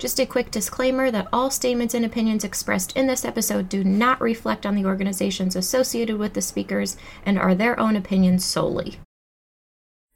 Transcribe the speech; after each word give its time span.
Just 0.00 0.18
a 0.18 0.24
quick 0.24 0.50
disclaimer 0.50 1.10
that 1.10 1.28
all 1.30 1.50
statements 1.50 1.92
and 1.92 2.06
opinions 2.06 2.42
expressed 2.42 2.96
in 2.96 3.06
this 3.06 3.22
episode 3.22 3.68
do 3.68 3.84
not 3.84 4.18
reflect 4.18 4.64
on 4.64 4.74
the 4.74 4.86
organizations 4.86 5.54
associated 5.54 6.16
with 6.16 6.32
the 6.32 6.40
speakers 6.40 6.96
and 7.26 7.38
are 7.38 7.54
their 7.54 7.78
own 7.78 7.96
opinions 7.96 8.42
solely. 8.42 8.98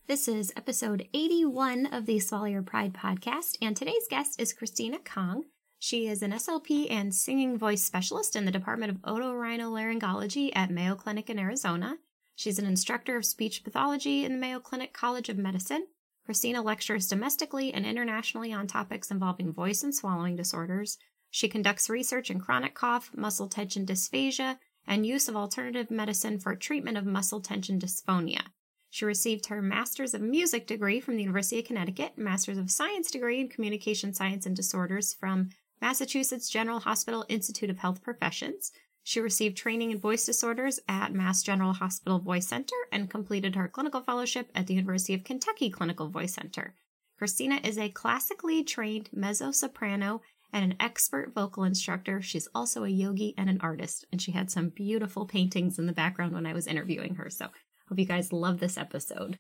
This 0.07 0.27
is 0.27 0.55
episode 0.57 1.07
81 1.13 1.85
of 1.93 2.07
the 2.07 2.19
Swallow 2.19 2.47
Your 2.47 2.63
Pride 2.63 2.95
podcast, 2.95 3.59
and 3.61 3.77
today's 3.77 4.09
guest 4.09 4.41
is 4.41 4.55
Christina 4.55 5.01
Kang. 5.05 5.45
She 5.79 6.07
is 6.07 6.23
an 6.23 6.33
SLP 6.33 6.91
and 6.91 7.15
singing 7.15 7.59
voice 7.59 7.85
specialist 7.85 8.35
in 8.35 8.47
the 8.47 8.51
Department 8.51 8.91
of 8.91 9.03
Otorhinolaryngology 9.03 10.51
at 10.55 10.71
Mayo 10.71 10.95
Clinic 10.95 11.29
in 11.29 11.39
Arizona. 11.39 11.99
She's 12.35 12.59
an 12.59 12.65
instructor 12.65 13.19
of 13.19 13.27
speech 13.27 13.63
pathology 13.63 14.25
in 14.25 14.33
the 14.33 14.39
Mayo 14.39 14.61
Clinic 14.61 14.95
College 14.95 15.29
of 15.29 15.37
Medicine 15.37 15.89
Christina 16.25 16.63
lectures 16.63 17.07
domestically 17.07 17.73
and 17.73 17.85
internationally 17.85 18.53
on 18.53 18.67
topics 18.67 19.11
involving 19.11 19.53
voice 19.53 19.83
and 19.83 19.95
swallowing 19.95 20.37
disorders. 20.37 20.97
She 21.31 21.49
conducts 21.49 21.91
research 21.91 22.31
in 22.31 22.41
chronic 22.41 22.75
cough, 22.75 23.11
muscle 23.15 23.49
tension 23.49 23.85
dysphagia, 23.85 24.59
and 24.87 25.07
use 25.07 25.29
of 25.29 25.37
alternative 25.37 25.91
medicine 25.91 26.39
for 26.39 26.55
treatment 26.55 26.97
of 26.97 27.05
muscle 27.05 27.41
tension 27.41 27.79
dysphonia. 27.79 28.43
She 28.91 29.05
received 29.05 29.47
her 29.47 29.61
Master's 29.61 30.15
of 30.15 30.21
Music 30.21 30.67
degree 30.67 31.01
from 31.01 31.17
the 31.17 31.23
University 31.23 31.59
of 31.59 31.67
Connecticut, 31.67 32.17
Master's 32.17 32.59
of 32.59 32.71
Science 32.71 33.11
degree 33.11 33.41
in 33.41 33.49
Communication 33.49 34.15
Science 34.15 34.47
and 34.47 34.55
Disorders 34.55 35.13
from 35.13 35.51
Massachusetts 35.81 36.49
General 36.49 36.81
Hospital 36.81 37.27
Institute 37.29 37.71
of 37.71 37.79
Health 37.79 38.03
Professions, 38.03 38.71
she 39.05 39.21
received 39.21 39.57
training 39.57 39.91
in 39.91 39.99
voice 39.99 40.25
disorders 40.25 40.81
at 40.89 41.13
Mass 41.13 41.43
General 41.43 41.75
Hospital 41.75 42.19
Voice 42.19 42.49
Center 42.49 42.75
and 42.91 43.11
completed 43.11 43.55
her 43.55 43.69
clinical 43.69 44.01
fellowship 44.01 44.51
at 44.55 44.67
the 44.67 44.75
University 44.75 45.13
of 45.13 45.25
Kentucky 45.25 45.69
Clinical 45.69 46.09
Voice 46.09 46.35
Center. 46.35 46.75
Christina 47.19 47.61
is 47.63 47.79
a 47.79 47.91
classically 47.91 48.65
trained 48.65 49.11
mezzo 49.13 49.51
soprano 49.51 50.23
and 50.55 50.65
an 50.65 50.77
expert 50.81 51.35
vocal 51.35 51.65
instructor. 51.65 52.23
She's 52.23 52.49
also 52.55 52.85
a 52.85 52.89
yogi 52.89 53.35
and 53.37 53.51
an 53.51 53.61
artist, 53.61 54.07
and 54.11 54.23
she 54.23 54.33
had 54.33 54.51
some 54.51 54.71
beautiful 54.71 55.27
paintings 55.27 55.79
in 55.79 55.87
the 55.87 55.93
background 55.93 56.33
when 56.33 56.47
I 56.47 56.55
was 56.55 56.67
interviewing 56.67 57.17
her. 57.17 57.29
So, 57.29 57.49
hope 57.89 57.99
you 57.99 58.07
guys 58.07 58.33
love 58.33 58.59
this 58.59 58.79
episode. 58.79 59.39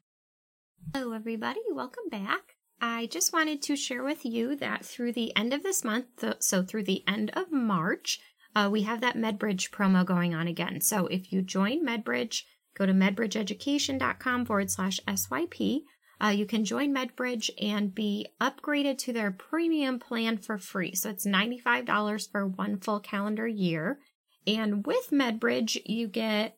Hello, 0.92 1.12
everybody. 1.12 1.60
Welcome 1.70 2.10
back. 2.10 2.56
I 2.80 3.06
just 3.06 3.32
wanted 3.32 3.62
to 3.62 3.76
share 3.76 4.04
with 4.04 4.26
you 4.26 4.56
that 4.56 4.84
through 4.84 5.12
the 5.12 5.34
end 5.34 5.54
of 5.54 5.62
this 5.62 5.84
month, 5.84 6.22
so 6.40 6.62
through 6.62 6.82
the 6.82 7.02
end 7.08 7.30
of 7.30 7.50
March, 7.50 8.20
uh, 8.54 8.68
we 8.70 8.82
have 8.82 9.00
that 9.00 9.16
MedBridge 9.16 9.70
promo 9.70 10.04
going 10.04 10.34
on 10.34 10.46
again. 10.46 10.80
So 10.80 11.06
if 11.06 11.32
you 11.32 11.42
join 11.42 11.84
MedBridge, 11.84 12.42
go 12.76 12.86
to 12.86 12.92
medbridgeeducation.com 12.92 14.46
forward 14.46 14.70
slash 14.70 15.00
SYP. 15.06 15.82
Uh, 16.22 16.28
you 16.28 16.46
can 16.46 16.64
join 16.64 16.94
MedBridge 16.94 17.50
and 17.60 17.94
be 17.94 18.26
upgraded 18.40 18.98
to 18.98 19.12
their 19.12 19.30
premium 19.30 19.98
plan 19.98 20.38
for 20.38 20.58
free. 20.58 20.94
So 20.94 21.10
it's 21.10 21.26
$95 21.26 22.30
for 22.30 22.46
one 22.46 22.78
full 22.78 23.00
calendar 23.00 23.46
year. 23.46 23.98
And 24.46 24.86
with 24.86 25.10
MedBridge, 25.10 25.82
you 25.86 26.06
get 26.06 26.56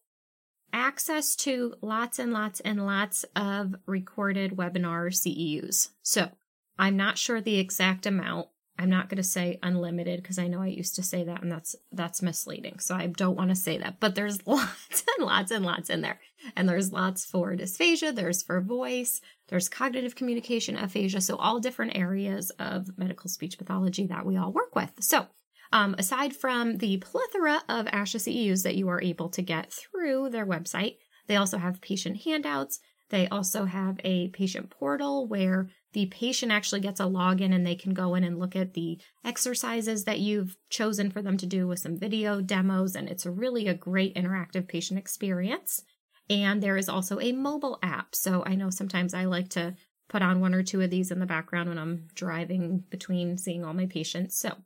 access 0.72 1.34
to 1.36 1.74
lots 1.80 2.18
and 2.18 2.32
lots 2.32 2.60
and 2.60 2.84
lots 2.84 3.24
of 3.34 3.74
recorded 3.86 4.52
webinar 4.52 5.10
CEUs. 5.10 5.88
So 6.02 6.30
I'm 6.78 6.96
not 6.96 7.16
sure 7.16 7.40
the 7.40 7.58
exact 7.58 8.04
amount, 8.06 8.48
I'm 8.78 8.90
not 8.90 9.08
going 9.08 9.16
to 9.16 9.22
say 9.22 9.58
unlimited 9.62 10.22
because 10.22 10.38
I 10.38 10.48
know 10.48 10.60
I 10.60 10.66
used 10.66 10.96
to 10.96 11.02
say 11.02 11.24
that 11.24 11.42
and 11.42 11.50
that's 11.50 11.74
that's 11.92 12.22
misleading. 12.22 12.78
So 12.78 12.94
I 12.94 13.06
don't 13.06 13.36
want 13.36 13.50
to 13.50 13.56
say 13.56 13.78
that. 13.78 14.00
But 14.00 14.14
there's 14.14 14.46
lots 14.46 15.04
and 15.16 15.26
lots 15.26 15.50
and 15.50 15.64
lots 15.64 15.90
in 15.90 16.02
there. 16.02 16.20
And 16.54 16.68
there's 16.68 16.92
lots 16.92 17.24
for 17.24 17.56
dysphagia, 17.56 18.14
there's 18.14 18.42
for 18.42 18.60
voice, 18.60 19.20
there's 19.48 19.68
cognitive 19.68 20.14
communication 20.14 20.76
aphasia, 20.76 21.20
so 21.20 21.36
all 21.36 21.60
different 21.60 21.96
areas 21.96 22.50
of 22.58 22.96
medical 22.98 23.30
speech 23.30 23.58
pathology 23.58 24.06
that 24.06 24.26
we 24.26 24.36
all 24.36 24.52
work 24.52 24.74
with. 24.76 24.92
So, 25.00 25.26
um, 25.72 25.96
aside 25.98 26.36
from 26.36 26.78
the 26.78 26.98
plethora 26.98 27.62
of 27.68 27.86
ASHA 27.86 28.20
CEUs 28.20 28.62
that 28.62 28.76
you 28.76 28.88
are 28.88 29.02
able 29.02 29.28
to 29.30 29.42
get 29.42 29.72
through 29.72 30.30
their 30.30 30.46
website, 30.46 30.96
they 31.26 31.36
also 31.36 31.58
have 31.58 31.80
patient 31.80 32.22
handouts. 32.22 32.80
They 33.08 33.28
also 33.28 33.64
have 33.64 34.00
a 34.04 34.28
patient 34.28 34.70
portal 34.70 35.26
where 35.26 35.68
the 35.92 36.06
patient 36.06 36.52
actually 36.52 36.80
gets 36.80 37.00
a 37.00 37.04
login 37.04 37.54
and 37.54 37.66
they 37.66 37.74
can 37.74 37.94
go 37.94 38.14
in 38.14 38.24
and 38.24 38.38
look 38.38 38.54
at 38.54 38.74
the 38.74 38.98
exercises 39.24 40.04
that 40.04 40.18
you've 40.18 40.56
chosen 40.68 41.10
for 41.10 41.22
them 41.22 41.36
to 41.38 41.46
do 41.46 41.66
with 41.66 41.78
some 41.78 41.98
video 41.98 42.40
demos. 42.40 42.94
And 42.94 43.08
it's 43.08 43.24
really 43.24 43.66
a 43.68 43.74
great 43.74 44.14
interactive 44.14 44.68
patient 44.68 44.98
experience. 44.98 45.82
And 46.28 46.62
there 46.62 46.76
is 46.76 46.88
also 46.88 47.20
a 47.20 47.32
mobile 47.32 47.78
app. 47.82 48.14
So 48.14 48.42
I 48.44 48.56
know 48.56 48.70
sometimes 48.70 49.14
I 49.14 49.24
like 49.24 49.48
to 49.50 49.74
put 50.08 50.22
on 50.22 50.40
one 50.40 50.54
or 50.54 50.62
two 50.62 50.80
of 50.82 50.90
these 50.90 51.10
in 51.10 51.18
the 51.18 51.26
background 51.26 51.68
when 51.68 51.78
I'm 51.78 52.08
driving 52.14 52.84
between 52.90 53.38
seeing 53.38 53.64
all 53.64 53.74
my 53.74 53.86
patients. 53.86 54.38
So 54.38 54.56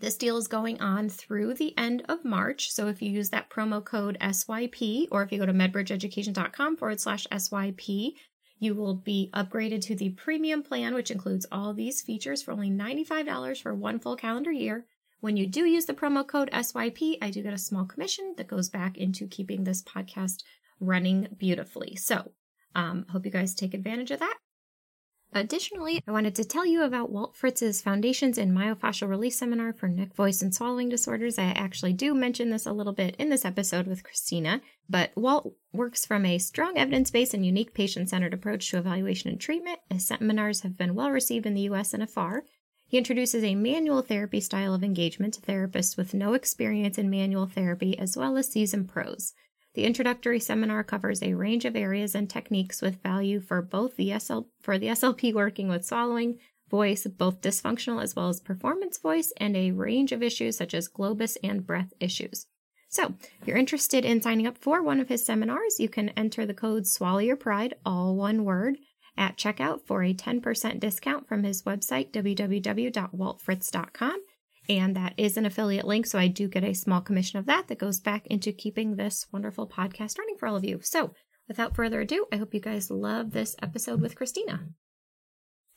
this 0.00 0.16
deal 0.16 0.36
is 0.36 0.48
going 0.48 0.80
on 0.80 1.08
through 1.08 1.54
the 1.54 1.76
end 1.76 2.04
of 2.08 2.24
March. 2.24 2.70
So 2.70 2.88
if 2.88 3.02
you 3.02 3.10
use 3.10 3.30
that 3.30 3.50
promo 3.50 3.84
code 3.84 4.16
SYP 4.20 5.08
or 5.10 5.22
if 5.22 5.32
you 5.32 5.38
go 5.38 5.46
to 5.46 5.52
medbridgeeducation.com 5.52 6.76
forward 6.76 7.00
slash 7.00 7.26
SYP, 7.30 8.12
you 8.60 8.74
will 8.74 8.94
be 8.94 9.30
upgraded 9.34 9.80
to 9.80 9.96
the 9.96 10.10
premium 10.10 10.62
plan, 10.62 10.94
which 10.94 11.10
includes 11.10 11.46
all 11.50 11.72
these 11.72 12.02
features 12.02 12.42
for 12.42 12.52
only 12.52 12.70
$95 12.70 13.60
for 13.60 13.74
one 13.74 13.98
full 13.98 14.16
calendar 14.16 14.52
year. 14.52 14.84
When 15.20 15.36
you 15.36 15.46
do 15.46 15.64
use 15.64 15.86
the 15.86 15.94
promo 15.94 16.26
code 16.26 16.50
SYP, 16.52 17.18
I 17.20 17.30
do 17.30 17.42
get 17.42 17.54
a 17.54 17.58
small 17.58 17.86
commission 17.86 18.34
that 18.36 18.48
goes 18.48 18.68
back 18.68 18.96
into 18.96 19.26
keeping 19.26 19.64
this 19.64 19.82
podcast 19.82 20.42
running 20.78 21.28
beautifully. 21.36 21.96
So, 21.96 22.32
um, 22.74 23.06
hope 23.10 23.24
you 23.24 23.32
guys 23.32 23.54
take 23.54 23.74
advantage 23.74 24.10
of 24.10 24.20
that. 24.20 24.36
Additionally, 25.32 26.02
I 26.08 26.10
wanted 26.10 26.34
to 26.34 26.44
tell 26.44 26.66
you 26.66 26.82
about 26.82 27.12
Walt 27.12 27.36
Fritz's 27.36 27.80
Foundations 27.80 28.36
in 28.36 28.50
Myofascial 28.50 29.08
Release 29.08 29.38
seminar 29.38 29.72
for 29.72 29.88
neck, 29.88 30.12
voice, 30.12 30.42
and 30.42 30.52
swallowing 30.52 30.88
disorders. 30.88 31.38
I 31.38 31.44
actually 31.44 31.92
do 31.92 32.14
mention 32.14 32.50
this 32.50 32.66
a 32.66 32.72
little 32.72 32.92
bit 32.92 33.14
in 33.16 33.28
this 33.28 33.44
episode 33.44 33.86
with 33.86 34.02
Christina, 34.02 34.60
but 34.88 35.12
Walt 35.14 35.54
works 35.72 36.04
from 36.04 36.26
a 36.26 36.38
strong 36.38 36.76
evidence 36.76 37.12
based 37.12 37.32
and 37.32 37.46
unique 37.46 37.74
patient 37.74 38.08
centered 38.10 38.34
approach 38.34 38.68
to 38.70 38.78
evaluation 38.78 39.30
and 39.30 39.40
treatment. 39.40 39.78
His 39.88 40.04
seminars 40.04 40.62
have 40.62 40.76
been 40.76 40.96
well 40.96 41.12
received 41.12 41.46
in 41.46 41.54
the 41.54 41.62
US 41.62 41.94
and 41.94 42.02
afar. 42.02 42.42
He 42.88 42.98
introduces 42.98 43.44
a 43.44 43.54
manual 43.54 44.02
therapy 44.02 44.40
style 44.40 44.74
of 44.74 44.82
engagement 44.82 45.34
to 45.34 45.40
therapists 45.40 45.96
with 45.96 46.12
no 46.12 46.32
experience 46.32 46.98
in 46.98 47.08
manual 47.08 47.46
therapy 47.46 47.96
as 47.96 48.16
well 48.16 48.36
as 48.36 48.50
seasoned 48.50 48.88
pros. 48.88 49.32
The 49.74 49.84
introductory 49.84 50.40
seminar 50.40 50.82
covers 50.82 51.22
a 51.22 51.34
range 51.34 51.64
of 51.64 51.76
areas 51.76 52.16
and 52.16 52.28
techniques 52.28 52.82
with 52.82 53.02
value 53.02 53.40
for 53.40 53.62
both 53.62 53.96
the 53.96 54.18
SL 54.18 54.40
for 54.60 54.78
the 54.78 54.88
SLP 54.88 55.32
working 55.32 55.68
with 55.68 55.84
swallowing, 55.84 56.40
voice, 56.68 57.06
both 57.06 57.40
dysfunctional 57.40 58.02
as 58.02 58.16
well 58.16 58.28
as 58.28 58.40
performance 58.40 58.98
voice, 58.98 59.32
and 59.36 59.56
a 59.56 59.70
range 59.70 60.10
of 60.12 60.22
issues 60.22 60.56
such 60.56 60.74
as 60.74 60.88
globus 60.88 61.36
and 61.42 61.66
breath 61.66 61.92
issues. 62.00 62.46
So, 62.88 63.14
if 63.40 63.46
you're 63.46 63.56
interested 63.56 64.04
in 64.04 64.20
signing 64.20 64.48
up 64.48 64.58
for 64.58 64.82
one 64.82 64.98
of 64.98 65.08
his 65.08 65.24
seminars, 65.24 65.78
you 65.78 65.88
can 65.88 66.08
enter 66.10 66.44
the 66.44 66.54
code 66.54 66.88
Swallow 66.88 67.20
Your 67.20 67.36
Pride, 67.36 67.74
all 67.86 68.16
one 68.16 68.44
word, 68.44 68.78
at 69.16 69.36
checkout 69.36 69.86
for 69.86 70.02
a 70.02 70.12
10% 70.12 70.80
discount 70.80 71.28
from 71.28 71.44
his 71.44 71.62
website, 71.62 72.10
www.waltfritz.com. 72.10 74.20
And 74.70 74.94
that 74.94 75.14
is 75.16 75.36
an 75.36 75.46
affiliate 75.46 75.84
link. 75.84 76.06
So 76.06 76.16
I 76.16 76.28
do 76.28 76.46
get 76.46 76.62
a 76.62 76.74
small 76.74 77.00
commission 77.00 77.40
of 77.40 77.46
that 77.46 77.66
that 77.66 77.80
goes 77.80 77.98
back 77.98 78.24
into 78.28 78.52
keeping 78.52 78.94
this 78.94 79.26
wonderful 79.32 79.66
podcast 79.66 80.16
running 80.16 80.36
for 80.38 80.46
all 80.46 80.54
of 80.54 80.64
you. 80.64 80.78
So 80.80 81.12
without 81.48 81.74
further 81.74 82.02
ado, 82.02 82.26
I 82.32 82.36
hope 82.36 82.54
you 82.54 82.60
guys 82.60 82.88
love 82.88 83.32
this 83.32 83.56
episode 83.60 84.00
with 84.00 84.14
Christina. 84.14 84.68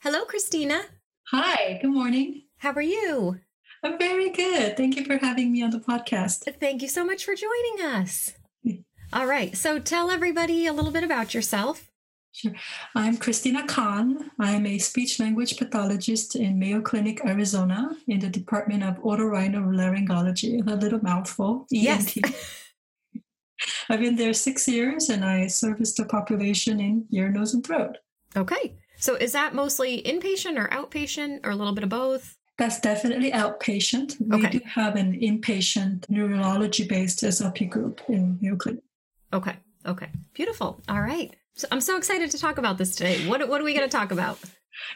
Hello, 0.03 0.25
Christina. 0.25 0.83
Hi, 1.31 1.79
good 1.81 1.89
morning. 1.89 2.43
How 2.57 2.71
are 2.73 2.83
you? 2.83 3.39
I'm 3.81 3.97
very 3.97 4.29
good. 4.29 4.77
Thank 4.77 4.95
you 4.95 5.05
for 5.05 5.17
having 5.17 5.51
me 5.51 5.63
on 5.63 5.71
the 5.71 5.79
podcast. 5.79 6.47
Thank 6.59 6.83
you 6.83 6.87
so 6.87 7.03
much 7.03 7.25
for 7.25 7.33
joining 7.33 7.95
us. 7.95 8.33
All 9.13 9.25
right. 9.25 9.57
So 9.57 9.79
tell 9.79 10.11
everybody 10.11 10.67
a 10.67 10.73
little 10.73 10.91
bit 10.91 11.03
about 11.03 11.33
yourself. 11.33 11.89
Sure. 12.35 12.51
I'm 12.95 13.17
Christina 13.17 13.65
Kang. 13.67 14.17
I'm 14.39 14.65
a 14.65 14.79
speech 14.79 15.19
language 15.19 15.55
pathologist 15.55 16.35
in 16.35 16.57
Mayo 16.57 16.81
Clinic, 16.81 17.21
Arizona, 17.23 17.95
in 18.07 18.19
the 18.19 18.27
Department 18.27 18.83
of 18.83 18.95
Otorhinolaryngology. 19.03 20.67
A 20.67 20.75
little 20.75 20.99
mouthful. 21.03 21.67
Yes. 21.69 22.17
I've 23.89 23.99
been 23.99 24.15
there 24.15 24.33
six 24.33 24.67
years 24.67 25.09
and 25.09 25.23
I 25.23 25.45
service 25.45 25.93
the 25.93 26.05
population 26.05 26.79
in 26.79 27.05
ear, 27.11 27.29
nose, 27.29 27.53
and 27.53 27.63
throat. 27.63 27.97
Okay. 28.35 28.75
So 28.97 29.13
is 29.15 29.31
that 29.33 29.53
mostly 29.53 30.01
inpatient 30.01 30.57
or 30.57 30.67
outpatient 30.69 31.45
or 31.45 31.51
a 31.51 31.55
little 31.55 31.73
bit 31.73 31.83
of 31.83 31.91
both? 31.91 32.35
That's 32.57 32.79
definitely 32.79 33.31
outpatient. 33.31 34.15
We 34.19 34.37
Okay. 34.37 34.57
do 34.57 34.61
have 34.65 34.95
an 34.95 35.13
inpatient 35.19 36.09
neurology 36.09 36.87
based 36.87 37.21
SLP 37.21 37.69
group 37.69 38.01
in 38.09 38.39
Mayo 38.41 38.55
Clinic. 38.55 38.83
Okay. 39.31 39.55
Okay. 39.85 40.07
Beautiful. 40.33 40.81
All 40.89 41.01
right. 41.01 41.35
So 41.55 41.67
I'm 41.71 41.81
so 41.81 41.97
excited 41.97 42.31
to 42.31 42.39
talk 42.39 42.57
about 42.57 42.77
this 42.77 42.95
today. 42.95 43.27
What 43.27 43.47
what 43.47 43.61
are 43.61 43.63
we 43.63 43.73
going 43.73 43.87
to 43.87 43.97
talk 43.97 44.11
about? 44.11 44.39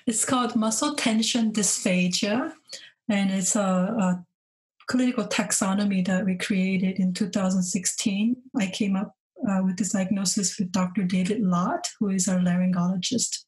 It's 0.08 0.26
called 0.26 0.56
muscle 0.56 0.96
tension 0.96 1.52
dysphagia, 1.52 2.54
and 3.10 3.32
it's 3.32 3.56
a, 3.56 3.62
a 3.62 4.26
clinical 4.88 5.26
taxonomy 5.26 6.06
that 6.08 6.26
we 6.26 6.36
created 6.36 7.00
in 7.00 7.14
2016. 7.14 8.36
I 8.60 8.68
came 8.68 8.96
up 8.96 9.14
uh, 9.48 9.62
with 9.64 9.78
this 9.78 9.92
diagnosis 9.92 10.58
with 10.58 10.72
Dr. 10.72 11.04
David 11.04 11.42
Lott, 11.42 11.88
who 12.00 12.10
is 12.10 12.28
our 12.28 12.40
laryngologist. 12.40 13.46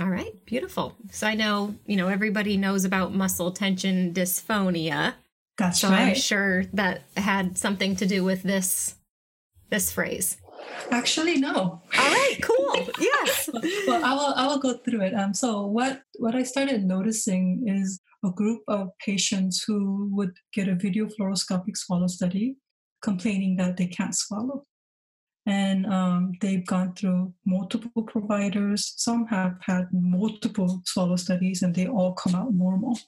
All 0.00 0.08
right. 0.08 0.32
Beautiful. 0.46 0.96
So 1.10 1.26
I 1.26 1.34
know, 1.34 1.74
you 1.86 1.96
know, 1.96 2.08
everybody 2.08 2.56
knows 2.56 2.84
about 2.84 3.14
muscle 3.14 3.52
tension 3.52 4.12
dysphonia. 4.14 5.14
That's 5.58 5.80
So 5.80 5.88
I'm 5.88 6.14
sure 6.14 6.64
that 6.72 7.02
had 7.16 7.58
something 7.58 7.94
to 7.96 8.06
do 8.06 8.24
with 8.24 8.42
this 8.42 8.96
this 9.68 9.92
phrase. 9.92 10.38
Actually, 10.90 11.38
no. 11.38 11.54
All 11.54 11.82
right, 11.94 12.38
cool. 12.42 12.76
yes. 13.00 13.48
well, 13.86 14.04
I 14.04 14.14
will 14.14 14.34
I 14.36 14.46
will 14.46 14.58
go 14.58 14.74
through 14.78 15.02
it. 15.02 15.14
Um, 15.14 15.32
so 15.34 15.66
what 15.66 16.02
what 16.18 16.34
I 16.34 16.42
started 16.42 16.84
noticing 16.84 17.64
is 17.66 18.00
a 18.24 18.30
group 18.30 18.62
of 18.68 18.90
patients 19.04 19.64
who 19.66 20.08
would 20.12 20.36
get 20.52 20.68
a 20.68 20.74
video 20.74 21.06
fluoroscopic 21.06 21.76
swallow 21.76 22.06
study, 22.06 22.56
complaining 23.02 23.56
that 23.56 23.76
they 23.76 23.86
can't 23.86 24.14
swallow, 24.14 24.64
and 25.46 25.86
um, 25.86 26.32
they've 26.40 26.66
gone 26.66 26.94
through 26.94 27.32
multiple 27.46 28.02
providers. 28.02 28.94
Some 28.96 29.26
have 29.26 29.56
had 29.62 29.88
multiple 29.92 30.82
swallow 30.84 31.16
studies, 31.16 31.62
and 31.62 31.74
they 31.74 31.86
all 31.86 32.12
come 32.12 32.34
out 32.34 32.52
normal. 32.52 32.98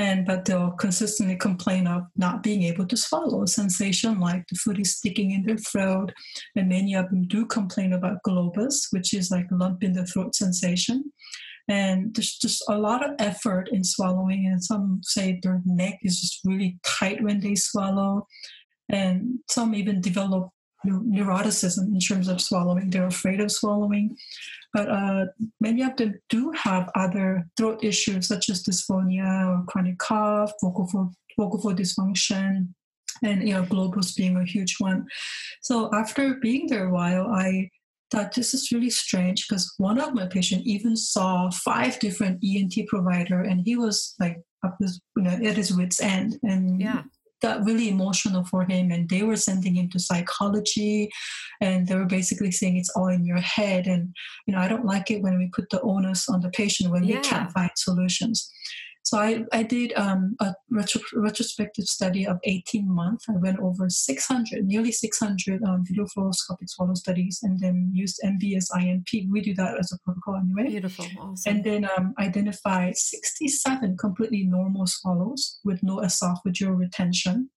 And 0.00 0.24
but 0.24 0.46
they'll 0.46 0.70
consistently 0.70 1.36
complain 1.36 1.86
of 1.86 2.04
not 2.16 2.42
being 2.42 2.62
able 2.62 2.86
to 2.86 2.96
swallow, 2.96 3.42
a 3.42 3.46
sensation 3.46 4.18
like 4.18 4.44
the 4.48 4.56
food 4.56 4.80
is 4.80 4.96
sticking 4.96 5.32
in 5.32 5.42
their 5.42 5.58
throat, 5.58 6.10
and 6.56 6.70
many 6.70 6.94
of 6.94 7.10
them 7.10 7.26
do 7.26 7.44
complain 7.44 7.92
about 7.92 8.22
globus, 8.26 8.86
which 8.92 9.12
is 9.12 9.30
like 9.30 9.48
a 9.50 9.56
lump 9.56 9.84
in 9.84 9.92
the 9.92 10.06
throat 10.06 10.34
sensation. 10.34 11.12
And 11.68 12.14
there's 12.14 12.38
just 12.38 12.64
a 12.66 12.78
lot 12.78 13.04
of 13.06 13.14
effort 13.18 13.68
in 13.70 13.84
swallowing, 13.84 14.46
and 14.46 14.64
some 14.64 15.02
say 15.04 15.38
their 15.42 15.60
neck 15.66 15.98
is 16.02 16.18
just 16.18 16.40
really 16.46 16.78
tight 16.82 17.22
when 17.22 17.40
they 17.40 17.54
swallow, 17.54 18.26
and 18.88 19.40
some 19.50 19.74
even 19.74 20.00
develop 20.00 20.48
neuroticism 20.86 21.92
in 21.92 22.00
terms 22.00 22.28
of 22.28 22.40
swallowing. 22.40 22.90
They're 22.90 23.06
afraid 23.06 23.40
of 23.40 23.52
swallowing, 23.52 24.16
but 24.72 24.88
uh, 24.88 25.26
many 25.60 25.82
of 25.82 25.96
them 25.96 26.20
do 26.28 26.52
have 26.52 26.90
other 26.94 27.46
throat 27.56 27.84
issues 27.84 28.28
such 28.28 28.48
as 28.48 28.64
dysphonia 28.64 29.48
or 29.48 29.64
chronic 29.66 29.98
cough, 29.98 30.52
vocal 30.62 30.86
cord, 30.86 31.08
vocal 31.38 31.60
cord 31.60 31.76
dysfunction, 31.76 32.68
and 33.22 33.46
you 33.46 33.54
know 33.54 33.64
globus 33.64 34.16
being 34.16 34.36
a 34.36 34.44
huge 34.44 34.76
one. 34.78 35.06
So 35.62 35.90
after 35.94 36.34
being 36.34 36.66
there 36.66 36.88
a 36.88 36.92
while, 36.92 37.28
I 37.28 37.70
thought 38.10 38.34
this 38.34 38.54
is 38.54 38.72
really 38.72 38.90
strange 38.90 39.46
because 39.48 39.72
one 39.78 40.00
of 40.00 40.14
my 40.14 40.26
patients 40.26 40.66
even 40.66 40.96
saw 40.96 41.50
five 41.50 41.98
different 42.00 42.42
ENT 42.44 42.74
provider, 42.88 43.42
and 43.42 43.60
he 43.64 43.76
was 43.76 44.14
like 44.18 44.38
up 44.64 44.76
his, 44.80 45.00
you 45.16 45.22
know, 45.22 45.30
at 45.30 45.56
his 45.56 45.74
wits 45.74 46.00
end, 46.00 46.38
and 46.42 46.80
Yeah. 46.80 47.02
Got 47.40 47.64
really 47.64 47.88
emotional 47.88 48.44
for 48.44 48.64
him. 48.64 48.90
And 48.90 49.08
they 49.08 49.22
were 49.22 49.36
sending 49.36 49.74
him 49.76 49.88
to 49.90 49.98
psychology, 49.98 51.10
and 51.60 51.86
they 51.86 51.94
were 51.94 52.06
basically 52.06 52.50
saying 52.50 52.76
it's 52.76 52.90
all 52.90 53.08
in 53.08 53.24
your 53.24 53.40
head. 53.40 53.86
And 53.86 54.14
you 54.46 54.54
know, 54.54 54.60
I 54.60 54.68
don't 54.68 54.84
like 54.86 55.10
it 55.10 55.22
when 55.22 55.38
we 55.38 55.48
put 55.48 55.70
the 55.70 55.80
onus 55.82 56.28
on 56.28 56.40
the 56.40 56.50
patient 56.50 56.90
when 56.90 57.04
Yeah. 57.04 57.16
we 57.16 57.22
can't 57.22 57.52
find 57.52 57.70
solutions. 57.76 58.50
So 59.10 59.18
I, 59.18 59.44
I 59.52 59.64
did 59.64 59.92
um, 59.96 60.36
a 60.38 60.54
retro, 60.70 61.00
retrospective 61.14 61.86
study 61.86 62.28
of 62.28 62.38
18 62.44 62.88
months. 62.88 63.26
I 63.28 63.38
went 63.38 63.58
over 63.58 63.90
600, 63.90 64.64
nearly 64.64 64.92
600 64.92 65.64
um, 65.64 65.84
video 65.84 66.04
fluoroscopic 66.04 66.68
swallow 66.68 66.94
studies 66.94 67.40
and 67.42 67.58
then 67.58 67.90
used 67.92 68.20
MBSImP. 68.24 69.28
We 69.28 69.40
do 69.40 69.52
that 69.54 69.80
as 69.80 69.90
a 69.90 69.98
protocol 70.04 70.36
anyway. 70.36 70.70
Beautiful. 70.70 71.06
Awesome. 71.18 71.56
And 71.56 71.64
then 71.64 71.88
um, 71.96 72.14
identified 72.20 72.96
67 72.96 73.96
completely 73.96 74.44
normal 74.44 74.86
swallows 74.86 75.58
with 75.64 75.82
no 75.82 75.96
esophageal 75.96 76.78
retention. 76.78 77.50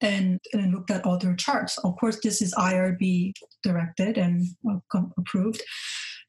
And, 0.00 0.40
and 0.54 0.62
then 0.62 0.72
looked 0.72 0.90
at 0.90 1.04
all 1.04 1.18
their 1.18 1.34
charts. 1.34 1.76
Of 1.84 1.96
course, 1.98 2.18
this 2.22 2.40
is 2.40 2.54
IRB 2.54 3.34
directed 3.62 4.16
and 4.16 4.46
uh, 4.70 4.78
com- 4.90 5.12
approved. 5.18 5.62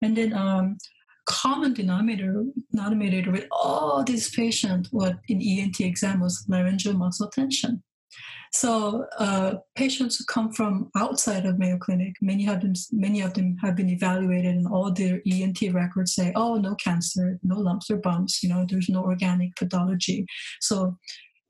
And 0.01 0.17
then 0.17 0.33
um, 0.33 0.77
common 1.29 1.73
denominator, 1.73 2.43
denominator 2.71 3.31
with 3.31 3.45
all 3.51 4.03
these 4.03 4.29
patients 4.31 4.89
what 4.91 5.19
in 5.27 5.39
ENT 5.41 5.79
exam 5.79 6.19
was 6.19 6.43
laryngeal 6.49 6.93
muscle 6.93 7.29
tension. 7.29 7.83
So 8.51 9.05
uh, 9.19 9.55
patients 9.75 10.17
who 10.17 10.25
come 10.25 10.51
from 10.51 10.89
outside 10.97 11.45
of 11.45 11.59
Mayo 11.59 11.77
Clinic, 11.77 12.15
many 12.19 12.47
of 12.47 12.61
them, 12.61 12.73
many 12.91 13.21
of 13.21 13.35
them 13.35 13.57
have 13.61 13.75
been 13.75 13.89
evaluated, 13.89 14.55
and 14.55 14.67
all 14.67 14.91
their 14.91 15.21
ENT 15.31 15.61
records 15.71 16.15
say, 16.15 16.33
"Oh, 16.35 16.55
no 16.55 16.73
cancer, 16.75 17.39
no 17.43 17.59
lumps 17.59 17.91
or 17.91 17.97
bumps. 17.97 18.41
You 18.41 18.49
know, 18.49 18.65
there's 18.67 18.89
no 18.89 19.03
organic 19.03 19.55
pathology." 19.55 20.25
So 20.61 20.97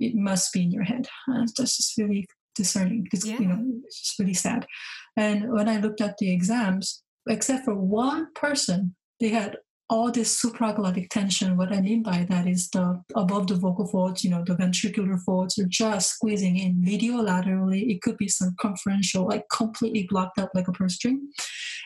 it 0.02 0.14
must 0.14 0.52
be 0.52 0.64
in 0.64 0.72
your 0.72 0.84
head. 0.84 1.08
That's 1.28 1.78
just 1.78 1.98
really 1.98 2.28
discerning. 2.54 3.08
It's, 3.14 3.26
Yeah. 3.26 3.40
You 3.40 3.48
know, 3.48 3.66
it's 3.86 4.02
just 4.02 4.20
really 4.20 4.34
sad. 4.34 4.68
And 5.16 5.50
when 5.54 5.70
I 5.70 5.78
looked 5.80 6.02
at 6.02 6.18
the 6.18 6.32
exams, 6.32 7.02
except 7.30 7.64
for 7.64 7.76
one 7.76 8.28
person, 8.36 8.96
they 9.22 9.30
had 9.30 9.58
all 9.90 10.12
this 10.12 10.40
supraglottic 10.40 11.10
tension. 11.10 11.58
What 11.58 11.74
I 11.74 11.82
mean 11.82 12.04
by 12.04 12.26
that 12.30 12.48
is 12.48 12.70
the 12.70 13.02
above 13.16 13.48
the 13.48 13.56
vocal 13.56 13.88
folds, 13.88 14.24
you 14.24 14.30
know, 14.30 14.44
the 14.46 14.56
ventricular 14.56 15.20
folds 15.26 15.58
are 15.58 15.66
just 15.66 16.12
squeezing 16.12 16.58
in 16.58 16.76
mediolaterally. 16.76 17.90
It 17.90 18.02
could 18.02 18.18
be 18.18 18.28
circumferential, 18.28 19.28
like 19.28 19.46
completely 19.52 20.06
blocked 20.08 20.38
up 20.38 20.52
like 20.54 20.68
a 20.68 20.72
purse 20.72 20.96
string. 20.96 21.30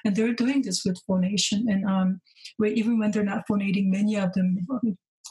And 0.03 0.15
they're 0.15 0.33
doing 0.33 0.63
this 0.63 0.83
with 0.85 1.01
phonation. 1.07 1.65
And 1.69 1.85
um, 1.85 2.21
even 2.63 3.00
when 3.00 3.11
they're 3.11 3.23
not 3.23 3.45
phonating, 3.47 3.89
many 3.89 4.17
of 4.17 4.33
them 4.33 4.67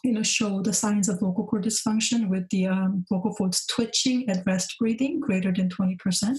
you 0.02 0.12
know, 0.12 0.22
show 0.22 0.60
the 0.62 0.72
signs 0.72 1.08
of 1.08 1.20
vocal 1.20 1.46
cord 1.46 1.64
dysfunction 1.64 2.28
with 2.28 2.48
the 2.50 2.66
um, 2.66 3.04
vocal 3.10 3.34
folds 3.34 3.64
twitching 3.66 4.28
at 4.28 4.44
rest 4.46 4.74
breathing 4.78 5.20
greater 5.20 5.52
than 5.52 5.69
20%. 5.69 6.36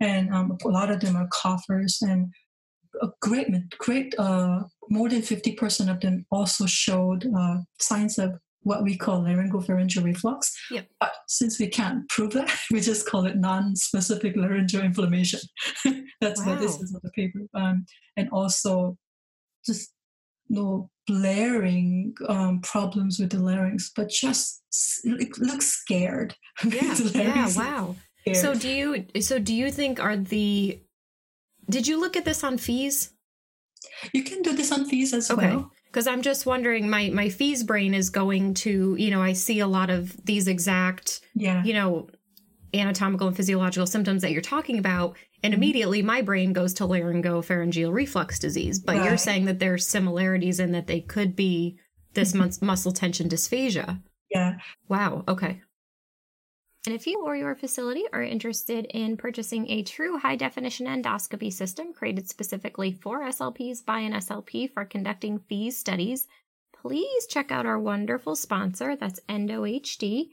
And 0.00 0.32
um, 0.32 0.56
a 0.64 0.68
lot 0.68 0.90
of 0.90 1.00
them 1.00 1.16
are 1.16 1.28
coughers 1.28 1.98
and 2.00 2.32
a 3.02 3.08
great, 3.20 3.46
great, 3.78 4.14
uh, 4.18 4.62
more 4.90 5.08
than 5.08 5.22
50% 5.22 5.90
of 5.90 6.00
them 6.00 6.26
also 6.30 6.66
showed 6.66 7.26
uh, 7.36 7.58
signs 7.78 8.18
of 8.18 8.34
what 8.62 8.82
we 8.82 8.96
call 8.96 9.22
laryngopharyngeal 9.22 10.04
reflux. 10.04 10.54
Yep. 10.70 10.86
But 11.00 11.12
since 11.28 11.58
we 11.58 11.68
can't 11.68 12.06
prove 12.08 12.32
that, 12.32 12.50
we 12.70 12.80
just 12.80 13.06
call 13.08 13.24
it 13.26 13.36
non-specific 13.36 14.36
laryngeal 14.36 14.82
inflammation. 14.82 15.40
That's 16.20 16.44
what 16.44 16.60
this 16.60 16.76
Wow. 16.76 16.80
is 16.82 16.94
on 16.94 17.00
the 17.02 17.10
paper. 17.12 17.40
Um, 17.54 17.86
and 18.16 18.28
also 18.30 18.98
just 19.64 19.92
no 20.48 20.90
blaring 21.06 22.14
um, 22.28 22.60
problems 22.60 23.18
with 23.18 23.30
the 23.30 23.38
larynx, 23.38 23.90
but 23.94 24.08
just 24.10 24.62
looks 25.04 25.66
scared. 25.66 26.34
yeah. 26.64 26.94
Yeah. 27.14 27.48
Wow. 27.56 27.96
scared. 28.22 28.36
So 28.36 28.54
do 28.54 28.68
you 28.68 29.06
so 29.22 29.38
do 29.38 29.54
you 29.54 29.70
think 29.70 30.00
are 30.00 30.16
the 30.16 30.80
did 31.68 31.86
you 31.86 32.00
look 32.00 32.16
at 32.16 32.24
this 32.24 32.42
on 32.42 32.58
FEES? 32.58 33.12
You 34.12 34.22
can 34.22 34.42
do 34.42 34.54
this 34.54 34.72
on 34.72 34.84
FEES 34.86 35.14
as 35.14 35.30
Okay. 35.30 35.48
well. 35.48 35.70
Because 35.86 36.06
I'm 36.06 36.22
just 36.22 36.46
wondering, 36.46 36.88
my 36.88 37.10
my 37.10 37.28
FEES 37.28 37.64
brain 37.64 37.94
is 37.94 38.10
going 38.10 38.54
to, 38.54 38.94
you 38.98 39.10
know, 39.10 39.22
I 39.22 39.32
see 39.32 39.60
a 39.60 39.66
lot 39.66 39.90
of 39.90 40.16
these 40.24 40.46
exact, 40.46 41.20
Yeah. 41.34 41.64
you 41.64 41.72
know, 41.72 42.08
anatomical 42.72 43.26
and 43.26 43.36
physiological 43.36 43.86
symptoms 43.86 44.22
that 44.22 44.30
you're 44.30 44.42
talking 44.42 44.78
about, 44.78 45.16
and 45.42 45.52
mm-hmm. 45.52 45.62
immediately 45.62 46.02
my 46.02 46.22
brain 46.22 46.52
goes 46.52 46.74
to 46.74 46.84
laryngopharyngeal 46.84 47.92
reflux 47.92 48.38
disease. 48.38 48.78
But 48.78 48.96
you're 48.96 49.16
saying 49.16 49.46
that 49.46 49.58
there's 49.58 49.86
similarities 49.86 50.60
and 50.60 50.74
that 50.74 50.86
they 50.86 51.00
could 51.00 51.34
be 51.34 51.78
this 52.14 52.30
mm-hmm. 52.30 52.42
mus- 52.42 52.62
muscle 52.62 52.92
tension 52.92 53.28
dysphagia. 53.28 54.00
Yeah. 54.30 54.58
Wow. 54.88 55.24
Okay. 55.26 55.62
And 56.86 56.94
if 56.94 57.06
you 57.06 57.22
or 57.22 57.36
your 57.36 57.54
facility 57.54 58.04
are 58.10 58.22
interested 58.22 58.86
in 58.86 59.18
purchasing 59.18 59.70
a 59.70 59.82
true 59.82 60.16
high 60.18 60.36
definition 60.36 60.86
endoscopy 60.86 61.52
system 61.52 61.92
created 61.92 62.26
specifically 62.26 62.92
for 62.92 63.20
SLPs 63.20 63.84
by 63.84 63.98
an 64.00 64.14
SLP 64.14 64.72
for 64.72 64.86
conducting 64.86 65.40
FEES 65.40 65.76
studies, 65.76 66.26
please 66.72 67.26
check 67.26 67.52
out 67.52 67.66
our 67.66 67.78
wonderful 67.78 68.34
sponsor, 68.34 68.96
that's 68.96 69.20
EndoHD, 69.28 70.28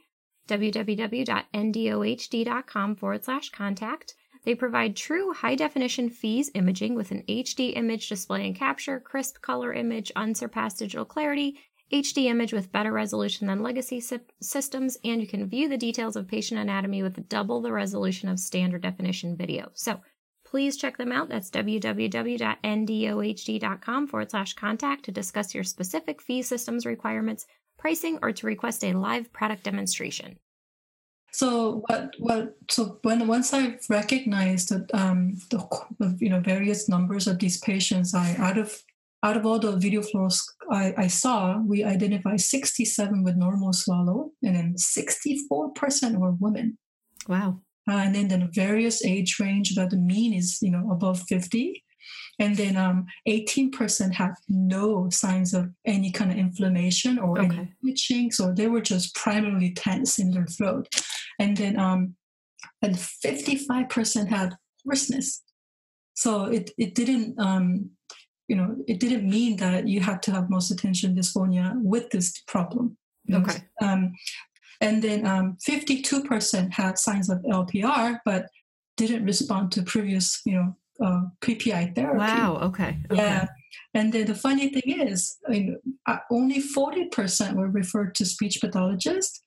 www.endohd.com 0.48 2.96
forward 2.96 3.25
slash 3.25 3.50
contact. 3.50 4.16
They 4.46 4.56
provide 4.56 4.96
true 4.96 5.34
high 5.34 5.56
definition 5.56 6.10
FEES 6.10 6.51
imaging 6.54 6.96
with 6.96 7.12
an 7.12 7.25
HD 7.27 7.75
image 7.75 8.08
display 8.08 8.46
and 8.46 8.56
capture, 8.56 9.01
crisp 9.01 9.42
color 9.42 9.74
image, 9.74 10.13
unsurpassed 10.16 10.80
digital 10.80 11.04
clarity, 11.04 11.60
HD 11.91 12.25
image 12.25 12.53
with 12.53 12.72
better 12.72 12.91
resolution 12.91 13.48
than 13.48 13.63
legacy 13.63 14.00
sy- 14.00 14.20
systems, 14.41 14.98
and 15.03 15.22
you 15.22 15.27
can 15.27 15.48
view 15.48 15.70
the 15.70 15.77
details 15.77 16.15
of 16.15 16.27
patient 16.27 16.60
anatomy 16.60 17.01
with 17.01 17.29
double 17.29 17.62
the 17.62 17.72
resolution 17.72 18.29
of 18.29 18.39
standard 18.39 18.82
definition 18.82 19.38
video. 19.38 19.70
So 19.74 20.01
Please 20.50 20.77
check 20.77 20.98
them 20.98 21.12
out. 21.12 21.27
That's 21.27 21.50
www.endohd.com 21.50 24.08
forward 24.08 24.32
slash 24.32 24.53
contact 24.53 25.03
to 25.06 25.12
discuss 25.12 25.53
your 25.53 25.65
specific 25.65 26.22
fee 26.22 26.41
systems 26.41 26.86
requirements, 26.86 27.46
pricing, 27.77 28.17
or 28.22 28.32
to 28.32 28.48
request 28.48 28.86
a 28.86 28.94
live 28.94 29.34
product 29.34 29.63
demonstration. 29.63 30.39
So 31.34 31.84
what 31.88 32.15
what 32.20 32.56
so 32.70 33.00
when 33.01 33.27
once 33.27 33.53
I've 33.53 33.86
recognized 33.89 34.70
that 34.70 34.89
um, 34.96 35.34
the 35.50 35.67
you 36.20 36.29
know 36.29 36.39
various 36.39 36.88
numbers 36.88 37.27
of 37.27 37.39
these 37.39 37.60
patients, 37.60 38.15
I 38.15 38.34
out 38.38 38.58
of 38.58 38.82
out 39.24 39.38
of 39.38 39.45
all 39.45 39.59
the 39.59 39.75
video 39.77 40.01
flows 40.01 40.45
I, 40.71 40.93
I 40.97 41.07
saw, 41.07 41.59
we 41.59 41.83
identified 41.83 42.39
67 42.39 43.24
with 43.24 43.36
normal 43.36 43.74
swallow, 43.74 44.31
and 44.43 44.55
then 44.55 44.75
64% 44.75 46.17
were 46.17 46.31
women. 46.31 46.77
Wow. 47.27 47.62
Uh, 47.89 47.95
and 47.95 48.15
then 48.15 48.27
the 48.27 48.50
various 48.53 49.03
age 49.05 49.38
range, 49.39 49.74
but 49.75 49.89
the 49.89 49.97
mean 49.97 50.33
is 50.33 50.59
you 50.62 50.71
know 50.71 50.91
above 50.91 51.21
50. 51.24 51.83
And 52.39 52.55
then 52.55 52.77
um, 52.77 53.07
18% 53.27 54.13
had 54.13 54.33
no 54.47 55.09
signs 55.09 55.53
of 55.53 55.71
any 55.86 56.12
kind 56.12 56.31
of 56.31 56.38
inflammation 56.38 57.17
or 57.17 57.39
okay. 57.39 57.57
any 57.57 57.74
twitching. 57.81 58.31
So 58.31 58.53
they 58.53 58.67
were 58.67 58.81
just 58.81 59.15
primarily 59.15 59.74
tense 59.74 60.19
in 60.19 60.31
their 60.31 60.45
throat. 60.45 60.88
And 61.39 61.57
then 61.57 61.79
um, 61.79 62.15
and 62.81 62.95
55% 62.95 64.27
had 64.27 64.55
hoarseness. 64.86 65.43
So 66.13 66.45
it, 66.45 66.71
it 66.77 66.95
didn't 66.95 67.39
um, 67.39 67.91
you 68.48 68.56
know, 68.56 68.75
it 68.88 69.00
didn't 69.00 69.30
mean 69.30 69.58
that 69.58 69.88
you 69.88 70.00
had 70.00 70.22
to 70.24 70.32
have 70.32 70.50
muscle 70.50 70.75
tension 70.75 71.16
dysphonia 71.16 71.74
with 71.82 72.10
this 72.10 72.39
problem. 72.48 72.98
Okay. 73.32 73.60
Um, 73.82 74.13
and 74.80 75.04
then 75.04 75.25
um, 75.25 75.58
52% 75.68 76.72
had 76.72 76.98
signs 76.98 77.30
of 77.30 77.39
LPR, 77.39 78.20
but 78.24 78.48
didn't 78.96 79.25
respond 79.25 79.72
to 79.74 79.84
previous, 79.84 80.42
you 80.46 80.54
know, 80.54 80.75
uh, 81.04 81.22
PPI 81.42 81.96
therapy. 81.96 82.18
Wow. 82.18 82.60
Okay. 82.63 82.98
okay. 83.12 83.22
Yeah. 83.22 83.48
And 83.94 84.13
then 84.13 84.25
the 84.25 84.36
funny 84.36 84.70
thing 84.70 85.01
is, 85.01 85.38
I 85.48 85.51
mean, 85.51 85.77
uh, 86.06 86.18
only 86.32 86.62
40% 86.62 87.54
were 87.54 87.70
referred 87.70 88.16
to 88.16 88.25
speech 88.25 88.60
pathologists, 88.62 89.42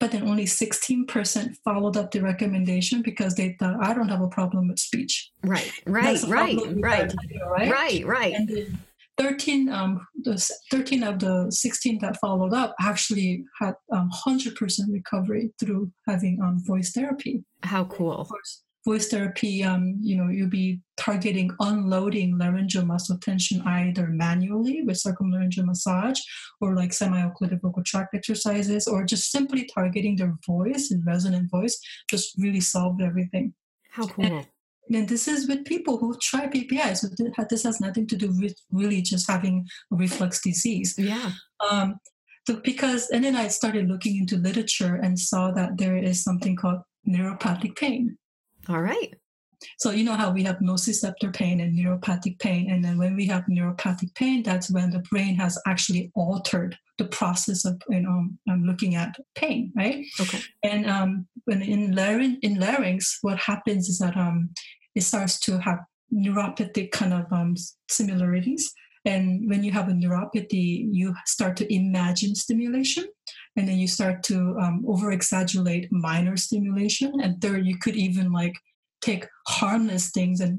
but 0.00 0.12
then 0.12 0.28
only 0.28 0.44
16% 0.44 1.54
followed 1.64 1.96
up 1.96 2.10
the 2.10 2.20
recommendation 2.20 3.02
because 3.02 3.34
they 3.34 3.56
thought 3.58 3.82
I 3.82 3.94
don't 3.94 4.08
have 4.08 4.22
a 4.22 4.28
problem 4.28 4.68
with 4.68 4.78
speech. 4.78 5.30
Right, 5.42 5.70
right, 5.86 6.22
right, 6.26 6.58
right, 6.76 7.14
right, 7.36 7.70
right, 7.70 8.06
right. 8.06 8.34
And 8.34 8.48
then 8.48 8.78
13, 9.18 9.68
um, 9.68 10.06
the 10.22 10.36
13 10.70 11.02
of 11.04 11.20
the 11.20 11.46
16 11.50 11.98
that 12.00 12.18
followed 12.20 12.52
up 12.52 12.74
actually 12.80 13.44
had 13.60 13.74
um, 13.92 14.10
100% 14.26 14.56
recovery 14.90 15.52
through 15.60 15.90
having 16.08 16.40
um, 16.42 16.62
voice 16.66 16.92
therapy. 16.92 17.44
How 17.62 17.84
cool. 17.84 18.18
Of 18.18 18.28
course, 18.28 18.63
voice 18.84 19.08
therapy, 19.08 19.64
um, 19.64 19.96
you 20.00 20.16
know, 20.16 20.28
you'll 20.28 20.48
be 20.48 20.80
targeting 20.96 21.50
unloading 21.60 22.36
laryngeal 22.36 22.84
muscle 22.84 23.18
tension 23.18 23.62
either 23.62 24.08
manually 24.08 24.82
with 24.82 25.02
circumlaryngeal 25.02 25.64
massage 25.64 26.20
or 26.60 26.76
like 26.76 26.92
semi-occluded 26.92 27.60
vocal 27.62 27.82
tract 27.82 28.14
exercises 28.14 28.86
or 28.86 29.04
just 29.04 29.30
simply 29.30 29.68
targeting 29.74 30.16
their 30.16 30.34
voice 30.46 30.90
and 30.90 31.04
resonant 31.06 31.50
voice 31.50 31.78
just 32.10 32.34
really 32.38 32.60
solved 32.60 33.00
everything. 33.00 33.54
How 33.90 34.06
cool. 34.06 34.26
And, 34.26 34.46
and 34.92 35.08
this 35.08 35.28
is 35.28 35.48
with 35.48 35.64
people 35.64 35.96
who 35.96 36.16
try 36.20 36.46
PPI. 36.46 36.96
So 36.96 37.08
this 37.48 37.62
has 37.62 37.80
nothing 37.80 38.06
to 38.08 38.16
do 38.16 38.36
with 38.38 38.54
really 38.70 39.00
just 39.00 39.30
having 39.30 39.66
a 39.92 39.96
reflux 39.96 40.42
disease. 40.42 40.94
Yeah. 40.98 41.32
Um, 41.70 41.96
so 42.46 42.60
because, 42.62 43.08
and 43.08 43.24
then 43.24 43.36
I 43.36 43.48
started 43.48 43.88
looking 43.88 44.18
into 44.18 44.36
literature 44.36 44.96
and 44.96 45.18
saw 45.18 45.52
that 45.52 45.78
there 45.78 45.96
is 45.96 46.22
something 46.22 46.54
called 46.54 46.80
neuropathic 47.08 47.76
pain. 47.76 48.18
All 48.68 48.80
right. 48.80 49.14
So 49.78 49.90
you 49.90 50.04
know 50.04 50.14
how 50.14 50.30
we 50.30 50.42
have 50.42 50.58
nociceptor 50.58 51.34
pain 51.34 51.60
and 51.60 51.78
neuropathic 51.78 52.38
pain, 52.38 52.70
and 52.70 52.84
then 52.84 52.98
when 52.98 53.16
we 53.16 53.26
have 53.26 53.44
neuropathic 53.46 54.14
pain, 54.14 54.42
that's 54.42 54.70
when 54.70 54.90
the 54.90 54.98
brain 55.10 55.36
has 55.36 55.58
actually 55.66 56.10
altered 56.14 56.76
the 56.98 57.06
process 57.06 57.64
of 57.64 57.80
you 57.88 58.00
know 58.00 58.28
um, 58.50 58.64
looking 58.64 58.94
at 58.94 59.16
pain, 59.34 59.72
right? 59.76 60.04
Okay. 60.20 60.40
And 60.62 60.88
um, 60.88 61.26
when 61.44 61.62
in 61.62 61.94
larynx, 61.94 62.38
in 62.42 62.58
larynx, 62.58 63.18
what 63.22 63.38
happens 63.38 63.88
is 63.88 63.98
that 63.98 64.16
um, 64.16 64.50
it 64.94 65.02
starts 65.02 65.38
to 65.40 65.58
have 65.58 65.80
neuropathic 66.12 66.90
kind 66.92 67.12
of 67.12 67.32
um, 67.32 67.54
similarities. 67.88 68.72
And 69.04 69.48
when 69.50 69.62
you 69.62 69.72
have 69.72 69.88
a 69.88 69.92
neuropathy, 69.92 70.88
you 70.90 71.14
start 71.26 71.56
to 71.58 71.74
imagine 71.74 72.34
stimulation, 72.34 73.04
and 73.56 73.68
then 73.68 73.78
you 73.78 73.86
start 73.86 74.22
to 74.24 74.56
um, 74.60 74.84
over 74.86 75.12
exaggerate 75.12 75.90
minor 75.92 76.36
stimulation. 76.36 77.20
And 77.20 77.40
third, 77.40 77.66
you 77.66 77.78
could 77.78 77.96
even 77.96 78.32
like 78.32 78.54
take 79.00 79.26
harmless 79.46 80.10
things 80.10 80.40
and 80.40 80.58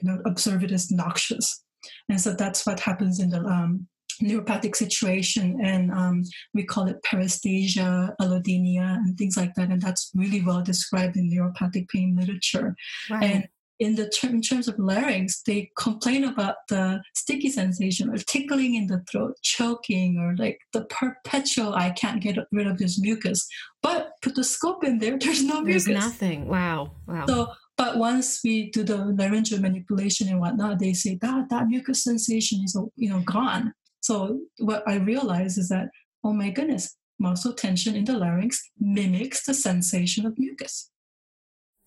you 0.00 0.10
know 0.10 0.20
observe 0.26 0.64
it 0.64 0.72
as 0.72 0.90
noxious. 0.90 1.62
And 2.08 2.20
so 2.20 2.32
that's 2.32 2.66
what 2.66 2.80
happens 2.80 3.20
in 3.20 3.30
the 3.30 3.40
um, 3.40 3.86
neuropathic 4.22 4.74
situation, 4.76 5.58
and 5.62 5.90
um, 5.92 6.22
we 6.54 6.64
call 6.64 6.88
it 6.88 7.02
paresthesia, 7.02 8.14
allodynia, 8.20 8.96
and 8.96 9.16
things 9.18 9.36
like 9.36 9.54
that. 9.54 9.70
And 9.70 9.82
that's 9.82 10.10
really 10.14 10.42
well 10.42 10.62
described 10.62 11.16
in 11.16 11.30
neuropathic 11.30 11.88
pain 11.88 12.16
literature. 12.18 12.74
Right. 13.10 13.22
And 13.22 13.48
in 13.80 13.96
the 13.96 14.10
in 14.22 14.40
terms 14.40 14.68
of 14.68 14.78
larynx, 14.78 15.42
they 15.42 15.70
complain 15.76 16.24
about 16.24 16.56
the 16.68 17.02
sticky 17.14 17.50
sensation 17.50 18.08
or 18.08 18.16
tickling 18.18 18.74
in 18.74 18.86
the 18.86 19.02
throat, 19.10 19.36
choking, 19.42 20.18
or 20.18 20.36
like 20.36 20.60
the 20.72 20.84
perpetual 20.84 21.74
I 21.74 21.90
can't 21.90 22.22
get 22.22 22.38
rid 22.52 22.66
of 22.66 22.78
this 22.78 23.00
mucus. 23.00 23.46
But 23.82 24.12
put 24.22 24.36
the 24.36 24.44
scope 24.44 24.84
in 24.84 24.98
there, 24.98 25.18
there's 25.20 25.42
no 25.42 25.64
there's 25.64 25.86
mucus. 25.86 26.04
nothing. 26.04 26.46
Wow. 26.46 26.92
Wow. 27.06 27.26
So 27.26 27.52
but 27.76 27.98
once 27.98 28.40
we 28.44 28.70
do 28.70 28.84
the 28.84 28.96
laryngeal 28.96 29.60
manipulation 29.60 30.28
and 30.28 30.38
whatnot, 30.38 30.78
they 30.78 30.92
say 30.92 31.18
that 31.20 31.48
that 31.50 31.66
mucus 31.66 32.04
sensation 32.04 32.60
is 32.64 32.76
you 32.96 33.10
know 33.10 33.20
gone. 33.20 33.72
So 34.00 34.40
what 34.58 34.86
I 34.86 34.96
realize 34.96 35.58
is 35.58 35.68
that 35.70 35.88
oh 36.22 36.32
my 36.32 36.50
goodness, 36.50 36.96
muscle 37.18 37.54
tension 37.54 37.96
in 37.96 38.04
the 38.04 38.16
larynx 38.16 38.62
mimics 38.78 39.44
the 39.44 39.54
sensation 39.54 40.26
of 40.26 40.38
mucus. 40.38 40.90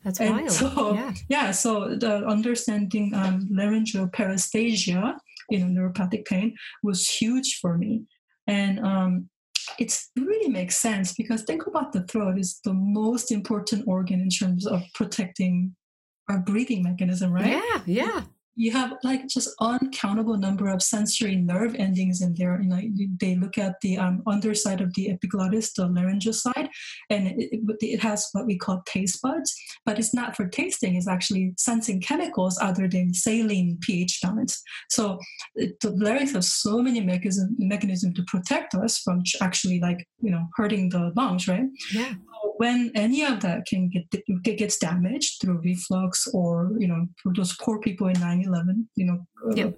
That's 0.07 0.21
and 0.21 0.35
wild. 0.35 0.51
So, 0.51 0.93
yeah. 0.93 1.13
yeah. 1.27 1.51
So 1.51 1.95
the 1.95 2.25
understanding 2.25 3.13
um, 3.13 3.45
laryngeal 3.51 4.07
paresthesia, 4.07 5.17
you 5.49 5.59
know, 5.59 5.65
neuropathic 5.65 6.25
pain, 6.25 6.55
was 6.81 7.09
huge 7.09 7.59
for 7.61 7.77
me, 7.77 8.05
and 8.47 8.79
um, 8.79 9.29
it 9.77 9.99
really 10.15 10.49
makes 10.49 10.77
sense 10.77 11.13
because 11.13 11.43
think 11.43 11.67
about 11.67 11.91
the 11.91 12.03
throat 12.03 12.39
is 12.39 12.61
the 12.63 12.73
most 12.73 13.33
important 13.33 13.83
organ 13.85 14.21
in 14.21 14.29
terms 14.29 14.65
of 14.65 14.81
protecting 14.93 15.75
our 16.29 16.39
breathing 16.39 16.83
mechanism, 16.83 17.33
right? 17.33 17.61
Yeah, 17.61 17.81
yeah 17.85 18.21
you 18.57 18.71
have 18.71 18.93
like 19.03 19.27
just 19.27 19.49
uncountable 19.61 20.35
number 20.35 20.67
of 20.67 20.81
sensory 20.81 21.35
nerve 21.35 21.75
endings 21.75 22.21
in 22.23 22.33
there. 22.33 22.59
You 22.59 22.69
know, 22.69 22.81
they 23.19 23.35
look 23.35 23.59
at 23.59 23.79
the 23.81 23.99
um, 23.99 24.23
underside 24.25 24.81
of 24.81 24.93
the 24.95 25.11
epiglottis, 25.11 25.73
the 25.73 25.85
laryngeal 25.85 26.33
side, 26.33 26.67
and 27.11 27.27
it, 27.39 27.61
it, 27.81 27.99
has 27.99 28.27
what 28.31 28.47
we 28.47 28.57
call 28.57 28.81
taste 28.87 29.21
buds, 29.21 29.55
but 29.85 29.99
it's 29.99 30.13
not 30.13 30.35
for 30.35 30.47
tasting. 30.47 30.95
It's 30.95 31.07
actually 31.07 31.53
sensing 31.57 32.01
chemicals 32.01 32.57
other 32.59 32.87
than 32.87 33.13
saline 33.13 33.77
pH 33.81 34.21
balance. 34.23 34.59
So 34.89 35.19
the 35.55 35.91
larynx 35.91 36.31
has 36.33 36.51
so 36.51 36.81
many 36.81 36.99
mechanism 37.01 37.55
mechanism 37.59 38.13
to 38.15 38.23
protect 38.23 38.73
us 38.73 38.97
from 38.97 39.21
actually 39.39 39.79
like 39.79 40.07
you 40.19 40.31
know 40.31 40.47
hurting 40.55 40.89
the 40.89 41.11
lungs, 41.15 41.47
right? 41.47 41.65
Yeah 41.93 42.13
when 42.57 42.91
any 42.95 43.23
of 43.23 43.39
that 43.41 43.65
can 43.65 43.89
get 43.89 44.57
gets 44.57 44.77
damaged 44.77 45.39
through 45.39 45.61
reflux 45.63 46.27
or 46.33 46.71
you 46.77 46.87
know 46.87 47.07
for 47.21 47.33
those 47.35 47.55
poor 47.57 47.79
people 47.79 48.07
in 48.07 48.15
9-11 48.15 48.85
you 48.95 49.05
know 49.05 49.19
yep. 49.55 49.77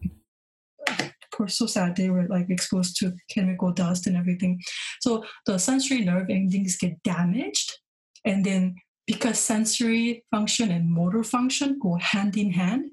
uh, 0.90 1.08
poor 1.34 1.48
so 1.48 1.66
sad 1.66 1.96
they 1.96 2.10
were 2.10 2.28
like 2.28 2.50
exposed 2.50 2.98
to 2.98 3.14
chemical 3.30 3.72
dust 3.72 4.08
and 4.08 4.18
everything 4.18 4.60
so 5.00 5.24
the 5.46 5.58
sensory 5.58 6.02
nerve 6.04 6.30
endings 6.30 6.78
get 6.78 7.02
damaged 7.04 7.78
and 8.26 8.46
then 8.46 8.76
because 9.08 9.40
sensory 9.40 10.24
function 10.32 10.72
and 10.72 10.90
motor 10.90 11.24
function 11.24 11.78
go 11.82 11.98
hand 12.02 12.38
in 12.38 12.52
hand 12.52 12.90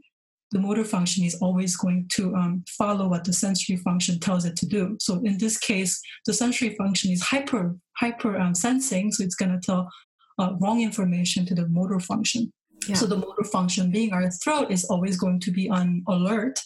the 0.56 0.62
motor 0.62 0.84
function 0.84 1.22
is 1.22 1.36
always 1.42 1.76
going 1.76 2.08
to 2.14 2.34
um, 2.34 2.64
follow 2.78 3.08
what 3.08 3.24
the 3.24 3.32
sensory 3.32 3.76
function 3.76 4.18
tells 4.18 4.46
it 4.46 4.56
to 4.56 4.66
do. 4.66 4.96
So 4.98 5.20
in 5.22 5.36
this 5.36 5.58
case, 5.58 6.00
the 6.24 6.32
sensory 6.32 6.74
function 6.76 7.10
is 7.12 7.22
hyper 7.22 7.76
hyper 7.98 8.38
um, 8.38 8.54
sensing, 8.54 9.12
so 9.12 9.22
it's 9.22 9.34
going 9.34 9.52
to 9.52 9.60
tell 9.60 9.90
uh, 10.38 10.52
wrong 10.60 10.80
information 10.80 11.44
to 11.46 11.54
the 11.54 11.68
motor 11.68 12.00
function. 12.00 12.50
Yeah. 12.88 12.94
So 12.94 13.06
the 13.06 13.16
motor 13.16 13.44
function, 13.44 13.90
being 13.90 14.12
our 14.14 14.30
throat, 14.30 14.70
is 14.70 14.84
always 14.84 15.18
going 15.18 15.40
to 15.40 15.50
be 15.50 15.68
on 15.68 16.02
alert 16.08 16.58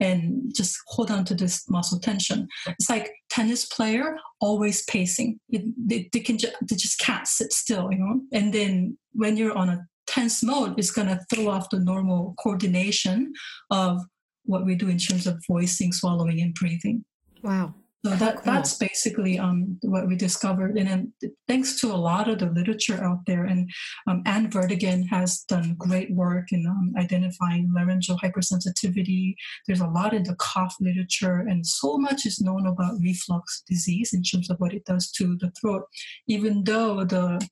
and 0.00 0.52
just 0.54 0.76
hold 0.88 1.10
on 1.10 1.24
to 1.26 1.34
this 1.34 1.68
muscle 1.70 2.00
tension. 2.00 2.48
It's 2.66 2.90
like 2.90 3.10
tennis 3.30 3.64
player 3.64 4.16
always 4.40 4.84
pacing. 4.84 5.40
It, 5.48 5.62
they, 5.76 6.10
they 6.12 6.20
can 6.20 6.36
ju- 6.36 6.58
they 6.68 6.76
just 6.76 6.98
can't 6.98 7.26
sit 7.26 7.52
still, 7.52 7.88
you 7.92 7.98
know. 7.98 8.20
And 8.32 8.52
then 8.52 8.98
when 9.12 9.36
you're 9.36 9.56
on 9.56 9.68
a 9.70 9.86
tense 10.08 10.42
mode 10.42 10.78
is 10.78 10.90
going 10.90 11.08
to 11.08 11.20
throw 11.30 11.48
off 11.48 11.70
the 11.70 11.78
normal 11.78 12.34
coordination 12.42 13.32
of 13.70 14.02
what 14.44 14.64
we 14.64 14.74
do 14.74 14.88
in 14.88 14.98
terms 14.98 15.26
of 15.26 15.42
voicing, 15.46 15.92
swallowing, 15.92 16.40
and 16.40 16.54
breathing. 16.54 17.04
Wow. 17.42 17.74
So 18.06 18.14
that 18.14 18.36
cool. 18.36 18.42
that's 18.44 18.74
basically 18.78 19.40
um, 19.40 19.76
what 19.82 20.06
we 20.06 20.14
discovered, 20.14 20.78
and 20.78 20.88
then 20.88 21.12
thanks 21.48 21.80
to 21.80 21.88
a 21.88 21.96
lot 21.96 22.28
of 22.28 22.38
the 22.38 22.46
literature 22.46 23.02
out 23.02 23.18
there, 23.26 23.44
and 23.44 23.68
um, 24.06 24.22
Anne 24.24 24.48
Vertigan 24.48 25.06
has 25.08 25.40
done 25.48 25.74
great 25.76 26.10
work 26.12 26.52
in 26.52 26.64
um, 26.64 26.94
identifying 26.96 27.72
laryngeal 27.74 28.16
hypersensitivity. 28.18 29.34
There's 29.66 29.80
a 29.80 29.88
lot 29.88 30.14
in 30.14 30.22
the 30.22 30.36
cough 30.36 30.76
literature, 30.80 31.38
and 31.38 31.66
so 31.66 31.98
much 31.98 32.24
is 32.24 32.40
known 32.40 32.68
about 32.68 33.00
reflux 33.02 33.64
disease 33.68 34.14
in 34.14 34.22
terms 34.22 34.48
of 34.48 34.58
what 34.60 34.72
it 34.72 34.84
does 34.84 35.10
to 35.12 35.36
the 35.36 35.50
throat. 35.60 35.82
Even 36.28 36.62
though 36.62 37.04
the 37.04 37.46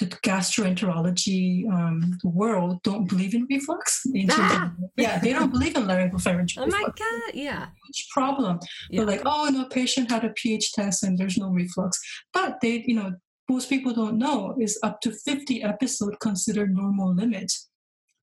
the 0.00 0.06
gastroenterology 0.06 1.70
um, 1.70 2.18
world 2.24 2.82
don't 2.82 3.08
believe 3.08 3.34
in 3.34 3.46
reflux. 3.50 4.02
In 4.14 4.28
ah! 4.30 4.72
yeah, 4.96 5.18
they 5.18 5.32
don't 5.32 5.50
believe 5.50 5.76
in 5.76 5.84
laryngopharyngeal. 5.84 6.58
Oh 6.58 6.66
my 6.66 6.82
god! 6.82 7.34
Yeah, 7.34 7.66
huge 7.86 8.08
problem. 8.10 8.58
Yeah. 8.90 9.00
They're 9.00 9.16
like, 9.16 9.22
oh 9.26 9.50
no, 9.52 9.66
patient 9.66 10.10
had 10.10 10.24
a 10.24 10.30
pH 10.30 10.72
test 10.72 11.02
and 11.02 11.18
there's 11.18 11.36
no 11.36 11.50
reflux. 11.50 12.00
But 12.32 12.60
they, 12.62 12.82
you 12.86 12.94
know, 12.94 13.12
most 13.48 13.68
people 13.68 13.92
don't 13.92 14.18
know 14.18 14.56
is 14.58 14.78
up 14.82 15.00
to 15.02 15.12
50 15.12 15.62
episodes 15.62 16.16
considered 16.20 16.74
normal 16.74 17.14
limit. 17.14 17.52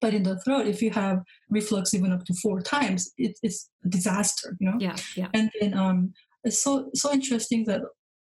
But 0.02 0.14
in 0.14 0.24
the 0.24 0.40
throat, 0.40 0.68
if 0.68 0.82
you 0.82 0.92
have 0.92 1.22
reflux 1.50 1.94
even 1.94 2.12
up 2.12 2.24
to 2.26 2.34
four 2.36 2.62
times, 2.62 3.12
it, 3.18 3.38
it's 3.44 3.70
a 3.86 3.90
disaster, 3.90 4.56
you 4.60 4.70
know. 4.70 4.78
Yeah, 4.80 4.96
yeah. 5.16 5.28
And 5.34 5.52
then 5.60 5.74
um, 5.74 6.14
it's 6.44 6.60
so 6.60 6.90
so 6.94 7.12
interesting 7.12 7.66
that 7.66 7.82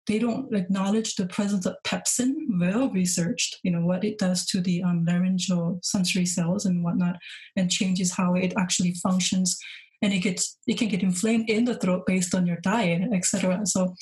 they 0.07 0.19
don't 0.19 0.53
acknowledge 0.53 1.15
the 1.15 1.27
presence 1.27 1.65
of 1.65 1.75
pepsin, 1.83 2.33
well 2.59 2.89
researched, 2.89 3.57
you 3.63 3.71
know, 3.71 3.85
what 3.85 4.03
it 4.03 4.17
does 4.17 4.45
to 4.47 4.61
the 4.61 4.83
um, 4.83 5.03
laryngeal 5.05 5.79
sensory 5.83 6.25
cells 6.25 6.65
and 6.65 6.83
whatnot, 6.83 7.17
and 7.55 7.71
changes 7.71 8.11
how 8.11 8.35
it 8.35 8.53
actually 8.57 8.93
functions. 8.95 9.57
And 10.01 10.13
it 10.13 10.19
gets 10.19 10.57
it 10.67 10.77
can 10.77 10.89
get 10.89 11.03
inflamed 11.03 11.49
in 11.49 11.65
the 11.65 11.75
throat 11.75 12.03
based 12.05 12.35
on 12.35 12.45
your 12.45 12.57
diet, 12.57 13.01
etc. 13.13 13.65
So 13.65 13.95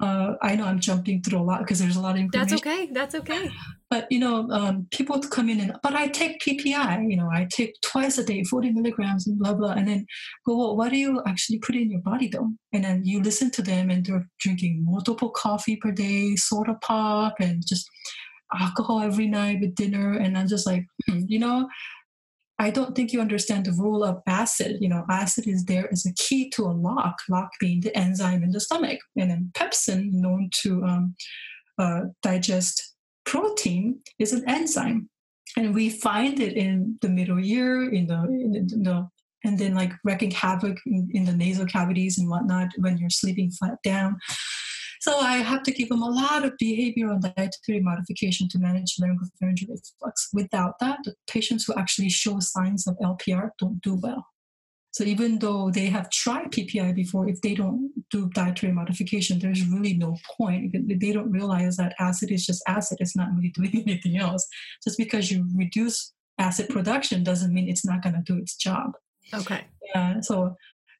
uh, 0.00 0.34
I 0.40 0.56
know 0.56 0.64
I'm 0.64 0.80
jumping 0.80 1.22
through 1.22 1.40
a 1.40 1.42
lot 1.42 1.60
because 1.60 1.78
there's 1.78 1.96
a 1.96 2.00
lot 2.00 2.16
of 2.16 2.22
information. 2.22 2.48
That's 2.48 2.62
okay. 2.62 2.88
That's 2.92 3.14
okay. 3.14 3.50
But 3.90 4.06
you 4.10 4.18
know, 4.18 4.48
um, 4.50 4.86
people 4.90 5.20
come 5.20 5.48
in 5.48 5.60
and 5.60 5.76
but 5.82 5.94
I 5.94 6.06
take 6.08 6.40
PPI. 6.40 7.10
You 7.10 7.16
know, 7.16 7.28
I 7.30 7.46
take 7.50 7.74
twice 7.82 8.16
a 8.18 8.24
day, 8.24 8.42
40 8.44 8.72
milligrams, 8.72 9.26
and 9.26 9.38
blah 9.38 9.52
blah. 9.52 9.72
And 9.72 9.86
then 9.86 10.06
go, 10.46 10.56
well, 10.56 10.76
what 10.76 10.90
do 10.90 10.96
you 10.96 11.22
actually 11.26 11.58
put 11.58 11.76
in 11.76 11.90
your 11.90 12.00
body 12.00 12.28
though? 12.28 12.50
And 12.72 12.84
then 12.84 13.04
you 13.04 13.22
listen 13.22 13.50
to 13.52 13.62
them, 13.62 13.90
and 13.90 14.04
they're 14.04 14.26
drinking 14.38 14.84
multiple 14.86 15.30
coffee 15.30 15.76
per 15.76 15.92
day, 15.92 16.34
soda 16.36 16.76
pop, 16.80 17.34
and 17.40 17.62
just 17.66 17.86
alcohol 18.58 19.00
every 19.00 19.28
night 19.28 19.60
with 19.60 19.74
dinner. 19.74 20.14
And 20.14 20.36
I'm 20.38 20.48
just 20.48 20.66
like, 20.66 20.86
hmm, 21.06 21.20
you 21.26 21.38
know, 21.38 21.68
I 22.60 22.68
don't 22.70 22.94
think 22.94 23.12
you 23.12 23.22
understand 23.22 23.64
the 23.64 23.72
role 23.72 24.04
of 24.04 24.20
acid. 24.26 24.76
You 24.80 24.90
know, 24.90 25.06
acid 25.08 25.48
is 25.48 25.64
there 25.64 25.90
as 25.90 26.04
a 26.04 26.12
key 26.12 26.50
to 26.50 26.66
a 26.66 26.76
lock, 26.88 27.16
lock 27.30 27.50
being 27.58 27.80
the 27.80 27.96
enzyme 27.96 28.42
in 28.42 28.50
the 28.50 28.60
stomach. 28.60 29.00
And 29.16 29.30
then 29.30 29.50
pepsin, 29.54 30.12
known 30.12 30.50
to 30.62 30.84
um, 30.84 31.14
uh, 31.78 32.02
digest 32.22 32.94
protein, 33.24 34.00
is 34.18 34.34
an 34.34 34.46
enzyme. 34.46 35.08
And 35.56 35.74
we 35.74 35.88
find 35.88 36.38
it 36.38 36.52
in 36.52 36.98
the 37.00 37.08
middle 37.08 37.42
ear, 37.42 37.90
in 37.90 38.06
the, 38.06 38.24
in 38.24 38.82
the 38.82 39.08
and 39.42 39.58
then 39.58 39.74
like 39.74 39.92
wreaking 40.04 40.30
havoc 40.30 40.76
in, 40.84 41.08
in 41.14 41.24
the 41.24 41.32
nasal 41.32 41.64
cavities 41.64 42.18
and 42.18 42.28
whatnot 42.28 42.68
when 42.76 42.98
you're 42.98 43.08
sleeping 43.08 43.50
flat 43.50 43.78
down. 43.82 44.18
So 45.00 45.18
I 45.18 45.38
have 45.38 45.62
to 45.62 45.72
give 45.72 45.88
them 45.88 46.02
a 46.02 46.10
lot 46.10 46.44
of 46.44 46.52
behavioral 46.62 47.12
and 47.12 47.22
dietary 47.22 47.80
modification 47.80 48.48
to 48.50 48.58
manage 48.58 48.96
laryngopharyngeal 49.00 49.70
reflux. 49.70 50.28
Without 50.32 50.74
that, 50.80 50.98
the 51.04 51.14
patients 51.26 51.64
who 51.64 51.74
actually 51.74 52.10
show 52.10 52.38
signs 52.38 52.86
of 52.86 52.98
LPR 52.98 53.50
don't 53.58 53.80
do 53.80 53.94
well. 53.94 54.26
So 54.92 55.04
even 55.04 55.38
though 55.38 55.70
they 55.70 55.86
have 55.86 56.10
tried 56.10 56.50
PPI 56.50 56.94
before, 56.94 57.28
if 57.28 57.40
they 57.40 57.54
don't 57.54 57.90
do 58.10 58.28
dietary 58.34 58.72
modification, 58.72 59.38
there's 59.38 59.66
really 59.66 59.94
no 59.94 60.16
point. 60.36 60.74
They 60.74 61.12
don't 61.12 61.30
realize 61.30 61.76
that 61.76 61.94
acid 61.98 62.30
is 62.30 62.44
just 62.44 62.62
acid. 62.68 62.98
It's 63.00 63.16
not 63.16 63.28
really 63.34 63.48
doing 63.54 63.84
anything 63.86 64.18
else. 64.18 64.46
Just 64.84 64.98
because 64.98 65.30
you 65.30 65.46
reduce 65.56 66.12
acid 66.38 66.68
production 66.68 67.24
doesn't 67.24 67.54
mean 67.54 67.68
it's 67.68 67.86
not 67.86 68.02
going 68.02 68.16
to 68.16 68.22
do 68.32 68.38
its 68.38 68.56
job. 68.56 68.92
Okay. 69.32 69.62
Yeah. 69.94 70.20
So 70.20 70.56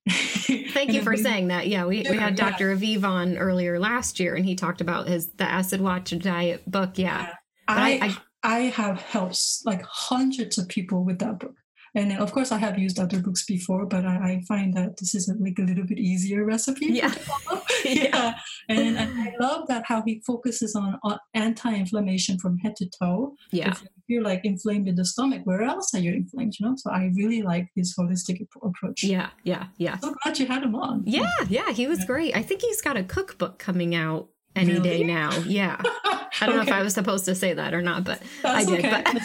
Thank 0.09 0.93
you 0.93 1.03
for 1.03 1.17
saying 1.17 1.49
that. 1.49 1.69
Yeah, 1.69 1.85
we, 1.85 2.07
we 2.09 2.17
had 2.17 2.35
Dr. 2.35 2.73
Yeah. 2.73 2.77
Aviv 2.77 3.05
on 3.05 3.37
earlier 3.37 3.79
last 3.79 4.19
year, 4.19 4.35
and 4.35 4.45
he 4.45 4.55
talked 4.55 4.81
about 4.81 5.09
his 5.09 5.31
the 5.33 5.45
Acid 5.45 5.81
Watch 5.81 6.17
Diet 6.19 6.69
book. 6.71 6.97
Yeah, 6.97 7.27
yeah. 7.27 7.35
I, 7.69 8.17
I, 8.43 8.57
I 8.57 8.59
have 8.71 9.01
helped 9.03 9.41
like 9.65 9.83
hundreds 9.83 10.59
of 10.59 10.69
people 10.69 11.05
with 11.05 11.19
that 11.19 11.39
book. 11.39 11.55
And 11.95 12.13
uh, 12.13 12.17
of 12.17 12.33
course, 12.33 12.53
I 12.53 12.59
have 12.59 12.79
used 12.79 12.99
other 12.99 13.21
books 13.21 13.45
before, 13.45 13.87
but 13.87 14.05
I, 14.05 14.17
I 14.17 14.43
find 14.47 14.75
that 14.75 14.97
this 14.99 15.15
is 15.15 15.29
a, 15.29 15.35
like 15.35 15.59
a 15.59 15.63
little 15.63 15.85
bit 15.85 15.99
easier 15.99 16.45
recipe. 16.45 16.87
Yeah. 16.87 17.13
yeah. 17.85 18.35
And, 18.69 18.99
and, 18.99 19.21
I 19.21 19.33
love 19.41 19.67
that 19.69 19.85
how 19.87 20.03
he 20.07 20.23
focuses 20.27 20.77
on, 20.77 20.99
on 21.03 21.19
anti-inflammation 21.35 22.39
from 22.39 22.59
head 22.59 22.77
to 22.77 22.89
toe. 23.01 23.35
Yeah. 23.51 23.75
You're 24.11 24.23
like 24.23 24.45
inflamed 24.45 24.89
in 24.89 24.97
the 24.97 25.05
stomach, 25.05 25.43
where 25.45 25.63
else 25.63 25.95
are 25.95 26.01
you 26.01 26.13
inflamed? 26.13 26.57
You 26.59 26.67
know. 26.67 26.75
So 26.77 26.91
I 26.91 27.11
really 27.15 27.43
like 27.43 27.69
his 27.77 27.95
holistic 27.97 28.45
approach. 28.61 29.05
Yeah. 29.05 29.31
Yeah. 29.45 29.67
Yeah. 29.77 29.99
So 29.99 30.15
glad 30.23 30.39
you 30.39 30.47
had 30.47 30.65
him 30.65 30.75
on. 30.75 31.05
Yeah. 31.07 31.31
Yeah. 31.49 31.71
He 31.71 31.87
was 31.87 32.01
yeah. 32.01 32.07
great. 32.07 32.37
I 32.37 32.43
think 32.43 32.61
he's 32.61 32.81
got 32.81 32.97
a 32.97 33.05
cookbook 33.05 33.59
coming 33.61 33.95
out 33.95 34.29
any 34.57 34.73
really? 34.73 34.83
day 34.83 35.05
now. 35.05 35.31
Yeah. 35.47 35.81
I 36.41 36.47
don't 36.47 36.51
okay. 36.51 36.57
know 36.57 36.63
if 36.63 36.73
I 36.73 36.83
was 36.83 36.95
supposed 36.95 37.25
to 37.27 37.35
say 37.35 37.55
that 37.55 37.73
or 37.73 37.83
not, 37.83 38.05
but 38.05 38.21
That's 38.43 38.67
I 38.67 38.71
did. 38.71 38.85
Okay. 38.85 39.05
But 39.05 39.23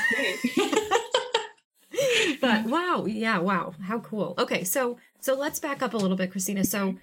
but 2.42 2.66
wow, 2.66 3.06
yeah, 3.08 3.40
wow, 3.40 3.74
how 3.82 4.00
cool. 4.00 4.36
Okay, 4.38 4.64
so 4.64 4.98
so 5.20 5.36
let's 5.36 5.60
back 5.60 5.82
up 5.82 5.94
a 5.94 5.98
little 5.98 6.18
bit, 6.18 6.32
Christina. 6.32 6.64
So 6.64 6.96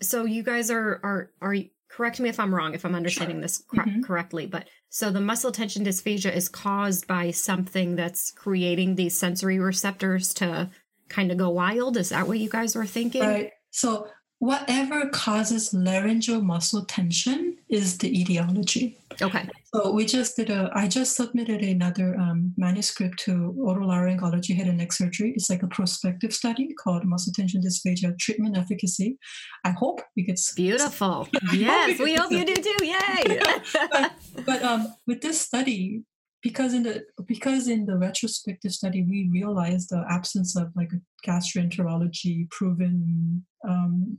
so 0.00 0.24
you 0.24 0.42
guys 0.42 0.70
are 0.70 1.00
are 1.02 1.30
are 1.40 1.56
correct 1.92 2.18
me 2.20 2.28
if 2.28 2.40
I'm 2.40 2.54
wrong 2.54 2.74
if 2.74 2.84
I'm 2.84 2.94
understanding 2.94 3.36
sure. 3.36 3.42
this 3.42 3.58
cor- 3.58 3.84
mm-hmm. 3.84 4.02
correctly, 4.02 4.46
but 4.46 4.68
so 4.88 5.10
the 5.10 5.20
muscle 5.20 5.52
tension 5.52 5.84
dysphagia 5.84 6.34
is 6.34 6.48
caused 6.48 7.06
by 7.06 7.30
something 7.30 7.96
that's 7.96 8.30
creating 8.30 8.94
these 8.94 9.16
sensory 9.16 9.58
receptors 9.58 10.34
to 10.34 10.70
kind 11.08 11.30
of 11.30 11.38
go 11.38 11.50
wild. 11.50 11.96
Is 11.96 12.08
that 12.08 12.26
what 12.26 12.38
you 12.38 12.48
guys 12.48 12.74
were 12.74 12.86
thinking? 12.86 13.22
Right. 13.22 13.50
So 13.70 14.08
whatever 14.38 15.08
causes 15.10 15.72
laryngeal 15.72 16.42
muscle 16.42 16.84
tension 16.84 17.58
is 17.68 17.98
the 17.98 18.20
etiology. 18.20 18.98
Okay. 19.22 19.48
So 19.74 19.92
we 19.92 20.04
just 20.04 20.36
did 20.36 20.50
a, 20.50 20.70
I 20.74 20.88
just 20.88 21.16
submitted 21.16 21.62
another 21.62 22.16
um, 22.16 22.52
manuscript 22.56 23.18
to 23.20 23.54
otolaryngology 23.58 24.54
head 24.56 24.66
and 24.66 24.78
neck 24.78 24.92
surgery. 24.92 25.32
It's 25.36 25.48
like 25.48 25.62
a 25.62 25.68
prospective 25.68 26.34
study 26.34 26.74
called 26.74 27.04
muscle 27.04 27.32
tension 27.32 27.62
dysphagia 27.62 28.18
treatment 28.18 28.56
efficacy. 28.56 29.18
I 29.64 29.70
hope 29.70 30.00
we 30.16 30.24
get 30.24 30.40
beautiful. 30.56 31.28
yes, 31.52 31.98
we 31.98 32.14
hope 32.14 32.32
you 32.32 32.44
do 32.44 32.54
too. 32.54 32.84
Yay! 32.84 33.40
but, 33.90 34.12
but 34.44 34.62
um, 34.62 34.94
with 35.06 35.20
this 35.20 35.40
study, 35.40 36.02
because 36.42 36.74
in 36.74 36.82
the 36.82 37.04
because 37.26 37.68
in 37.68 37.86
the 37.86 37.96
retrospective 37.96 38.72
study 38.72 39.02
we 39.08 39.30
realized 39.32 39.90
the 39.90 40.04
absence 40.10 40.56
of 40.56 40.72
like 40.74 40.90
gastroenterology 41.24 42.50
proven 42.50 43.44
um, 43.68 44.18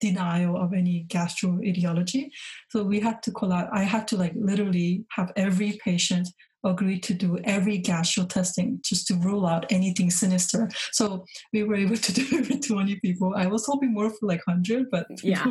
denial 0.00 0.56
of 0.56 0.72
any 0.72 1.04
gastro 1.08 1.60
etiology. 1.62 2.30
So 2.70 2.82
we 2.82 3.00
had 3.00 3.22
to 3.24 3.30
call 3.30 3.52
out, 3.52 3.68
I 3.72 3.82
had 3.82 4.08
to 4.08 4.16
like 4.16 4.32
literally 4.34 5.04
have 5.16 5.32
every 5.36 5.78
patient 5.84 6.28
agree 6.64 6.98
to 7.00 7.14
do 7.14 7.38
every 7.44 7.78
gastro 7.78 8.24
testing 8.24 8.80
just 8.84 9.06
to 9.06 9.14
rule 9.14 9.46
out 9.46 9.64
anything 9.70 10.10
sinister. 10.10 10.68
So 10.92 11.24
we 11.52 11.62
were 11.62 11.74
able 11.74 11.96
to 11.96 12.12
do 12.12 12.26
it 12.32 12.48
with 12.48 12.66
20 12.66 13.00
people. 13.00 13.34
I 13.36 13.46
was 13.46 13.64
hoping 13.66 13.94
more 13.94 14.10
for 14.10 14.26
like 14.26 14.46
100, 14.46 14.90
but 14.90 15.06
yeah. 15.22 15.46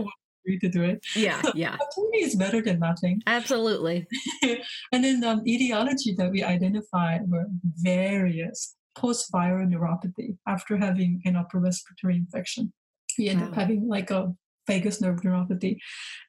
agreed 0.45 0.61
to 0.61 0.69
do 0.69 0.83
it. 0.83 1.03
Yeah, 1.15 1.41
yeah. 1.55 1.77
20 1.95 2.17
is 2.19 2.35
better 2.35 2.61
than 2.61 2.79
nothing. 2.79 3.21
Absolutely. 3.25 4.07
and 4.91 5.03
then 5.03 5.23
um, 5.23 5.41
etiology 5.47 6.13
that 6.17 6.31
we 6.31 6.43
identified 6.43 7.21
were 7.29 7.45
various 7.77 8.75
post-viral 8.95 9.71
neuropathy 9.71 10.37
after 10.47 10.77
having 10.77 11.21
an 11.25 11.35
upper 11.35 11.59
respiratory 11.59 12.17
infection 12.17 12.73
we 13.19 13.29
end 13.29 13.41
wow. 13.41 13.47
up 13.47 13.55
having 13.55 13.87
like 13.87 14.09
a 14.09 14.33
vagus 14.67 15.01
nerve 15.01 15.21
neuropathy. 15.21 15.77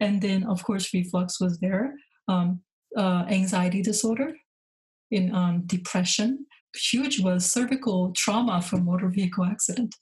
And 0.00 0.20
then, 0.20 0.44
of 0.44 0.62
course, 0.64 0.92
reflux 0.92 1.40
was 1.40 1.58
there. 1.60 1.94
Um, 2.28 2.60
uh, 2.96 3.24
anxiety 3.28 3.82
disorder, 3.82 4.34
in 5.10 5.34
um, 5.34 5.62
depression. 5.66 6.46
Huge 6.74 7.20
was 7.20 7.50
cervical 7.50 8.12
trauma 8.12 8.62
from 8.62 8.84
motor 8.84 9.08
vehicle 9.08 9.44
accident. 9.44 9.94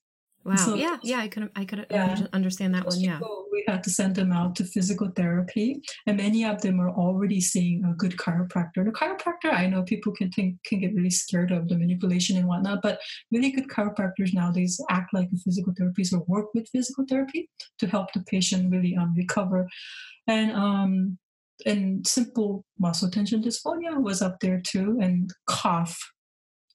Wow. 0.49 0.57
So, 0.57 0.75
yeah, 0.75 0.97
yeah, 1.03 1.21
I 1.21 1.29
could 1.29 1.51
I 1.55 1.65
could 1.67 1.87
yeah. 1.91 2.27
understand 2.33 2.75
that 2.75 2.87
one. 2.87 2.99
Yeah. 2.99 3.21
We 3.53 3.65
had 3.67 3.83
to 3.85 3.91
send 3.91 4.15
them 4.17 4.33
out 4.33 4.57
to 4.57 4.65
physical 4.65 5.11
therapy, 5.15 5.83
and 6.07 6.17
many 6.17 6.45
of 6.45 6.63
them 6.63 6.81
are 6.81 6.91
already 6.91 7.41
seeing 7.41 7.85
a 7.85 7.93
good 7.95 8.17
chiropractor. 8.17 8.85
The 8.85 8.93
chiropractor, 8.93 9.53
I 9.53 9.67
know 9.67 9.83
people 9.83 10.13
can 10.13 10.31
think 10.31 10.57
can 10.65 10.81
get 10.81 10.95
really 10.95 11.11
scared 11.11 11.51
of 11.51 11.69
the 11.69 11.77
manipulation 11.77 12.39
and 12.39 12.49
whatnot, 12.49 12.81
but 12.83 12.99
really 13.31 13.51
good 13.51 13.69
chiropractors 13.69 14.33
nowadays 14.33 14.81
act 14.89 15.13
like 15.13 15.29
a 15.35 15.39
physical 15.39 15.75
therapist 15.77 16.15
or 16.15 16.25
work 16.29 16.47
with 16.55 16.69
physical 16.71 17.05
therapy 17.07 17.51
to 17.79 17.87
help 17.87 18.13
the 18.15 18.21
patient 18.23 18.71
really 18.71 18.97
um, 18.97 19.15
recover. 19.15 19.69
And 20.27 20.53
um, 20.53 21.19
and 21.67 22.07
simple 22.07 22.65
muscle 22.79 23.11
tension 23.11 23.43
dysphonia 23.43 24.01
was 24.01 24.23
up 24.23 24.41
there 24.41 24.63
too, 24.65 24.99
and 25.03 25.31
cough, 25.47 25.99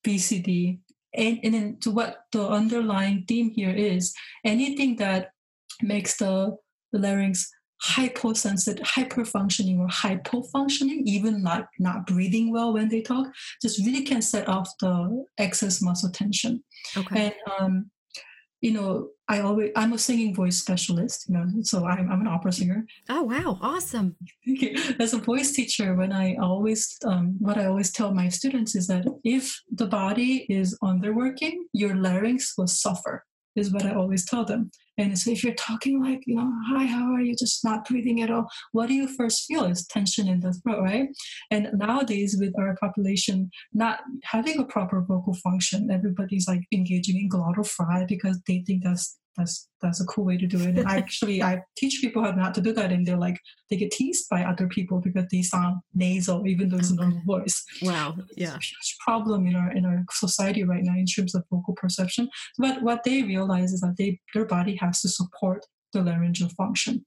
VCD, 0.06 0.80
and, 1.16 1.40
and 1.44 1.54
then 1.54 1.78
to 1.82 1.92
what 1.92 2.26
the 2.32 2.48
underlying 2.48 3.26
theme 3.28 3.52
here 3.52 3.74
is 3.74 4.14
anything 4.44 4.96
that 4.98 5.32
makes 5.82 6.18
the 6.18 6.56
the 6.92 7.00
larynx 7.00 7.50
hyposensitive, 7.84 8.86
hyperfunctioning 8.86 9.78
or 9.78 9.88
hypofunctioning, 9.88 11.02
even 11.04 11.44
like 11.44 11.66
not 11.80 12.08
breathing 12.08 12.52
well 12.52 12.72
when 12.72 12.88
they 12.88 13.02
talk, 13.02 13.28
just 13.62 13.86
really 13.86 14.04
can 14.04 14.22
set 14.22 14.48
off 14.48 14.70
the 14.80 15.26
excess 15.38 15.82
muscle 15.82 16.10
tension. 16.10 16.64
Okay. 16.96 17.26
And 17.26 17.34
um, 17.60 17.92
you 18.64 18.72
know, 18.72 19.10
I 19.28 19.42
always 19.42 19.72
I'm 19.76 19.92
a 19.92 19.98
singing 19.98 20.34
voice 20.34 20.58
specialist, 20.58 21.28
you 21.28 21.36
know, 21.36 21.46
so 21.64 21.86
I'm 21.86 22.10
I'm 22.10 22.22
an 22.22 22.28
opera 22.28 22.54
singer. 22.54 22.86
Oh 23.10 23.24
wow, 23.24 23.60
awesome! 23.62 24.16
As 25.00 25.14
a 25.14 25.18
voice 25.18 25.52
teacher, 25.52 25.96
when 25.96 26.14
I 26.14 26.36
always 26.36 26.98
um, 27.06 27.36
what 27.40 27.58
I 27.58 27.66
always 27.66 27.92
tell 27.92 28.14
my 28.14 28.30
students 28.30 28.74
is 28.74 28.88
that 28.88 29.06
if 29.26 29.54
the 29.70 29.88
body 29.88 30.46
is 30.50 30.78
underworking, 30.82 31.56
your 31.74 31.96
larynx 31.96 32.54
will 32.58 32.68
suffer. 32.68 33.26
Is 33.56 33.72
what 33.72 33.86
I 33.86 33.94
always 33.94 34.26
tell 34.26 34.46
them. 34.46 34.72
And 34.98 35.18
so 35.18 35.32
if 35.32 35.44
you're 35.44 35.54
talking 35.54 36.02
like, 36.02 36.24
you 36.26 36.36
know, 36.36 36.52
hi, 36.68 36.86
how 36.86 37.14
are 37.14 37.22
you? 37.22 37.36
Just 37.36 37.64
not 37.64 37.88
breathing 37.88 38.22
at 38.22 38.32
all. 38.32 38.48
What 38.72 38.88
do 38.88 38.94
you 38.94 39.08
first 39.08 39.46
feel 39.46 39.66
is 39.66 39.86
tension 39.88 40.28
in 40.28 40.40
the 40.40 40.54
throat, 40.54 40.82
right? 40.82 41.10
And 41.52 41.70
nowadays 41.74 42.36
with 42.40 42.54
our 42.60 42.76
population 42.78 43.52
not 43.74 44.00
having 44.24 44.60
a 44.60 44.66
proper 44.66 45.02
vocal 45.02 45.34
function, 45.36 45.92
everybody's 45.92 46.48
like 46.48 46.62
engaging 46.72 47.18
in 47.18 47.30
glottal 47.30 47.68
fry 47.68 48.06
because 48.08 48.40
they 48.48 48.64
think 48.66 48.84
that's 48.84 49.18
that's 49.38 49.70
that's 49.82 50.02
a 50.02 50.06
cool 50.06 50.26
way 50.26 50.38
to 50.38 50.48
do 50.48 50.60
it. 50.62 50.78
And 50.78 50.88
actually, 50.88 51.42
I 51.42 51.62
teach 51.76 52.02
people 52.02 52.24
how 52.24 52.32
not 52.32 52.54
to 52.56 52.62
do 52.62 52.74
that, 52.74 52.92
and 52.92 53.06
they're 53.06 53.18
like 53.18 53.40
they 53.70 53.78
get 53.78 53.92
teased 53.92 54.30
by 54.30 54.44
other 54.44 54.68
people 54.68 55.00
because 55.00 55.26
they 55.32 55.42
sound 55.42 55.82
nasal, 55.94 56.48
even 56.48 56.70
though 56.70 56.78
it's 56.78 56.92
a 56.92 56.96
normal 56.96 57.22
voice. 57.26 57.64
Wow, 57.82 58.16
yeah, 58.36 58.56
it's 58.56 58.56
a 58.56 58.60
huge 58.60 58.98
problem 59.06 59.48
in 59.48 59.56
our 59.56 59.72
in 59.72 59.86
our 59.86 60.04
society 60.12 60.64
right 60.64 60.84
now 60.84 60.98
in 60.98 61.06
terms 61.06 61.36
of 61.36 61.44
vocal 61.52 61.74
perception. 61.76 62.30
But 62.58 62.82
what 62.82 63.04
they 63.04 63.24
realize 63.24 63.74
is 63.74 63.82
that 63.82 63.96
they 63.98 64.20
their 64.34 64.46
body 64.46 64.76
has 64.78 65.02
to 65.02 65.10
support 65.10 65.66
the 65.94 66.02
laryngeal 66.02 66.50
function. 66.50 67.06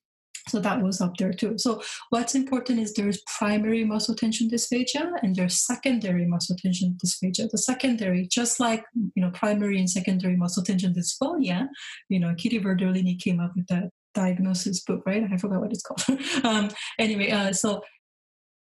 So 0.48 0.60
that 0.60 0.82
was 0.82 1.00
up 1.00 1.16
there 1.16 1.32
too. 1.32 1.58
So 1.58 1.82
what's 2.10 2.34
important 2.34 2.78
is 2.78 2.92
there's 2.92 3.20
primary 3.38 3.84
muscle 3.84 4.14
tension 4.14 4.48
dysphagia 4.48 5.10
and 5.22 5.34
there's 5.34 5.66
secondary 5.66 6.24
muscle 6.24 6.56
tension 6.56 6.96
dysphagia. 7.04 7.50
The 7.50 7.58
secondary, 7.58 8.28
just 8.30 8.60
like 8.60 8.84
you 9.14 9.22
know, 9.22 9.30
primary 9.30 9.78
and 9.78 9.90
secondary 9.90 10.36
muscle 10.36 10.62
tension 10.62 10.94
dysphonia, 10.94 11.66
you 12.08 12.20
know, 12.20 12.34
Kitty 12.36 12.60
Verdolini 12.60 13.18
came 13.20 13.40
up 13.40 13.52
with 13.56 13.66
that 13.68 13.90
diagnosis 14.14 14.82
book, 14.82 15.02
right? 15.06 15.24
I 15.30 15.36
forgot 15.36 15.60
what 15.60 15.72
it's 15.72 15.82
called. 15.82 16.20
um, 16.44 16.70
anyway, 16.98 17.30
uh, 17.30 17.52
so 17.52 17.82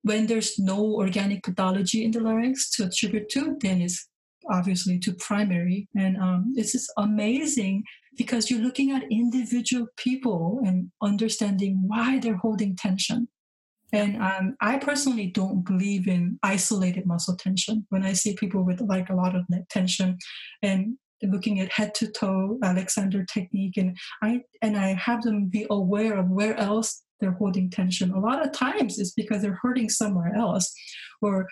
when 0.04 0.28
there's 0.28 0.58
no 0.58 0.96
organic 0.96 1.44
pathology 1.44 2.04
in 2.04 2.12
the 2.12 2.20
larynx 2.20 2.72
to 2.72 2.86
attribute 2.86 3.30
to, 3.30 3.58
then 3.62 3.82
it's 3.82 4.08
obviously 4.50 5.00
to 5.00 5.14
primary. 5.14 5.88
And 5.96 6.18
um, 6.18 6.54
it's 6.56 6.72
just 6.72 6.92
amazing 6.98 7.84
because 8.18 8.50
you're 8.50 8.62
looking 8.62 8.92
at 8.92 9.04
individual 9.12 9.88
people 9.98 10.62
and 10.66 10.92
understanding 11.02 11.84
why 11.88 12.20
they're 12.20 12.38
holding 12.38 12.76
tension. 12.76 13.28
And 13.94 14.22
um, 14.22 14.56
I 14.62 14.78
personally 14.78 15.28
don't 15.28 15.66
believe 15.66 16.08
in 16.08 16.40
isolated 16.44 17.06
muscle 17.06 17.36
tension. 17.36 17.86
When 17.90 18.04
I 18.04 18.14
see 18.14 18.36
people 18.36 18.64
with 18.64 18.82
like 18.82 19.10
a 19.10 19.16
lot 19.16 19.36
of 19.36 19.50
neck 19.50 19.64
tension 19.70 20.18
and 20.62 20.98
looking 21.24 21.60
at 21.60 21.72
head 21.72 21.94
to 21.96 22.08
toe 22.08 22.58
Alexander 22.64 23.26
technique, 23.26 23.78
and 23.78 23.98
I 24.22 24.42
and 24.62 24.78
I 24.78 24.94
have 24.94 25.22
them 25.24 25.48
be 25.48 25.68
aware 25.70 26.18
of 26.18 26.30
where 26.30 26.56
else 26.58 27.04
they're 27.20 27.34
holding 27.34 27.70
tension. 27.70 28.12
A 28.12 28.20
lot 28.20 28.46
of 28.46 28.54
times 28.54 28.98
it's 28.98 29.12
because 29.12 29.42
they're 29.42 29.60
hurting 29.62 29.90
somewhere 29.90 30.34
else, 30.36 30.74
or 31.22 31.48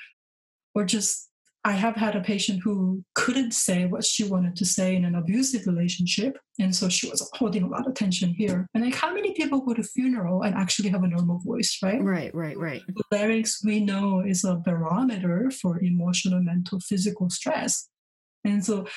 or 0.73 0.85
just 0.85 1.28
I 1.65 1.73
have 1.73 1.95
had 1.95 2.15
a 2.15 2.21
patient 2.21 2.61
who 2.63 3.03
couldn't 3.15 3.53
say 3.53 3.85
what 3.85 4.05
she 4.05 4.23
wanted 4.23 4.55
to 4.55 4.65
say 4.65 4.95
in 4.95 5.03
an 5.03 5.15
abusive 5.15 5.67
relationship. 5.67 6.37
And 6.57 6.73
so 6.73 6.87
she 6.87 7.09
was 7.09 7.29
holding 7.33 7.63
a 7.63 7.67
lot 7.67 7.85
of 7.85 7.95
tension 7.95 8.33
here. 8.33 8.65
And 8.73 8.85
like, 8.85 8.95
how 8.95 9.13
many 9.13 9.33
people 9.33 9.59
go 9.59 9.73
to 9.73 9.83
funeral 9.83 10.43
and 10.43 10.55
actually 10.55 10.89
have 10.89 11.03
a 11.03 11.07
normal 11.07 11.39
voice, 11.39 11.77
right? 11.83 12.01
Right, 12.01 12.33
right, 12.33 12.57
right. 12.57 12.81
The 12.87 13.03
larynx, 13.11 13.61
we 13.63 13.81
know, 13.81 14.21
is 14.21 14.45
a 14.45 14.55
barometer 14.55 15.51
for 15.51 15.79
emotional, 15.83 16.41
mental, 16.41 16.79
physical 16.79 17.29
stress. 17.29 17.89
And 18.45 18.63
so 18.65 18.87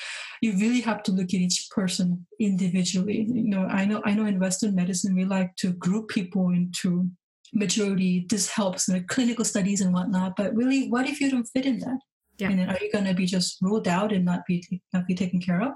you 0.41 0.53
really 0.53 0.81
have 0.81 1.03
to 1.03 1.11
look 1.11 1.33
at 1.33 1.33
each 1.33 1.67
person 1.69 2.25
individually. 2.39 3.27
You 3.29 3.49
know, 3.49 3.65
I 3.65 3.83
know 3.83 4.01
I 4.05 4.13
know 4.13 4.25
in 4.25 4.39
Western 4.39 4.73
medicine 4.73 5.15
we 5.15 5.25
like 5.25 5.53
to 5.57 5.73
group 5.73 6.07
people 6.07 6.49
into 6.49 7.09
majority. 7.53 8.25
This 8.29 8.49
helps 8.49 8.87
in 8.87 9.05
clinical 9.07 9.43
studies 9.43 9.81
and 9.81 9.93
whatnot. 9.93 10.37
But 10.37 10.55
really, 10.55 10.87
what 10.89 11.09
if 11.09 11.19
you 11.19 11.29
don't 11.29 11.49
fit 11.53 11.65
in 11.65 11.79
that? 11.79 11.99
Yeah. 12.39 12.49
And 12.49 12.59
then 12.59 12.69
are 12.69 12.77
you 12.81 12.91
going 12.91 13.05
to 13.05 13.13
be 13.13 13.25
just 13.25 13.61
ruled 13.61 13.87
out 13.87 14.11
and 14.11 14.25
not 14.25 14.45
be 14.47 14.81
not 14.91 15.05
be 15.05 15.13
taken 15.13 15.39
care 15.39 15.61
of? 15.61 15.73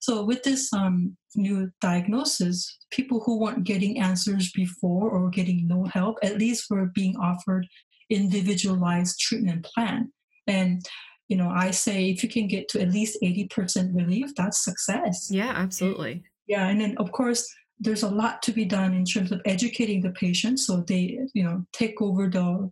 So 0.00 0.24
with 0.24 0.42
this 0.44 0.72
um, 0.72 1.16
new 1.34 1.70
diagnosis, 1.80 2.78
people 2.90 3.20
who 3.24 3.40
weren't 3.40 3.64
getting 3.64 3.98
answers 3.98 4.52
before 4.52 5.10
or 5.10 5.30
getting 5.30 5.66
no 5.66 5.84
help, 5.84 6.18
at 6.22 6.38
least 6.38 6.70
were 6.70 6.86
being 6.94 7.16
offered 7.16 7.66
individualized 8.08 9.18
treatment 9.18 9.64
plan. 9.64 10.12
And 10.46 10.80
you 11.28 11.36
know, 11.36 11.50
I 11.50 11.72
say 11.72 12.08
if 12.10 12.22
you 12.22 12.28
can 12.28 12.46
get 12.46 12.68
to 12.68 12.80
at 12.80 12.92
least 12.92 13.18
eighty 13.22 13.48
percent 13.48 13.92
relief, 13.94 14.30
that's 14.36 14.64
success. 14.64 15.28
Yeah, 15.30 15.52
absolutely. 15.56 16.22
Yeah, 16.46 16.68
and 16.68 16.80
then 16.80 16.96
of 16.98 17.10
course 17.10 17.52
there's 17.78 18.04
a 18.04 18.08
lot 18.08 18.42
to 18.42 18.52
be 18.52 18.64
done 18.64 18.94
in 18.94 19.04
terms 19.04 19.32
of 19.32 19.42
educating 19.44 20.00
the 20.00 20.10
patient 20.10 20.58
so 20.58 20.82
they 20.86 21.18
you 21.34 21.42
know 21.42 21.62
take 21.72 22.00
over 22.00 22.28
the 22.28 22.70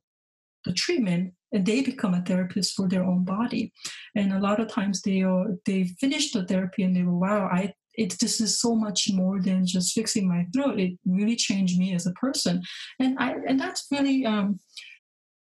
the 0.64 0.72
treatment 0.72 1.34
they 1.54 1.82
become 1.82 2.14
a 2.14 2.22
therapist 2.22 2.74
for 2.74 2.88
their 2.88 3.04
own 3.04 3.24
body. 3.24 3.72
And 4.14 4.32
a 4.32 4.40
lot 4.40 4.60
of 4.60 4.68
times 4.68 5.02
they 5.02 5.22
are, 5.22 5.46
they 5.64 5.84
finish 6.00 6.32
the 6.32 6.44
therapy 6.44 6.82
and 6.82 6.96
they 6.96 7.02
go, 7.02 7.16
wow, 7.16 7.48
I 7.52 7.74
it 7.96 8.18
this 8.18 8.40
is 8.40 8.60
so 8.60 8.74
much 8.74 9.10
more 9.12 9.40
than 9.40 9.66
just 9.66 9.94
fixing 9.94 10.28
my 10.28 10.46
throat. 10.52 10.80
It 10.80 10.98
really 11.06 11.36
changed 11.36 11.78
me 11.78 11.94
as 11.94 12.06
a 12.06 12.12
person, 12.12 12.62
and 12.98 13.16
I 13.18 13.34
and 13.46 13.58
that's 13.58 13.86
really 13.90 14.26
um, 14.26 14.58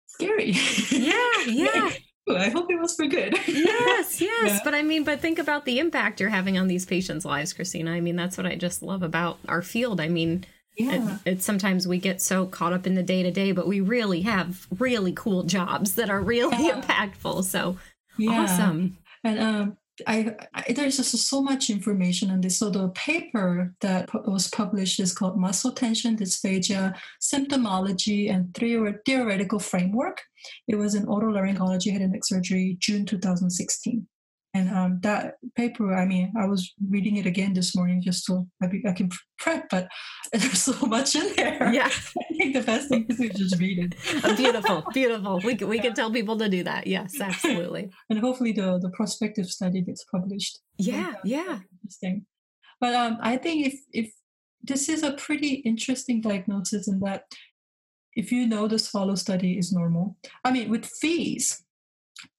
scary. 0.06 0.50
Yeah, 0.90 1.32
yeah. 1.46 1.90
I 2.28 2.48
hope 2.48 2.70
it 2.70 2.80
was 2.80 2.96
for 2.96 3.06
good. 3.06 3.38
yes, 3.46 4.20
yes. 4.20 4.20
Yeah. 4.20 4.61
But 4.64 4.74
I 4.74 4.82
mean, 4.82 5.04
but 5.04 5.20
think 5.20 5.38
about 5.38 5.64
the 5.64 5.78
impact 5.78 6.20
you're 6.20 6.28
having 6.28 6.59
on 6.59 6.66
these 6.66 6.85
patients' 6.85 7.24
lives, 7.24 7.52
Christina. 7.52 7.92
I 7.92 8.00
mean, 8.00 8.16
that's 8.16 8.37
what 8.37 8.46
I 8.46 8.56
just 8.56 8.82
love 8.82 9.02
about 9.02 9.38
our 9.48 9.62
field. 9.62 10.00
I 10.00 10.09
mean, 10.09 10.44
yeah. 10.76 11.18
It, 11.24 11.42
sometimes 11.42 11.88
we 11.88 11.98
get 11.98 12.20
so 12.20 12.46
caught 12.46 12.72
up 12.72 12.86
in 12.86 12.94
the 12.94 13.02
day 13.02 13.22
to 13.22 13.30
day, 13.30 13.52
but 13.52 13.66
we 13.66 13.80
really 13.80 14.22
have 14.22 14.66
really 14.78 15.12
cool 15.12 15.42
jobs 15.42 15.94
that 15.94 16.10
are 16.10 16.20
really 16.20 16.66
yeah. 16.66 16.80
impactful. 16.80 17.44
So 17.44 17.78
yeah. 18.18 18.42
awesome. 18.42 18.98
And 19.24 19.40
um, 19.40 19.76
I, 20.06 20.34
I, 20.54 20.72
there's 20.72 20.98
just 20.98 21.16
so 21.16 21.40
much 21.40 21.70
information 21.70 22.30
on 22.30 22.40
this. 22.40 22.58
So 22.58 22.68
the 22.68 22.88
paper 22.90 23.74
that 23.80 24.10
was 24.28 24.48
published 24.48 25.00
is 25.00 25.14
called 25.14 25.38
Muscle 25.38 25.72
Tension 25.72 26.16
Dysphagia 26.16 26.94
Symptomology 27.20 28.30
and 28.30 28.54
Theoretical 28.54 29.58
Framework. 29.58 30.22
It 30.68 30.76
was 30.76 30.94
in 30.94 31.06
otolaryngology 31.06 31.92
head 31.92 32.02
and 32.02 32.12
neck 32.12 32.24
surgery, 32.24 32.76
June 32.80 33.06
2016. 33.06 34.06
And 34.56 34.70
um, 34.70 35.00
that 35.02 35.34
paper, 35.54 35.94
I 35.94 36.06
mean, 36.06 36.32
I 36.34 36.46
was 36.46 36.72
reading 36.88 37.16
it 37.16 37.26
again 37.26 37.52
this 37.52 37.76
morning 37.76 38.00
just 38.00 38.24
so 38.24 38.48
I, 38.62 38.68
be, 38.68 38.82
I 38.88 38.92
can 38.92 39.10
prep, 39.38 39.68
but 39.70 39.86
there's 40.32 40.62
so 40.62 40.86
much 40.86 41.14
in 41.14 41.30
there. 41.36 41.70
Yeah. 41.74 41.90
I 42.30 42.34
think 42.38 42.54
the 42.54 42.62
best 42.62 42.88
thing 42.88 43.04
is 43.06 43.18
to 43.18 43.28
just 43.28 43.60
read 43.60 43.78
it. 43.78 43.94
Oh, 44.24 44.34
beautiful, 44.42 44.82
beautiful. 44.94 45.40
We, 45.44 45.56
we 45.56 45.76
yeah. 45.76 45.82
can 45.82 45.94
tell 45.94 46.10
people 46.10 46.38
to 46.38 46.48
do 46.48 46.64
that. 46.64 46.86
Yes, 46.86 47.20
absolutely. 47.20 47.90
and 48.08 48.18
hopefully 48.18 48.52
the, 48.52 48.78
the 48.78 48.88
prospective 48.90 49.46
study 49.46 49.82
gets 49.82 50.04
published. 50.04 50.60
Yeah, 50.78 51.12
yeah. 51.22 51.58
Interesting. 51.82 52.24
But 52.80 52.94
um, 52.94 53.18
I 53.20 53.36
think 53.36 53.66
if, 53.66 53.74
if 53.92 54.12
this 54.62 54.88
is 54.88 55.02
a 55.02 55.12
pretty 55.12 55.56
interesting 55.66 56.22
diagnosis 56.22 56.88
in 56.88 56.98
that 57.00 57.24
if 58.14 58.32
you 58.32 58.46
know 58.46 58.66
the 58.66 58.78
swallow 58.78 59.16
study 59.16 59.58
is 59.58 59.70
normal, 59.70 60.16
I 60.42 60.50
mean, 60.50 60.70
with 60.70 60.86
FEES, 60.86 61.62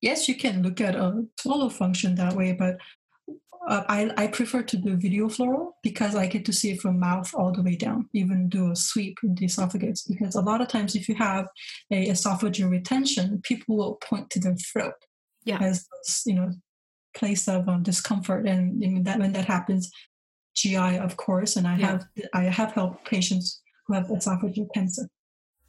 yes, 0.01 0.27
you 0.27 0.35
can 0.35 0.63
look 0.63 0.81
at 0.81 0.95
a 0.95 1.25
swallow 1.39 1.69
function 1.69 2.15
that 2.15 2.33
way, 2.33 2.53
but 2.53 2.77
uh, 3.67 3.83
I, 3.89 4.11
I 4.15 4.27
prefer 4.27 4.63
to 4.63 4.77
do 4.77 4.95
video 4.95 5.27
fluoro 5.27 5.73
because 5.83 6.15
I 6.15 6.27
get 6.27 6.45
to 6.45 6.53
see 6.53 6.71
it 6.71 6.79
from 6.79 6.99
mouth 6.99 7.33
all 7.33 7.51
the 7.51 7.61
way 7.61 7.75
down, 7.75 8.09
even 8.13 8.47
do 8.47 8.71
a 8.71 8.75
sweep 8.75 9.17
in 9.23 9.35
the 9.35 9.45
esophagus. 9.45 10.03
Because 10.03 10.35
a 10.35 10.41
lot 10.41 10.61
of 10.61 10.69
times, 10.69 10.95
if 10.95 11.09
you 11.09 11.15
have 11.15 11.47
a 11.91 12.07
esophageal 12.07 12.69
retention, 12.69 13.41
people 13.43 13.75
will 13.75 13.95
point 13.95 14.29
to 14.31 14.39
their 14.39 14.55
throat 14.55 14.93
yeah. 15.43 15.59
as 15.61 15.85
you 16.25 16.33
know 16.33 16.51
place 17.15 17.47
of 17.47 17.67
um, 17.67 17.83
discomfort, 17.83 18.47
and 18.47 18.79
mean, 18.79 19.03
that 19.03 19.19
when 19.19 19.33
that 19.33 19.45
happens, 19.45 19.91
GI 20.55 20.97
of 20.97 21.17
course, 21.17 21.55
and 21.55 21.67
I 21.67 21.77
yeah. 21.77 21.85
have 21.87 22.05
I 22.33 22.43
have 22.43 22.71
helped 22.71 23.05
patients 23.05 23.61
who 23.87 23.95
have 23.95 24.07
esophageal 24.07 24.67
cancer. 24.73 25.09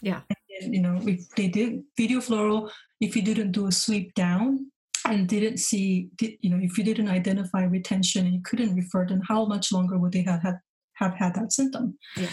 Yeah, 0.03 0.21
and, 0.61 0.75
you 0.75 0.83
know 0.83 1.01
if 1.03 1.29
they 1.31 1.49
did 1.49 1.83
video 1.97 2.21
fluoro 2.21 2.71
if 3.01 3.17
you 3.17 3.23
didn't 3.23 3.53
do 3.53 3.67
a 3.67 3.73
sweep 3.73 4.15
down 4.15 4.71
and 5.07 5.29
didn't 5.29 5.59
see, 5.59 6.11
you 6.21 6.51
know, 6.51 6.59
if 6.61 6.77
you 6.77 6.85
didn't 6.85 7.09
identify 7.09 7.65
retention 7.65 8.27
and 8.27 8.35
you 8.35 8.43
couldn't 8.45 8.75
refer, 8.75 9.07
then 9.07 9.23
how 9.27 9.47
much 9.47 9.73
longer 9.73 9.99
would 9.99 10.13
they 10.13 10.23
have 10.23 10.43
had, 10.43 10.59
have 10.95 11.15
had 11.15 11.35
that 11.35 11.53
symptom? 11.53 11.97
Yeah. 12.17 12.29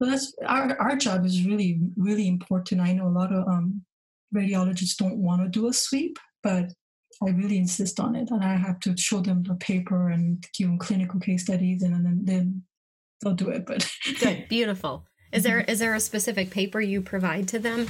So 0.00 0.10
that's 0.10 0.34
our, 0.46 0.76
our 0.80 0.96
job 0.96 1.26
is 1.26 1.44
really, 1.44 1.80
really 1.96 2.28
important. 2.28 2.80
I 2.80 2.92
know 2.92 3.08
a 3.08 3.10
lot 3.10 3.32
of 3.32 3.46
um, 3.48 3.82
radiologists 4.34 4.96
don't 4.96 5.18
want 5.18 5.42
to 5.42 5.48
do 5.48 5.68
a 5.68 5.72
sweep, 5.72 6.18
but 6.42 6.72
I 7.22 7.30
really 7.30 7.58
insist 7.58 7.98
on 7.98 8.14
it. 8.14 8.30
And 8.30 8.44
I 8.44 8.56
have 8.56 8.80
to 8.80 8.96
show 8.96 9.20
them 9.20 9.42
the 9.42 9.56
paper 9.56 10.08
and 10.10 10.44
give 10.56 10.68
them 10.68 10.78
clinical 10.78 11.18
case 11.18 11.42
studies 11.42 11.82
and 11.82 11.94
then, 11.94 12.20
then 12.24 12.62
they'll 13.22 13.34
do 13.34 13.50
it. 13.50 13.66
But 13.66 13.90
good, 14.20 14.46
beautiful. 14.48 15.06
Is 15.32 15.42
there 15.42 15.60
is 15.68 15.78
there 15.78 15.94
a 15.94 16.00
specific 16.00 16.50
paper 16.50 16.80
you 16.80 17.02
provide 17.02 17.48
to 17.48 17.58
them? 17.58 17.88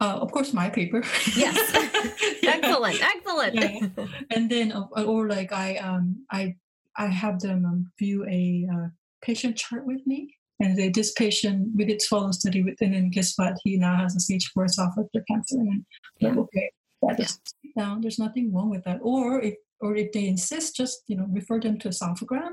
Uh, 0.00 0.18
of 0.20 0.30
course, 0.30 0.52
my 0.52 0.68
paper. 0.68 1.02
Yes, 1.34 1.56
excellent, 2.42 3.02
excellent. 3.02 3.54
Yeah. 3.54 4.06
And 4.30 4.50
then, 4.50 4.72
or 4.72 5.28
like 5.28 5.52
I 5.52 5.76
um 5.76 6.24
I 6.30 6.56
I 6.96 7.06
have 7.06 7.40
them 7.40 7.64
um, 7.64 7.92
view 7.98 8.24
a 8.28 8.66
uh, 8.72 8.88
patient 9.22 9.56
chart 9.56 9.86
with 9.86 10.06
me, 10.06 10.34
and 10.60 10.76
they, 10.76 10.90
this 10.90 11.12
patient 11.12 11.70
we 11.74 11.84
did 11.84 12.02
swallow 12.02 12.32
study 12.32 12.62
with, 12.62 12.80
and 12.80 12.94
then 12.94 13.10
guess 13.10 13.34
what? 13.36 13.54
He 13.64 13.76
now 13.76 13.96
has 13.96 14.16
a 14.16 14.20
stage 14.20 14.50
four 14.52 14.66
esophageal 14.66 15.22
cancer, 15.28 15.58
and 15.58 15.84
yeah. 16.18 16.28
like, 16.28 16.38
okay, 16.38 16.70
that 17.02 17.20
is 17.20 17.38
yeah. 17.62 17.84
down. 17.84 18.00
There's 18.02 18.18
nothing 18.18 18.52
wrong 18.52 18.70
with 18.70 18.84
that. 18.84 18.98
Or 19.02 19.40
if 19.40 19.54
or 19.80 19.96
if 19.96 20.12
they 20.12 20.26
insist, 20.26 20.76
just 20.76 21.02
you 21.06 21.16
know 21.16 21.26
refer 21.30 21.58
them 21.58 21.78
to 21.78 21.88
a 21.88 21.90
esophagram. 21.90 22.52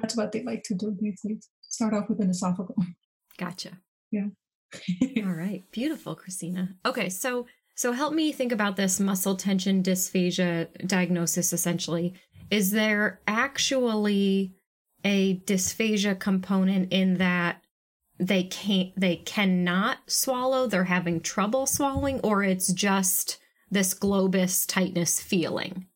That's 0.00 0.16
what 0.16 0.32
they 0.32 0.42
like 0.42 0.62
to 0.64 0.74
do 0.74 0.96
these 0.98 1.20
days. 1.20 1.48
Start 1.60 1.92
off 1.92 2.08
with 2.08 2.20
an 2.20 2.30
esophagram. 2.30 2.94
Gotcha. 3.38 3.70
Yeah. 4.10 4.28
All 5.24 5.32
right. 5.32 5.64
Beautiful, 5.72 6.14
Christina. 6.14 6.74
Okay, 6.84 7.08
so 7.08 7.46
so 7.74 7.92
help 7.92 8.12
me 8.12 8.32
think 8.32 8.52
about 8.52 8.76
this 8.76 8.98
muscle 8.98 9.36
tension 9.36 9.82
dysphagia 9.82 10.86
diagnosis 10.86 11.52
essentially. 11.52 12.14
Is 12.50 12.70
there 12.70 13.20
actually 13.26 14.54
a 15.04 15.38
dysphagia 15.40 16.18
component 16.18 16.92
in 16.92 17.18
that 17.18 17.62
they 18.18 18.42
can't 18.44 18.90
they 18.96 19.16
cannot 19.16 19.98
swallow, 20.08 20.66
they're 20.66 20.84
having 20.84 21.20
trouble 21.20 21.66
swallowing 21.66 22.20
or 22.20 22.42
it's 22.42 22.72
just 22.72 23.38
this 23.70 23.94
globus 23.94 24.66
tightness 24.66 25.20
feeling? 25.20 25.86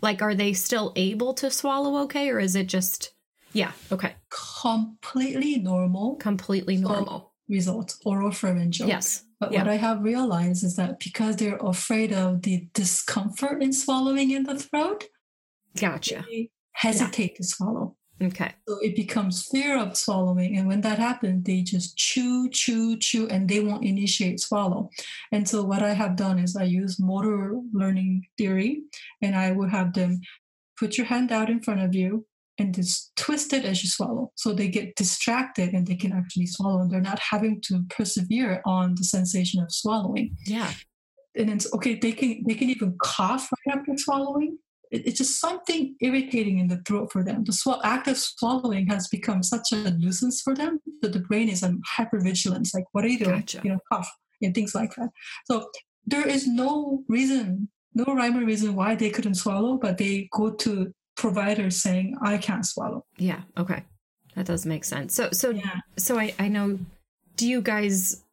Like 0.00 0.22
are 0.22 0.34
they 0.34 0.52
still 0.52 0.92
able 0.96 1.34
to 1.34 1.50
swallow 1.50 2.02
okay 2.04 2.30
or 2.30 2.40
is 2.40 2.56
it 2.56 2.66
just 2.66 3.12
yeah, 3.52 3.72
okay. 3.90 4.14
Completely 4.60 5.56
normal. 5.56 6.16
Completely 6.16 6.76
normal. 6.76 7.27
Results, 7.48 7.98
oral 8.04 8.30
oropharyngeal. 8.30 8.88
Yes. 8.88 9.24
But 9.40 9.52
yeah. 9.52 9.60
what 9.60 9.68
I 9.68 9.76
have 9.76 10.02
realized 10.02 10.64
is 10.64 10.76
that 10.76 10.98
because 10.98 11.36
they're 11.36 11.56
afraid 11.56 12.12
of 12.12 12.42
the 12.42 12.68
discomfort 12.74 13.62
in 13.62 13.72
swallowing 13.72 14.30
in 14.32 14.42
the 14.44 14.58
throat, 14.58 15.04
gotcha. 15.78 16.24
They 16.28 16.50
hesitate 16.72 17.32
yeah. 17.32 17.36
to 17.36 17.44
swallow. 17.44 17.96
Okay. 18.20 18.52
So 18.66 18.78
it 18.82 18.96
becomes 18.96 19.46
fear 19.46 19.78
of 19.78 19.96
swallowing. 19.96 20.56
And 20.56 20.66
when 20.66 20.80
that 20.80 20.98
happens, 20.98 21.44
they 21.44 21.62
just 21.62 21.96
chew, 21.96 22.48
chew, 22.50 22.98
chew, 22.98 23.28
and 23.28 23.48
they 23.48 23.60
won't 23.60 23.84
initiate 23.84 24.40
swallow. 24.40 24.90
And 25.30 25.48
so 25.48 25.62
what 25.62 25.84
I 25.84 25.94
have 25.94 26.16
done 26.16 26.38
is 26.40 26.56
I 26.56 26.64
use 26.64 26.98
motor 26.98 27.60
learning 27.72 28.26
theory, 28.36 28.82
and 29.22 29.36
I 29.36 29.52
will 29.52 29.68
have 29.68 29.92
them 29.92 30.20
put 30.78 30.98
your 30.98 31.06
hand 31.06 31.30
out 31.30 31.48
in 31.48 31.62
front 31.62 31.80
of 31.80 31.94
you, 31.94 32.26
and 32.58 32.76
it's 32.76 33.12
twisted 33.16 33.64
as 33.64 33.82
you 33.82 33.88
swallow. 33.88 34.32
So 34.34 34.52
they 34.52 34.68
get 34.68 34.96
distracted 34.96 35.72
and 35.72 35.86
they 35.86 35.94
can 35.94 36.12
actually 36.12 36.46
swallow 36.46 36.80
and 36.80 36.90
they're 36.90 37.00
not 37.00 37.20
having 37.20 37.60
to 37.62 37.84
persevere 37.88 38.62
on 38.66 38.96
the 38.96 39.04
sensation 39.04 39.62
of 39.62 39.72
swallowing. 39.72 40.36
Yeah. 40.44 40.72
And 41.36 41.50
it's 41.50 41.72
okay, 41.72 41.94
they 41.94 42.12
can 42.12 42.42
they 42.46 42.54
can 42.54 42.68
even 42.68 42.96
cough 43.00 43.48
right 43.52 43.78
after 43.78 43.92
swallowing. 43.96 44.58
It, 44.90 45.06
it's 45.06 45.18
just 45.18 45.40
something 45.40 45.94
irritating 46.00 46.58
in 46.58 46.66
the 46.66 46.82
throat 46.86 47.12
for 47.12 47.22
them. 47.22 47.44
The 47.44 47.52
sw- 47.52 47.84
act 47.84 48.08
of 48.08 48.18
swallowing 48.18 48.88
has 48.88 49.06
become 49.06 49.42
such 49.42 49.70
a 49.70 49.90
nuisance 49.92 50.40
for 50.42 50.54
them 50.54 50.80
that 51.02 51.12
the 51.12 51.20
brain 51.20 51.48
is 51.48 51.62
on 51.62 51.80
hypervigilance. 51.96 52.74
Like, 52.74 52.86
what 52.92 53.04
are 53.04 53.08
you 53.08 53.18
doing? 53.18 53.40
Gotcha. 53.40 53.60
You 53.62 53.70
know, 53.70 53.78
cough 53.92 54.10
and 54.42 54.54
things 54.54 54.74
like 54.74 54.94
that. 54.96 55.10
So 55.44 55.70
there 56.06 56.26
is 56.26 56.48
no 56.48 57.04
reason, 57.08 57.68
no 57.94 58.04
rhyme 58.04 58.36
or 58.36 58.44
reason 58.44 58.74
why 58.74 58.96
they 58.96 59.10
couldn't 59.10 59.34
swallow, 59.34 59.76
but 59.76 59.98
they 59.98 60.28
go 60.32 60.50
to 60.50 60.92
providers 61.18 61.82
saying 61.82 62.16
I 62.22 62.38
can't 62.38 62.64
swallow. 62.64 63.04
Yeah. 63.18 63.42
Okay. 63.58 63.84
That 64.34 64.46
does 64.46 64.64
make 64.64 64.84
sense. 64.84 65.14
So 65.14 65.30
so 65.32 65.50
yeah. 65.50 65.80
so 65.98 66.18
I 66.18 66.34
I 66.38 66.48
know. 66.48 66.78
Do 67.36 67.46
you 67.46 67.60
guys 67.60 68.24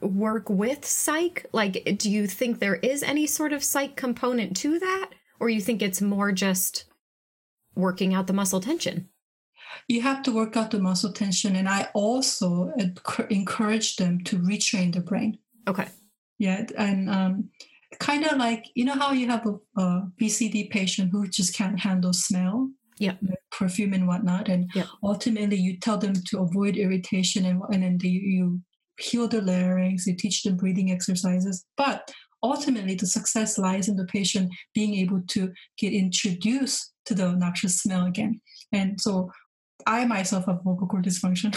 work 0.00 0.48
with 0.48 0.84
psych? 0.84 1.46
Like, 1.52 1.96
do 1.98 2.10
you 2.10 2.26
think 2.26 2.58
there 2.58 2.76
is 2.76 3.02
any 3.02 3.26
sort 3.26 3.52
of 3.52 3.64
psych 3.64 3.96
component 3.96 4.56
to 4.58 4.78
that, 4.78 5.10
or 5.40 5.48
you 5.50 5.60
think 5.60 5.82
it's 5.82 6.00
more 6.00 6.32
just 6.32 6.84
working 7.74 8.14
out 8.14 8.26
the 8.26 8.32
muscle 8.32 8.60
tension? 8.60 9.08
You 9.88 10.00
have 10.02 10.22
to 10.22 10.32
work 10.32 10.56
out 10.56 10.70
the 10.70 10.78
muscle 10.78 11.12
tension, 11.12 11.56
and 11.56 11.68
I 11.68 11.88
also 11.92 12.72
encourage 13.30 13.96
them 13.96 14.24
to 14.24 14.38
retrain 14.38 14.92
the 14.92 15.00
brain. 15.00 15.38
Okay. 15.68 15.88
Yeah, 16.38 16.66
and 16.76 17.10
um, 17.10 17.50
kind 18.00 18.24
of 18.24 18.38
like 18.38 18.66
you 18.74 18.84
know 18.84 18.94
how 18.94 19.12
you 19.12 19.28
have 19.28 19.46
a, 19.46 19.80
a 19.80 20.02
VCD 20.20 20.70
patient 20.70 21.10
who 21.12 21.26
just 21.28 21.56
can't 21.56 21.78
handle 21.78 22.12
smell, 22.12 22.70
yeah, 22.98 23.14
perfume 23.50 23.92
and 23.92 24.06
whatnot, 24.06 24.48
and 24.48 24.70
yeah. 24.74 24.86
ultimately 25.02 25.56
you 25.56 25.78
tell 25.78 25.98
them 25.98 26.14
to 26.28 26.40
avoid 26.40 26.76
irritation 26.76 27.44
and 27.46 27.62
and 27.70 27.82
then 27.82 27.98
they, 27.98 28.08
you 28.08 28.60
heal 28.98 29.28
the 29.28 29.42
larynx, 29.42 30.06
you 30.06 30.16
teach 30.16 30.42
them 30.42 30.56
breathing 30.56 30.90
exercises, 30.90 31.64
but 31.76 32.10
ultimately 32.42 32.94
the 32.94 33.06
success 33.06 33.58
lies 33.58 33.88
in 33.88 33.96
the 33.96 34.06
patient 34.06 34.50
being 34.74 34.94
able 34.94 35.20
to 35.28 35.52
get 35.78 35.92
introduced 35.92 36.92
to 37.04 37.14
the 37.14 37.32
noxious 37.32 37.80
smell 37.80 38.06
again. 38.06 38.40
And 38.72 39.00
so 39.00 39.30
I 39.86 40.04
myself 40.04 40.46
have 40.46 40.62
vocal 40.62 40.86
cord 40.86 41.04
dysfunction. 41.04 41.54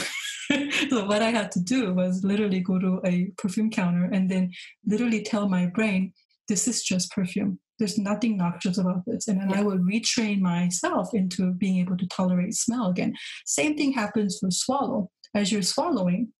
so 0.89 1.05
what 1.05 1.21
I 1.21 1.31
had 1.31 1.51
to 1.53 1.59
do 1.59 1.93
was 1.93 2.23
literally 2.23 2.59
go 2.59 2.79
to 2.79 3.01
a 3.05 3.31
perfume 3.37 3.69
counter 3.71 4.05
and 4.05 4.29
then 4.29 4.51
literally 4.85 5.23
tell 5.23 5.49
my 5.49 5.65
brain, 5.65 6.13
this 6.47 6.67
is 6.67 6.83
just 6.83 7.11
perfume. 7.11 7.59
There's 7.77 7.97
nothing 7.97 8.37
noxious 8.37 8.77
about 8.77 9.05
this. 9.05 9.27
And 9.27 9.39
then 9.39 9.51
yeah. 9.51 9.59
I 9.59 9.63
would 9.63 9.81
retrain 9.81 10.41
myself 10.41 11.13
into 11.13 11.53
being 11.53 11.77
able 11.77 11.97
to 11.97 12.07
tolerate 12.07 12.53
smell 12.53 12.89
again. 12.89 13.15
Same 13.45 13.77
thing 13.77 13.93
happens 13.93 14.37
for 14.39 14.51
swallow. 14.51 15.09
As 15.33 15.51
you're 15.51 15.61
swallowing, 15.61 16.33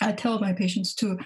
I 0.00 0.12
tell 0.12 0.38
my 0.38 0.52
patients 0.52 0.94
too, 0.94 1.18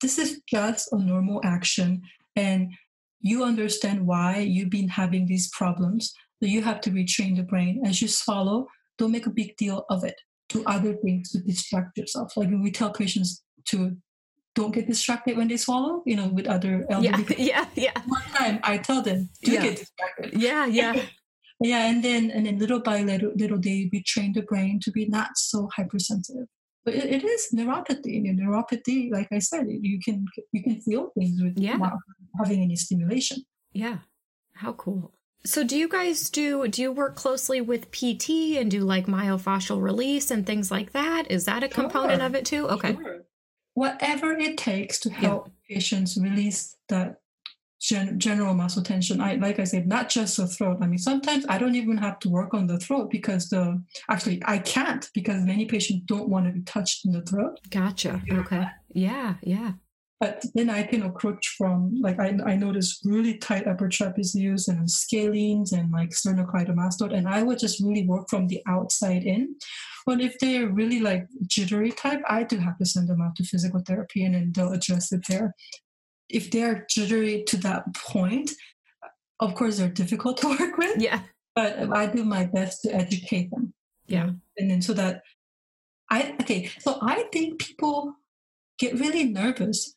this 0.00 0.18
is 0.18 0.40
just 0.48 0.92
a 0.92 0.98
normal 0.98 1.40
action. 1.44 2.02
And 2.36 2.72
you 3.20 3.44
understand 3.44 4.06
why 4.06 4.38
you've 4.38 4.70
been 4.70 4.88
having 4.88 5.26
these 5.26 5.50
problems. 5.50 6.14
So 6.42 6.48
you 6.48 6.62
have 6.62 6.80
to 6.82 6.90
retrain 6.90 7.36
the 7.36 7.42
brain. 7.42 7.82
As 7.84 8.00
you 8.00 8.08
swallow, 8.08 8.68
don't 9.00 9.12
make 9.12 9.26
a 9.26 9.30
big 9.30 9.56
deal 9.56 9.86
of 9.88 10.04
it. 10.04 10.20
Do 10.50 10.62
other 10.66 10.94
things 10.94 11.30
to 11.30 11.38
distract 11.40 11.96
yourself. 11.96 12.36
Like 12.36 12.50
we 12.50 12.70
tell 12.70 12.92
patients 12.92 13.42
to 13.70 13.96
don't 14.54 14.72
get 14.72 14.86
distracted 14.86 15.36
when 15.36 15.48
they 15.48 15.56
swallow, 15.56 16.02
you 16.04 16.16
know, 16.16 16.28
with 16.28 16.46
other 16.46 16.84
elderly 16.90 17.24
yeah, 17.38 17.64
yeah, 17.74 17.84
yeah. 17.86 18.02
One 18.06 18.22
time 18.34 18.60
I 18.62 18.76
tell 18.78 19.00
them, 19.00 19.30
do 19.42 19.52
yeah. 19.52 19.62
get 19.62 19.76
distracted. 19.78 20.30
Yeah, 20.38 20.66
yeah. 20.66 21.02
yeah, 21.60 21.88
and 21.88 22.04
then 22.04 22.30
and 22.30 22.44
then 22.44 22.58
little 22.58 22.80
by 22.80 23.02
little, 23.02 23.32
little 23.36 23.58
they 23.58 23.88
retrain 23.94 24.34
the 24.34 24.42
brain 24.42 24.80
to 24.84 24.90
be 24.90 25.06
not 25.06 25.30
so 25.36 25.68
hypersensitive. 25.74 26.48
But 26.84 26.94
it, 26.94 27.04
it 27.16 27.24
is 27.24 27.48
neuropathy. 27.54 28.28
And 28.28 28.38
neuropathy, 28.38 29.10
like 29.12 29.28
I 29.32 29.38
said, 29.38 29.66
you 29.68 29.98
can 30.04 30.26
you 30.52 30.62
can 30.62 30.80
feel 30.80 31.10
things 31.16 31.40
with 31.42 31.56
yeah. 31.58 31.78
having 32.38 32.60
any 32.62 32.76
stimulation. 32.76 33.44
Yeah. 33.72 33.98
How 34.54 34.72
cool. 34.74 35.12
So 35.44 35.64
do 35.64 35.76
you 35.76 35.88
guys 35.88 36.28
do 36.28 36.68
do 36.68 36.82
you 36.82 36.92
work 36.92 37.16
closely 37.16 37.60
with 37.60 37.90
PT 37.90 38.58
and 38.58 38.70
do 38.70 38.80
like 38.80 39.06
myofascial 39.06 39.80
release 39.80 40.30
and 40.30 40.46
things 40.46 40.70
like 40.70 40.92
that? 40.92 41.30
Is 41.30 41.46
that 41.46 41.62
a 41.64 41.66
sure. 41.66 41.74
component 41.74 42.22
of 42.22 42.34
it 42.34 42.44
too? 42.44 42.68
Okay. 42.68 42.94
Sure. 42.94 43.24
Whatever 43.74 44.32
it 44.32 44.58
takes 44.58 44.98
to 45.00 45.10
help 45.10 45.48
yeah. 45.68 45.76
patients 45.76 46.18
release 46.20 46.76
that 46.88 47.20
gen- 47.80 48.18
general 48.20 48.54
muscle 48.54 48.82
tension. 48.82 49.20
I 49.20 49.36
like 49.36 49.58
I 49.58 49.64
said, 49.64 49.86
not 49.86 50.08
just 50.10 50.36
the 50.36 50.46
throat. 50.46 50.78
I 50.82 50.86
mean, 50.86 50.98
sometimes 50.98 51.46
I 51.48 51.58
don't 51.58 51.74
even 51.74 51.96
have 51.96 52.18
to 52.20 52.28
work 52.28 52.52
on 52.52 52.66
the 52.66 52.78
throat 52.78 53.10
because 53.10 53.48
the 53.48 53.82
actually 54.10 54.42
I 54.44 54.58
can't 54.58 55.08
because 55.14 55.42
many 55.42 55.64
patients 55.64 56.02
don't 56.06 56.28
want 56.28 56.46
to 56.46 56.52
be 56.52 56.62
touched 56.62 57.06
in 57.06 57.12
the 57.12 57.22
throat. 57.22 57.58
Gotcha. 57.70 58.22
Okay. 58.30 58.66
Yeah. 58.92 59.34
Yeah. 59.42 59.72
But 60.20 60.44
then 60.54 60.68
I 60.68 60.82
can 60.82 61.02
approach 61.02 61.54
from 61.56 61.98
like 61.98 62.20
I, 62.20 62.38
I 62.44 62.54
notice 62.54 63.00
really 63.04 63.38
tight 63.38 63.66
upper 63.66 63.88
trapezius 63.88 64.68
and 64.68 64.86
scalenes 64.86 65.72
and 65.72 65.90
like 65.90 66.10
sternocleidomastoid, 66.10 67.14
and 67.16 67.26
I 67.26 67.42
would 67.42 67.58
just 67.58 67.80
really 67.80 68.06
work 68.06 68.28
from 68.28 68.46
the 68.46 68.62
outside 68.68 69.24
in. 69.24 69.56
But 70.04 70.20
if 70.20 70.38
they're 70.38 70.68
really 70.68 71.00
like 71.00 71.26
jittery 71.46 71.92
type, 71.92 72.20
I 72.28 72.42
do 72.42 72.58
have 72.58 72.76
to 72.78 72.84
send 72.84 73.08
them 73.08 73.22
out 73.22 73.34
to 73.36 73.44
physical 73.44 73.80
therapy 73.80 74.24
and 74.24 74.34
then 74.34 74.52
they'll 74.54 74.72
address 74.72 75.10
it 75.10 75.22
there. 75.26 75.54
If 76.28 76.50
they're 76.50 76.86
jittery 76.90 77.44
to 77.48 77.56
that 77.58 77.94
point, 77.94 78.50
of 79.40 79.54
course 79.54 79.78
they're 79.78 79.88
difficult 79.88 80.36
to 80.38 80.48
work 80.60 80.76
with. 80.76 81.00
Yeah. 81.00 81.22
But 81.56 81.92
I 81.94 82.06
do 82.06 82.24
my 82.24 82.44
best 82.44 82.82
to 82.82 82.94
educate 82.94 83.50
them. 83.50 83.72
Yeah. 84.06 84.30
And 84.58 84.70
then 84.70 84.82
so 84.82 84.92
that 84.94 85.22
I 86.10 86.34
okay, 86.42 86.70
so 86.80 86.98
I 87.00 87.24
think 87.32 87.58
people 87.58 88.14
get 88.78 88.98
really 88.98 89.24
nervous 89.24 89.96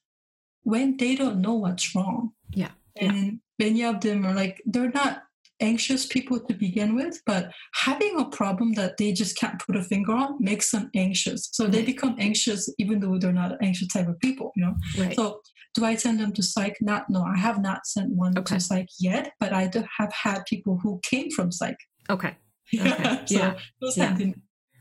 when 0.64 0.98
they 0.98 1.16
don't 1.16 1.42
know 1.42 1.54
what's 1.54 1.96
wrong. 1.96 2.32
Yeah. 2.52 2.72
And 2.98 3.16
yeah. 3.60 3.66
many 3.66 3.84
of 3.84 4.02
them 4.02 4.26
are 4.26 4.34
like, 4.34 4.62
they're 4.66 4.92
not 4.92 5.24
anxious 5.60 6.06
people 6.06 6.40
to 6.40 6.54
begin 6.54 6.96
with, 6.96 7.22
but 7.26 7.52
having 7.74 8.20
a 8.20 8.26
problem 8.26 8.74
that 8.74 8.98
they 8.98 9.14
just 9.14 9.38
can't 9.38 9.60
put 9.66 9.76
a 9.76 9.84
finger 9.84 10.12
on 10.12 10.36
makes 10.40 10.72
them 10.72 10.90
anxious. 10.96 11.50
So 11.54 11.68
they 11.68 11.84
become 11.84 12.16
anxious 12.20 12.70
even 12.80 13.00
though 13.00 13.18
they're 13.18 13.32
not 13.32 13.58
anxious 13.62 13.88
type 13.88 14.10
of 14.10 14.20
people, 14.20 14.52
you 14.56 14.66
know? 14.66 14.76
Right. 14.98 15.16
So 15.16 15.42
do 15.74 15.86
I 15.86 15.96
send 15.96 16.20
them 16.20 16.34
to 16.34 16.44
psych? 16.44 16.78
Not, 16.82 17.10
no, 17.10 17.24
I 17.24 17.38
have 17.38 17.62
not 17.62 17.86
sent 17.88 18.12
one 18.12 18.38
okay. 18.38 18.56
to 18.56 18.62
psych 18.62 18.90
yet, 19.00 19.32
but 19.40 19.54
I 19.54 19.72
have 19.98 20.14
had 20.14 20.46
people 20.46 20.80
who 20.82 21.00
came 21.04 21.32
from 21.32 21.52
psych. 21.52 21.78
Okay. 22.10 22.36
Okay. 22.76 23.20
so 23.28 23.36
yeah. 23.36 24.18
yeah. 24.18 24.34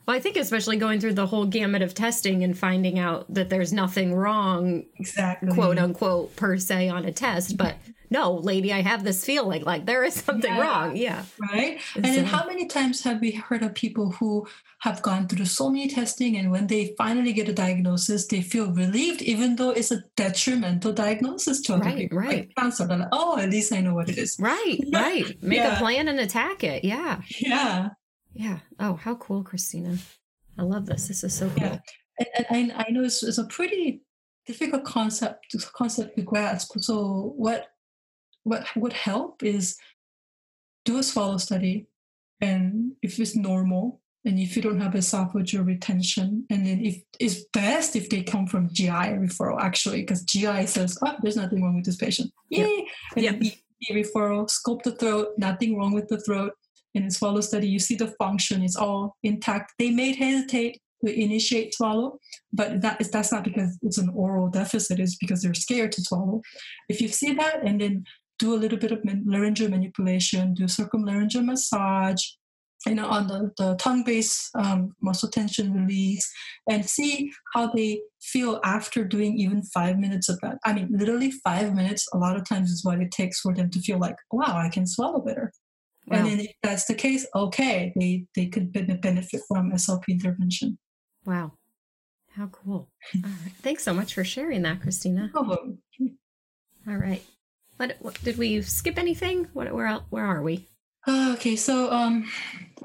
Well, 0.07 0.17
I 0.17 0.21
think 0.21 0.37
especially 0.37 0.77
going 0.77 0.99
through 1.01 1.15
the 1.15 1.27
whole 1.27 1.47
gamut 1.47 1.83
of 1.83 1.95
testing 1.95 2.43
and 2.45 2.59
finding 2.59 2.99
out 2.99 3.33
that 3.35 3.49
there's 3.51 3.73
nothing 3.73 4.15
wrong, 4.15 4.85
exactly, 4.99 5.53
quote 5.53 5.79
unquote, 5.79 6.35
per 6.37 6.57
se 6.59 6.89
on 6.89 7.05
a 7.05 7.13
test, 7.13 7.57
but 7.57 7.77
no, 8.11 8.35
lady, 8.35 8.73
I 8.75 8.83
have 8.83 9.05
this 9.05 9.25
feeling 9.25 9.63
like 9.65 9.87
there 9.87 10.05
is 10.05 10.15
something 10.15 10.53
Yeah. 10.53 10.61
wrong. 10.61 10.97
Yeah. 10.97 11.25
right? 11.53 11.81
And 11.95 12.05
then 12.05 12.25
uh, 12.25 12.29
how 12.29 12.47
many 12.47 12.67
times 12.67 13.03
have 13.05 13.21
we 13.21 13.31
heard 13.31 13.63
of 13.63 13.75
people 13.75 14.11
who 14.13 14.47
have 14.81 15.01
gone 15.01 15.29
through 15.29 15.47
so 15.47 15.71
many 15.71 15.89
testing 15.89 16.37
and 16.37 16.51
when 16.51 16.67
they 16.67 16.95
finally 16.99 17.33
get 17.33 17.49
a 17.49 17.53
diagnosis, 17.55 18.27
they 18.27 18.43
feel 18.43 18.71
relieved, 18.73 19.23
even 19.23 19.57
though 19.57 19.71
it's 19.71 19.93
a 19.93 20.03
detrimental 20.17 20.93
diagnosis 20.93 21.63
to 21.63 21.75
other 21.75 21.85
Right, 21.85 21.97
people. 21.97 22.19
right. 22.19 22.51
Like 22.59 22.79
like, 22.81 23.09
oh, 23.13 23.39
at 23.39 23.49
least 23.49 23.73
I 23.73 23.81
know 23.81 23.95
what 23.95 24.11
it 24.11 24.19
is. 24.19 24.37
Right, 24.39 24.79
right. 24.93 25.41
Make 25.43 25.61
a 25.61 25.77
plan 25.77 26.09
and 26.09 26.21
attack 26.21 26.65
it. 26.65 26.85
Yeah. 26.85 27.21
Yeah. 27.39 27.91
Yeah. 28.35 28.61
Oh, 28.79 28.95
how 28.95 29.15
cool, 29.17 29.43
Christina. 29.43 29.97
I 30.59 30.63
love 30.63 30.87
this. 30.87 31.09
This 31.09 31.25
is 31.25 31.35
so 31.35 31.49
cool. 31.51 31.59
Yeah. 31.59 31.79
And, 32.19 32.47
and 32.51 32.73
I, 32.73 32.85
I 32.87 32.91
know 32.91 33.05
it's, 33.05 33.23
it's 33.23 33.39
a 33.39 33.45
pretty 33.45 34.03
difficult 34.47 34.85
concept 34.85 35.51
to, 35.51 35.59
concept 35.75 36.17
to 36.17 36.23
grasp. 36.23 36.73
So 36.79 37.33
what 37.37 37.69
what 38.45 38.67
would 38.75 38.93
help 38.93 39.43
is 39.43 39.77
do 40.85 40.99
a 40.99 41.03
swallow 41.03 41.37
study, 41.39 41.87
and 42.41 42.93
if 43.03 43.19
it's 43.21 43.37
normal, 43.37 44.01
and 44.25 44.39
if 44.39 44.57
you 44.57 44.63
don't 44.63 44.81
have 44.81 44.93
esophageal 44.93 45.65
retention, 45.65 46.45
and 46.51 46.67
then 46.67 46.85
if 46.85 47.03
it's 47.21 47.45
best 47.53 47.95
if 47.95 48.11
they 48.11 48.23
come 48.23 48.47
from 48.47 48.69
GI 48.73 48.89
referral 48.89 49.61
actually, 49.61 50.01
because 50.01 50.25
GI 50.25 50.67
says, 50.67 50.99
oh, 51.05 51.15
there's 51.23 51.37
nothing 51.37 51.63
wrong 51.63 51.77
with 51.77 51.85
this 51.85 51.97
patient. 51.97 52.31
Yep. 52.51 52.67
Yay! 52.67 52.87
And 53.17 53.25
Yep. 53.25 53.41
then 53.41 53.53
ED 53.91 53.95
referral, 54.07 54.51
scope 54.51 54.83
the 54.83 54.93
throat, 54.97 55.29
nothing 55.39 55.77
wrong 55.77 55.93
with 55.93 56.09
the 56.09 56.21
throat. 56.21 56.53
In 56.95 57.05
a 57.05 57.11
swallow 57.11 57.41
study, 57.41 57.69
you 57.69 57.79
see 57.79 57.95
the 57.95 58.15
function 58.19 58.63
is 58.63 58.77
all 58.77 59.17
intact. 59.23 59.73
They 59.79 59.91
may 59.91 60.15
hesitate 60.15 60.81
to 61.05 61.13
initiate 61.13 61.75
swallow, 61.75 62.19
but 62.53 62.81
that 62.83 63.01
is 63.01 63.11
that's 63.11 63.33
not 63.33 63.45
because 63.45 63.79
it's 63.83 63.99
an 63.99 64.11
oral 64.15 64.49
deficit. 64.49 65.01
It's 65.01 65.17
because 65.17 65.43
they're 65.43 65.55
scared 65.55 65.93
to 65.93 66.03
swallow. 66.03 66.43
If 66.89 67.01
you 67.01 67.09
see 67.09 67.33
that, 67.35 67.65
and 67.65 67.81
then 67.81 68.05
do 68.39 68.55
a 68.55 68.61
little 68.63 68.79
bit 68.79 68.93
of 68.93 69.01
laryngeal 69.27 69.69
manipulation, 69.69 70.55
do 70.55 70.65
circumlaryngeal 70.65 71.45
massage, 71.45 72.23
you 72.87 72.95
know, 72.95 73.07
on 73.07 73.29
the, 73.29 73.53
the 73.59 73.77
tongue 73.77 74.03
base 74.05 74.51
um, 74.55 74.93
muscle 75.01 75.29
tension 75.29 75.73
release, 75.73 76.29
and 76.69 76.85
see 76.85 77.33
how 77.55 77.73
they 77.73 78.01
feel 78.21 78.61
after 78.65 79.05
doing 79.05 79.39
even 79.39 79.63
five 79.63 79.99
minutes 79.99 80.29
of 80.29 80.41
that. 80.41 80.59
I 80.65 80.73
mean, 80.73 80.89
literally 80.91 81.31
five 81.31 81.75
minutes. 81.75 82.07
A 82.13 82.19
lot 82.19 82.37
of 82.37 82.49
times 82.49 82.71
is 82.71 82.85
what 82.85 83.01
it 83.01 83.11
takes 83.11 83.41
for 83.41 83.55
them 83.55 83.71
to 83.71 83.81
feel 83.81 83.99
like, 83.99 84.17
wow, 84.31 84.57
I 84.57 84.69
can 84.69 84.87
swallow 84.87 85.21
better. 85.21 85.53
Wow. 86.07 86.19
And 86.19 86.27
then 86.27 86.41
if 86.41 86.53
that's 86.63 86.87
the 86.87 86.95
case, 86.95 87.27
okay, 87.35 87.93
they 87.97 88.27
they 88.35 88.47
could 88.47 88.73
benefit 88.73 89.43
from 89.49 89.73
SLP 89.73 90.09
intervention. 90.09 90.79
Wow. 91.25 91.53
How 92.31 92.47
cool. 92.47 92.89
All 93.17 93.23
right. 93.23 93.53
Thanks 93.63 93.85
so 93.85 93.93
much 93.93 94.15
for 94.15 94.25
sharing 94.25 94.63
that, 94.63 94.81
Christina. 94.81 95.31
Oh, 95.35 95.77
All 96.89 96.97
right. 96.97 97.23
What, 97.77 97.97
what 98.01 98.23
did 98.23 98.39
we 98.39 98.63
skip 98.63 98.99
anything? 98.99 99.49
What 99.53 99.73
where 99.73 100.01
where 100.11 100.25
are 100.25 100.43
we? 100.43 100.67
Okay, 101.07 101.57
so 101.57 101.91
um, 101.91 102.31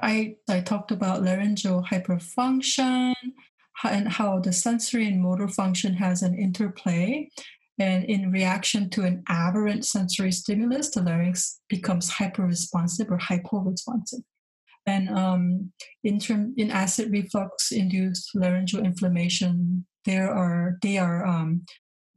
I 0.02 0.36
I 0.48 0.60
talked 0.60 0.90
about 0.90 1.22
laryngeal 1.22 1.84
hyperfunction 1.88 3.14
and 3.84 4.08
how 4.08 4.40
the 4.40 4.52
sensory 4.52 5.06
and 5.06 5.22
motor 5.22 5.46
function 5.46 5.94
has 5.94 6.22
an 6.22 6.34
interplay, 6.36 7.28
and 7.78 8.04
in 8.04 8.32
reaction 8.32 8.90
to 8.90 9.04
an 9.04 9.22
aberrant 9.28 9.86
sensory 9.86 10.32
stimulus, 10.32 10.90
the 10.90 11.02
larynx 11.02 11.60
becomes 11.68 12.10
hyperresponsive 12.10 13.10
or 13.10 13.18
hyporesponsive. 13.18 14.22
And 14.86 15.10
um, 15.10 15.72
in 16.02 16.18
term 16.18 16.54
in 16.56 16.70
acid 16.70 17.12
reflux 17.12 17.72
induced 17.72 18.30
laryngeal 18.34 18.84
inflammation, 18.84 19.86
there 20.04 20.30
are 20.30 20.78
they 20.82 20.96
are 20.98 21.26
um, 21.26 21.66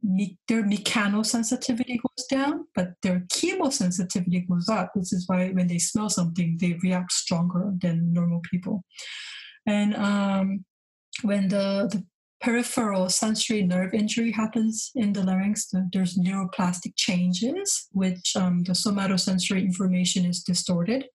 me- 0.02 0.38
their 0.48 0.64
mechanosensitivity 0.64 1.98
goes 2.00 2.26
down, 2.30 2.66
but 2.74 2.94
their 3.02 3.20
chemosensitivity 3.32 4.48
goes 4.48 4.68
up. 4.68 4.90
This 4.94 5.12
is 5.12 5.28
why 5.28 5.50
when 5.50 5.68
they 5.68 5.78
smell 5.78 6.08
something, 6.08 6.56
they 6.60 6.78
react 6.82 7.12
stronger 7.12 7.72
than 7.80 8.12
normal 8.12 8.40
people. 8.50 8.84
And 9.66 9.94
um, 9.94 10.64
when 11.22 11.48
the, 11.48 11.88
the 11.92 12.04
peripheral 12.42 13.08
sensory 13.08 13.62
nerve 13.62 13.94
injury 13.94 14.32
happens 14.32 14.90
in 14.96 15.12
the 15.12 15.22
larynx, 15.22 15.72
there's 15.92 16.18
neuroplastic 16.18 16.92
changes, 16.96 17.88
which 17.92 18.34
um, 18.36 18.64
the 18.64 18.72
somatosensory 18.72 19.62
information 19.62 20.24
is 20.24 20.42
distorted. 20.42 21.06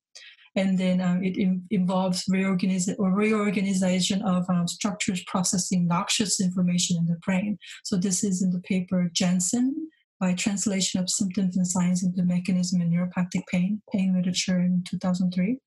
And 0.56 0.78
then 0.78 1.02
um, 1.02 1.24
it 1.24 1.38
in- 1.38 1.64
involves 1.70 2.24
reorganiz- 2.26 2.96
or 2.98 3.12
reorganization 3.12 4.22
of 4.24 4.50
um, 4.50 4.68
structures 4.68 5.24
processing 5.28 5.86
noxious 5.86 6.40
information 6.40 6.98
in 6.98 7.06
the 7.06 7.20
brain. 7.26 7.60
So 7.84 7.98
this 7.98 8.24
is 8.24 8.42
in 8.42 8.50
the 8.50 8.62
paper 8.62 9.10
Jensen 9.14 9.90
by 10.20 10.34
translation 10.34 11.00
of 11.00 11.10
symptoms 11.10 11.58
and 11.58 11.68
signs 11.68 12.04
into 12.04 12.24
mechanism 12.24 12.82
in 12.82 12.90
neuropathic 12.90 13.44
pain, 13.52 13.82
pain 13.94 14.16
literature 14.16 14.60
in 14.60 14.84
2003. 14.90 15.60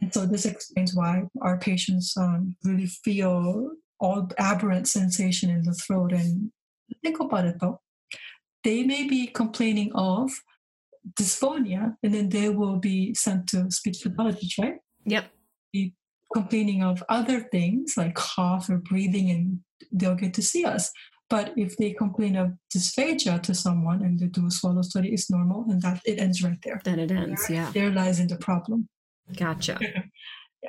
And 0.00 0.14
so 0.14 0.24
this 0.24 0.46
explains 0.46 0.94
why 0.94 1.24
our 1.42 1.58
patients 1.58 2.14
um, 2.16 2.56
really 2.64 2.86
feel 2.86 3.70
all 4.00 4.28
aberrant 4.38 4.88
sensation 4.88 5.50
in 5.50 5.62
the 5.62 5.72
throat. 5.74 6.12
And 6.12 6.50
think 7.02 7.20
about 7.20 7.46
it 7.46 7.56
though, 7.60 7.80
they 8.64 8.82
may 8.82 9.06
be 9.06 9.26
complaining 9.26 9.92
of 9.94 10.30
dysphonia, 11.20 11.96
and 12.02 12.12
then 12.14 12.28
they 12.30 12.48
will 12.48 12.76
be 12.76 13.14
sent 13.14 13.46
to 13.48 13.70
speech 13.70 14.02
pathologist, 14.02 14.58
right? 14.58 14.78
Yep. 15.04 15.30
Be 15.72 15.94
complaining 16.34 16.82
of 16.82 17.02
other 17.08 17.40
things 17.40 17.94
like 17.96 18.14
cough 18.14 18.68
or 18.68 18.78
breathing 18.78 19.30
and 19.30 19.60
they'll 19.92 20.16
get 20.16 20.34
to 20.34 20.42
see 20.42 20.64
us 20.64 20.90
but 21.30 21.52
if 21.56 21.76
they 21.76 21.92
complain 21.92 22.36
of 22.36 22.52
dysphagia 22.74 23.40
to 23.42 23.54
someone 23.54 24.02
and 24.02 24.18
they 24.18 24.26
do 24.26 24.46
a 24.46 24.50
swallow 24.50 24.82
study 24.82 25.10
it's 25.12 25.30
normal 25.30 25.64
and 25.70 25.80
that 25.82 26.00
it 26.04 26.18
ends 26.20 26.42
right 26.42 26.58
there 26.64 26.80
Then 26.84 26.98
it 26.98 27.12
ends. 27.12 27.46
Yeah. 27.48 27.70
there 27.72 27.90
lies 27.90 28.18
in 28.18 28.26
the 28.26 28.36
problem 28.36 28.88
Gotcha. 29.36 29.78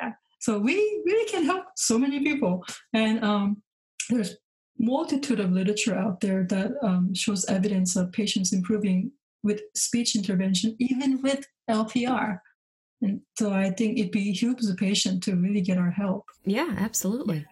so 0.47 0.57
we 0.57 0.75
really 1.05 1.29
can 1.29 1.43
help 1.43 1.65
so 1.75 1.99
many 1.99 2.21
people 2.23 2.63
and 2.93 3.21
um, 3.21 3.61
there's 4.09 4.37
multitude 4.79 5.41
of 5.41 5.51
literature 5.51 5.93
out 5.93 6.21
there 6.21 6.45
that 6.45 6.71
um, 6.81 7.13
shows 7.13 7.43
evidence 7.45 7.97
of 7.97 8.13
patients 8.13 8.53
improving 8.53 9.11
with 9.43 9.59
speech 9.75 10.15
intervention 10.15 10.73
even 10.79 11.21
with 11.21 11.45
lpr 11.69 12.39
and 13.01 13.19
so 13.37 13.51
i 13.51 13.69
think 13.69 13.99
it 13.99 14.09
behooves 14.13 14.69
the 14.69 14.75
patient 14.75 15.21
to 15.21 15.35
really 15.35 15.61
get 15.61 15.77
our 15.77 15.91
help 15.91 16.23
Yeah, 16.45 16.73
absolutely. 16.77 17.45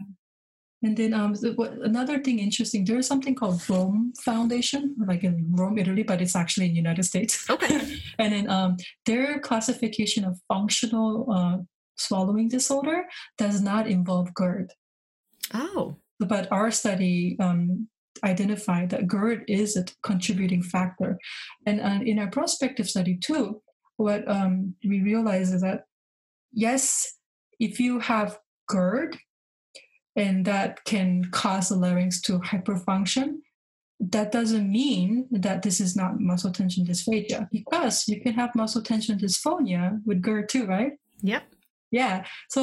And 0.83 0.95
then 0.95 1.13
um, 1.15 1.33
another 1.81 2.19
thing 2.19 2.37
interesting, 2.37 2.85
there's 2.85 3.07
something 3.07 3.33
called 3.33 3.67
Rome 3.67 4.13
Foundation, 4.23 4.95
like 5.07 5.23
in 5.23 5.47
Rome, 5.51 5.79
Italy, 5.79 6.03
but 6.03 6.21
it's 6.21 6.35
actually 6.35 6.67
in 6.67 6.73
the 6.73 6.83
United 6.85 7.05
States. 7.11 7.49
Okay. 7.49 7.79
and 8.19 8.33
then 8.33 8.49
um, 8.49 8.77
their 9.07 9.39
classification 9.39 10.23
of 10.25 10.39
functional 10.47 11.25
uh, 11.35 11.57
swallowing 11.95 12.49
disorder 12.49 13.05
does 13.37 13.61
not 13.61 13.87
involve 13.87 14.33
GERD. 14.33 14.71
Oh. 15.53 15.97
But 16.19 16.51
our 16.51 16.71
study 16.71 17.37
um, 17.39 17.87
identified 18.23 18.89
that 18.91 19.07
GERD 19.07 19.45
is 19.47 19.75
a 19.75 19.85
contributing 20.03 20.63
factor. 20.63 21.19
And 21.65 21.81
uh, 21.81 21.99
in 22.05 22.19
our 22.19 22.29
prospective 22.29 22.89
study, 22.89 23.17
too, 23.17 23.61
what 23.97 24.27
um, 24.29 24.75
we 24.83 25.01
realized 25.01 25.53
is 25.53 25.61
that 25.61 25.85
yes, 26.51 27.17
if 27.59 27.79
you 27.79 27.99
have 27.99 28.39
GERD, 28.69 29.17
and 30.15 30.45
that 30.45 30.83
can 30.85 31.25
cause 31.31 31.69
the 31.69 31.75
larynx 31.75 32.21
to 32.21 32.39
hyperfunction, 32.39 33.39
that 33.99 34.31
doesn't 34.31 34.69
mean 34.69 35.27
that 35.31 35.61
this 35.61 35.79
is 35.79 35.95
not 35.95 36.19
muscle 36.19 36.51
tension 36.51 36.85
dysphagia 36.85 37.47
because 37.51 38.07
you 38.07 38.21
can 38.21 38.33
have 38.33 38.55
muscle 38.55 38.81
tension 38.81 39.17
dysphonia 39.17 39.99
with 40.05 40.21
GERD 40.21 40.49
too, 40.49 40.65
right? 40.65 40.93
Yep. 41.21 41.43
Yeah. 41.95 42.25
So 42.49 42.61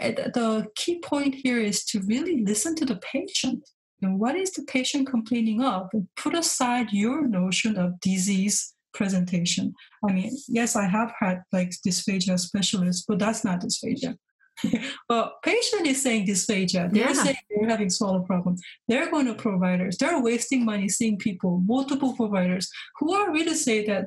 uh, 0.00 0.12
the 0.38 0.66
key 0.76 0.96
point 1.00 1.34
here 1.34 1.58
is 1.70 1.84
to 1.86 2.00
really 2.12 2.36
listen 2.50 2.72
to 2.76 2.84
the 2.84 3.00
patient. 3.14 3.68
And 4.02 4.18
what 4.22 4.36
is 4.36 4.50
the 4.52 4.62
patient 4.62 5.08
complaining 5.14 5.60
of? 5.62 5.88
And 5.92 6.06
put 6.16 6.34
aside 6.34 6.88
your 6.92 7.26
notion 7.26 7.76
of 7.76 7.98
disease 8.00 8.72
presentation. 8.94 9.72
I 10.08 10.12
mean, 10.12 10.32
yes, 10.48 10.76
I 10.76 10.86
have 10.86 11.12
had 11.18 11.42
like 11.52 11.70
dysphagia 11.86 12.38
specialists, 12.38 13.04
but 13.08 13.18
that's 13.18 13.44
not 13.44 13.60
dysphagia. 13.60 14.16
well, 15.10 15.26
patient 15.42 15.86
is 15.86 16.00
saying 16.02 16.26
dysphagia. 16.26 16.82
They're 16.92 17.08
Yeah. 17.08 17.24
saying 17.24 17.42
they're 17.50 17.68
having 17.68 17.90
swallow 17.90 18.20
problems. 18.30 18.60
They're 18.88 19.10
going 19.10 19.26
to 19.26 19.34
providers. 19.34 19.96
They're 19.98 20.22
wasting 20.30 20.64
money 20.64 20.88
seeing 20.88 21.18
people, 21.18 21.52
multiple 21.74 22.12
providers, 22.20 22.70
who 22.98 23.12
are 23.18 23.32
really 23.32 23.54
say 23.66 23.84
that 23.86 24.04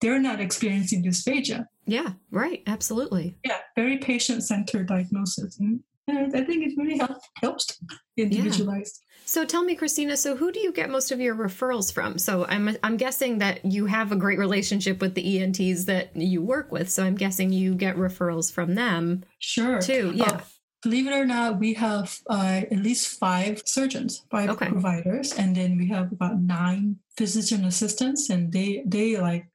they're 0.00 0.24
not 0.30 0.40
experiencing 0.40 1.04
dysphagia. 1.04 1.66
Yeah. 1.86 2.12
Right. 2.30 2.62
Absolutely. 2.66 3.36
Yeah, 3.44 3.58
very 3.76 3.98
patient-centered 3.98 4.86
diagnosis. 4.88 5.58
And 5.58 5.80
I 6.08 6.42
think 6.44 6.66
it 6.66 6.72
really 6.76 6.98
help, 6.98 7.18
helps 7.40 7.80
individualized. 8.16 8.98
So 9.24 9.44
tell 9.44 9.64
me, 9.64 9.74
Christina. 9.76 10.16
So 10.16 10.36
who 10.36 10.50
do 10.52 10.60
you 10.60 10.72
get 10.72 10.90
most 10.90 11.12
of 11.12 11.20
your 11.20 11.34
referrals 11.34 11.92
from? 11.92 12.18
So 12.18 12.44
I'm 12.46 12.76
I'm 12.82 12.96
guessing 12.96 13.38
that 13.38 13.64
you 13.64 13.86
have 13.86 14.10
a 14.12 14.16
great 14.16 14.38
relationship 14.38 15.00
with 15.00 15.14
the 15.14 15.38
ENTs 15.40 15.84
that 15.86 16.14
you 16.16 16.42
work 16.42 16.72
with. 16.72 16.90
So 16.90 17.04
I'm 17.04 17.14
guessing 17.14 17.52
you 17.52 17.74
get 17.74 17.96
referrals 17.96 18.52
from 18.52 18.74
them 18.74 19.24
Sure. 19.38 19.80
too. 19.80 20.12
Yeah. 20.14 20.40
Oh, 20.40 20.46
believe 20.82 21.06
it 21.06 21.12
or 21.12 21.24
not, 21.24 21.60
we 21.60 21.74
have 21.74 22.18
uh, 22.28 22.62
at 22.70 22.78
least 22.82 23.18
five 23.18 23.62
surgeons, 23.64 24.24
five 24.30 24.50
Okay. 24.50 24.68
providers, 24.68 25.32
and 25.32 25.54
then 25.54 25.78
we 25.78 25.86
have 25.88 26.10
about 26.10 26.40
nine 26.40 26.96
physician 27.16 27.64
assistants, 27.64 28.28
and 28.28 28.52
they 28.52 28.82
they 28.86 29.16
like 29.18 29.46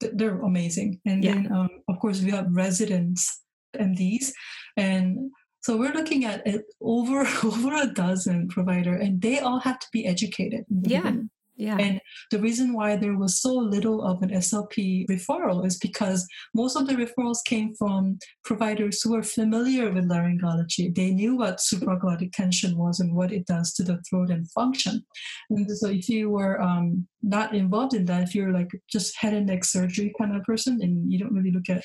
they're 0.00 0.40
amazing. 0.40 1.00
And 1.06 1.24
Yeah. 1.24 1.34
then 1.34 1.52
um, 1.52 1.68
of 1.88 1.98
course 1.98 2.20
we 2.22 2.30
have 2.30 2.46
residents, 2.50 3.40
MDs, 3.76 4.32
and 4.76 5.30
so 5.62 5.76
we're 5.76 5.92
looking 5.92 6.24
at 6.24 6.46
over 6.80 7.20
over 7.44 7.74
a 7.74 7.86
dozen 7.92 8.48
provider, 8.48 8.94
and 8.94 9.20
they 9.22 9.38
all 9.38 9.60
have 9.60 9.78
to 9.78 9.86
be 9.92 10.06
educated. 10.06 10.64
Yeah. 10.70 11.00
beginning. 11.02 11.30
Yeah. 11.62 11.76
And 11.78 12.00
the 12.32 12.40
reason 12.40 12.72
why 12.72 12.96
there 12.96 13.16
was 13.16 13.40
so 13.40 13.54
little 13.54 14.02
of 14.02 14.20
an 14.22 14.30
SLP 14.30 15.06
referral 15.08 15.64
is 15.64 15.78
because 15.78 16.26
most 16.54 16.74
of 16.74 16.88
the 16.88 16.94
referrals 16.94 17.44
came 17.44 17.72
from 17.76 18.18
providers 18.44 19.00
who 19.00 19.12
were 19.12 19.22
familiar 19.22 19.92
with 19.92 20.10
laryngology. 20.10 20.92
They 20.92 21.12
knew 21.12 21.36
what 21.36 21.58
supraglottic 21.58 22.32
tension 22.32 22.76
was 22.76 22.98
and 22.98 23.14
what 23.14 23.32
it 23.32 23.46
does 23.46 23.72
to 23.74 23.84
the 23.84 24.02
throat 24.10 24.30
and 24.30 24.50
function. 24.50 25.04
And 25.50 25.70
so 25.78 25.88
if 25.88 26.08
you 26.08 26.30
were 26.30 26.60
um, 26.60 27.06
not 27.22 27.54
involved 27.54 27.94
in 27.94 28.06
that, 28.06 28.24
if 28.24 28.34
you're 28.34 28.52
like 28.52 28.70
just 28.90 29.16
head 29.16 29.32
and 29.32 29.46
neck 29.46 29.64
surgery 29.64 30.12
kind 30.18 30.34
of 30.34 30.42
person 30.42 30.80
and 30.82 31.12
you 31.12 31.20
don't 31.20 31.32
really 31.32 31.52
look 31.52 31.70
at 31.70 31.84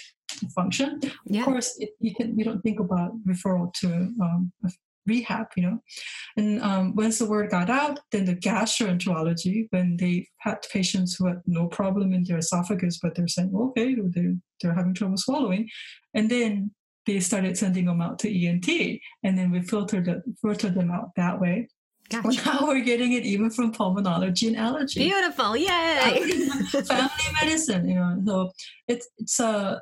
function, 0.55 0.99
yeah. 1.25 1.41
of 1.41 1.45
course, 1.45 1.75
it, 1.78 1.91
you 1.99 2.15
can 2.15 2.36
you 2.38 2.43
don't 2.43 2.61
think 2.61 2.80
about 2.80 3.11
referral 3.28 3.71
to 3.75 3.88
um, 4.21 4.51
a 4.65 4.71
rehab, 5.08 5.47
you 5.55 5.64
know. 5.64 5.80
And 6.36 6.62
um, 6.62 6.95
once 6.95 7.20
the 7.20 7.26
word 7.26 7.49
got 7.49 7.70
out, 7.70 7.99
then 8.12 8.26
the 8.26 8.36
gastroenterology, 8.36 9.68
when 9.72 9.97
they 9.97 10.28
had 10.39 10.58
patients 10.72 11.16
who 11.16 11.28
had 11.28 11.41
no 11.45 11.68
problem 11.68 12.14
in 12.14 12.24
their 12.24 12.38
esophagus, 12.38 12.99
but 13.01 13.16
they're 13.16 13.28
saying, 13.28 13.51
okay, 13.55 13.95
they're, 13.95 14.36
they're 14.62 14.74
having 14.74 14.93
trouble 14.93 15.18
swallowing, 15.18 15.70
and 16.14 16.30
then 16.30 16.72
they 17.05 17.20
started 17.20 17.58
sending 17.58 17.86
them 17.86 18.01
out 18.01 18.20
to 18.20 18.45
ENT, 18.45 18.68
and 19.24 19.38
then 19.38 19.49
we 19.49 19.62
filtered 19.62 20.08
it, 20.08 20.22
filtered 20.41 20.76
them 20.76 20.91
out 20.91 21.12
that 21.16 21.39
way. 21.39 21.68
Well, 22.12 22.34
now 22.45 22.60
we're 22.62 22.84
getting 22.84 23.14
it 23.14 23.26
even 23.26 23.49
from 23.49 23.74
pulmonology 23.74 24.47
and 24.47 24.55
allergy 24.55 25.01
Beautiful. 25.01 25.58
Yay. 25.58 25.68
family 26.86 27.10
medicine, 27.41 27.88
you 27.88 27.95
know. 27.95 28.22
So 28.26 28.51
it's 28.88 29.10
it's 29.18 29.39
uh 29.39 29.80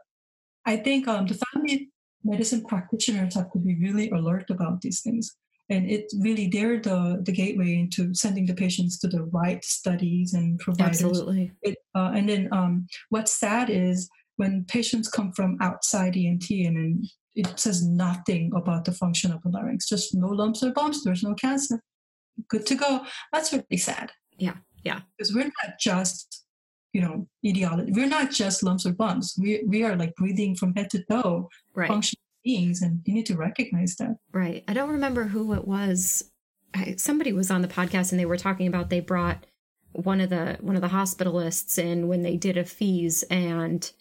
I 0.65 0.77
think 0.77 1.07
um 1.07 1.27
the 1.27 1.35
family 1.35 1.91
medicine 2.25 2.65
practitioners 2.65 3.35
have 3.35 3.51
to 3.53 3.59
be 3.59 3.75
really 3.75 4.09
alert 4.09 4.49
about 4.49 4.81
these 4.81 5.01
things. 5.01 5.35
And 5.69 5.89
it 5.89 6.11
really 6.19 6.47
they're 6.47 6.79
the 6.79 7.21
the 7.23 7.31
gateway 7.31 7.73
into 7.75 8.13
sending 8.13 8.45
the 8.45 8.53
patients 8.53 8.99
to 8.99 9.07
the 9.07 9.23
right 9.23 9.63
studies 9.63 10.33
and 10.33 10.59
providers. 10.59 11.03
Absolutely. 11.03 11.51
It, 11.61 11.77
uh, 11.95 12.11
and 12.15 12.29
then 12.29 12.49
um, 12.51 12.87
what's 13.09 13.31
sad 13.31 13.69
is 13.69 14.09
when 14.35 14.65
patients 14.67 15.07
come 15.07 15.31
from 15.31 15.57
outside 15.61 16.17
ENT 16.17 16.49
and 16.49 16.75
then 16.77 17.03
it 17.35 17.59
says 17.59 17.85
nothing 17.85 18.51
about 18.55 18.85
the 18.85 18.91
function 18.91 19.31
of 19.31 19.41
the 19.43 19.49
larynx, 19.49 19.87
just 19.87 20.15
no 20.15 20.27
lumps 20.27 20.63
or 20.63 20.71
bumps, 20.71 21.03
there's 21.03 21.23
no 21.23 21.33
cancer, 21.33 21.81
good 22.49 22.65
to 22.65 22.75
go. 22.75 23.05
That's 23.33 23.51
really 23.51 23.77
sad. 23.77 24.11
Yeah, 24.37 24.55
yeah. 24.83 25.01
Because 25.17 25.33
we're 25.33 25.51
not 25.63 25.79
just, 25.79 26.44
you 26.95 27.01
know, 27.01 27.27
ideology 27.45 27.91
We're 27.91 28.07
not 28.07 28.31
just 28.31 28.63
lumps 28.63 28.85
or 28.85 28.93
bumps. 28.93 29.37
We 29.37 29.49
we 29.67 29.83
are 29.83 29.97
like 29.97 30.15
breathing 30.15 30.55
from 30.55 30.73
head 30.75 30.89
to 30.91 31.03
toe, 31.11 31.49
Right. 31.73 31.89
functional 31.89 32.21
beings, 32.45 32.81
and 32.81 33.01
you 33.05 33.13
need 33.13 33.25
to 33.25 33.35
recognize 33.35 33.97
that. 33.97 34.15
Right. 34.31 34.63
I 34.69 34.73
don't 34.73 34.91
remember 34.97 35.25
who 35.25 35.53
it 35.53 35.67
was. 35.67 36.31
I, 36.73 36.95
somebody 36.97 37.33
was 37.33 37.51
on 37.51 37.61
the 37.61 37.67
podcast 37.67 38.11
and 38.11 38.19
they 38.19 38.25
were 38.25 38.37
talking 38.37 38.67
about 38.67 38.89
they 38.89 39.01
brought 39.01 39.45
one 39.91 40.21
of 40.21 40.29
the 40.29 40.57
one 40.61 40.77
of 40.77 40.81
the 40.81 40.95
hospitalists 40.99 41.77
in 41.77 42.07
when 42.07 42.21
they 42.21 42.37
did 42.37 42.55
a 42.57 42.63
FEES 42.63 43.23
and 43.23 43.91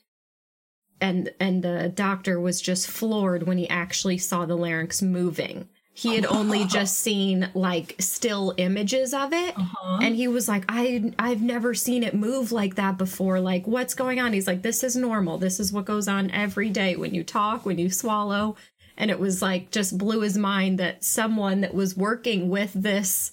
and 1.01 1.33
and 1.41 1.65
the 1.65 1.93
doctor 1.95 2.39
was 2.39 2.61
just 2.61 2.87
floored 2.89 3.43
when 3.45 3.59
he 3.59 3.69
actually 3.69 4.19
saw 4.19 4.47
the 4.47 4.57
larynx 4.57 5.03
moving. 5.03 5.69
He 5.97 6.17
had 6.17 6.27
only 6.27 6.65
just 6.65 6.99
seen 6.99 7.49
like 7.55 7.95
still 8.01 8.53
images 8.57 9.15
of 9.15 9.33
it. 9.33 9.57
Uh-huh. 9.57 9.99
and 10.03 10.17
he 10.17 10.27
was 10.27 10.49
like 10.49 10.65
i 10.69 11.13
i've 11.21 11.41
never 11.41 11.73
seen 11.73 12.03
it 12.03 12.15
move 12.15 12.51
like 12.53 12.75
that 12.75 12.99
before. 12.99 13.39
Like 13.41 13.67
what's 13.67 13.95
going 13.95 14.19
on? 14.21 14.33
He's 14.33 14.47
like 14.49 14.63
this 14.63 14.83
is 14.83 14.97
normal. 14.97 15.39
This 15.39 15.61
is 15.61 15.73
what 15.73 15.85
goes 15.85 16.09
on 16.09 16.31
every 16.33 16.69
day 16.69 16.97
when 16.97 17.15
you 17.15 17.23
talk 17.23 17.65
when 17.65 17.79
you 17.79 17.91
swallow. 17.91 18.57
And 18.97 19.11
it 19.11 19.19
was 19.21 19.41
like 19.41 19.71
just 19.71 19.97
blew 19.97 20.21
his 20.23 20.37
mind 20.37 20.79
that 20.81 21.05
someone 21.05 21.61
that 21.63 21.75
was 21.75 21.97
working 21.97 22.49
with 22.51 22.73
this 22.75 23.31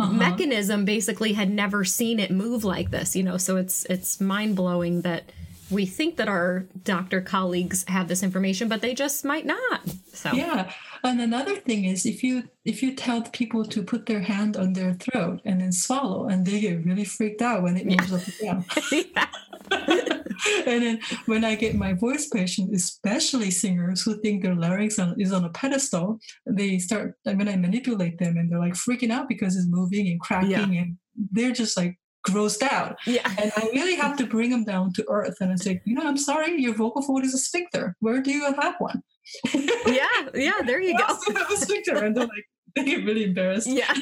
Uh-huh. 0.00 0.12
mechanism 0.12 0.84
basically 0.84 1.32
had 1.34 1.50
never 1.50 1.84
seen 1.84 2.18
it 2.20 2.30
move 2.30 2.64
like 2.64 2.90
this 2.90 3.14
you 3.16 3.22
know? 3.22 3.36
So 3.36 3.56
it's 3.56 3.84
it's 3.86 4.20
mind-blowing 4.20 5.02
that 5.02 5.22
we 5.70 5.86
think 5.86 6.16
that 6.16 6.28
our 6.28 6.66
doctor 6.84 7.20
colleagues 7.20 7.84
have 7.88 8.08
this 8.08 8.22
information 8.22 8.68
but 8.68 8.80
they 8.80 8.94
just 8.94 9.24
might 9.24 9.46
not 9.46 9.80
so. 10.18 10.32
Yeah, 10.32 10.70
and 11.04 11.20
another 11.20 11.56
thing 11.56 11.84
is 11.84 12.04
if 12.04 12.24
you 12.24 12.48
if 12.64 12.82
you 12.82 12.94
tell 12.94 13.22
people 13.22 13.64
to 13.64 13.82
put 13.82 14.06
their 14.06 14.20
hand 14.20 14.56
on 14.56 14.72
their 14.72 14.94
throat 14.94 15.40
and 15.44 15.60
then 15.60 15.72
swallow, 15.72 16.26
and 16.26 16.44
they 16.44 16.60
get 16.60 16.84
really 16.84 17.04
freaked 17.04 17.40
out 17.40 17.62
when 17.62 17.76
it 17.76 17.86
moves 17.86 18.12
up 18.12 18.22
and 18.26 18.38
down. 18.42 18.64
and 20.66 20.82
then 20.82 21.00
when 21.26 21.44
I 21.44 21.54
get 21.54 21.74
my 21.74 21.92
voice 21.92 22.28
patient, 22.28 22.74
especially 22.74 23.50
singers 23.50 24.02
who 24.02 24.20
think 24.20 24.42
their 24.42 24.54
larynx 24.54 24.98
on, 24.98 25.14
is 25.20 25.32
on 25.32 25.44
a 25.44 25.50
pedestal, 25.50 26.18
they 26.46 26.78
start 26.78 27.14
when 27.24 27.48
I 27.48 27.56
manipulate 27.56 28.18
them 28.18 28.36
and 28.36 28.50
they're 28.50 28.58
like 28.58 28.74
freaking 28.74 29.10
out 29.10 29.28
because 29.28 29.56
it's 29.56 29.68
moving 29.68 30.08
and 30.08 30.20
cracking, 30.20 30.78
and 30.78 30.96
they're 31.32 31.52
just 31.52 31.76
like 31.76 31.98
grossed 32.30 32.62
out. 32.62 32.96
yeah 33.06 33.28
And 33.40 33.52
I 33.56 33.68
really 33.72 33.94
have 33.96 34.16
to 34.18 34.26
bring 34.26 34.50
them 34.50 34.64
down 34.64 34.92
to 34.94 35.04
earth. 35.08 35.36
And 35.40 35.52
I 35.52 35.56
say, 35.56 35.80
you 35.84 35.94
know, 35.94 36.02
I'm 36.06 36.16
sorry, 36.18 36.60
your 36.60 36.74
vocal 36.74 37.02
fold 37.02 37.24
is 37.24 37.34
a 37.34 37.38
sphincter. 37.38 37.94
Where 38.00 38.20
do 38.22 38.30
you 38.30 38.44
have 38.60 38.74
one? 38.78 39.02
yeah 39.86 40.06
yeah 40.34 40.60
there 40.64 40.80
you 40.80 40.94
I 40.96 40.98
go 40.98 41.04
also 41.08 41.34
have 41.34 41.50
a 41.50 41.56
sphincter. 41.56 41.96
And 42.04 42.16
they're 42.16 42.24
like, 42.26 42.46
they 42.76 42.84
get 42.84 43.04
really 43.04 43.24
embarrassed. 43.24 43.66
Yeah. 43.66 43.92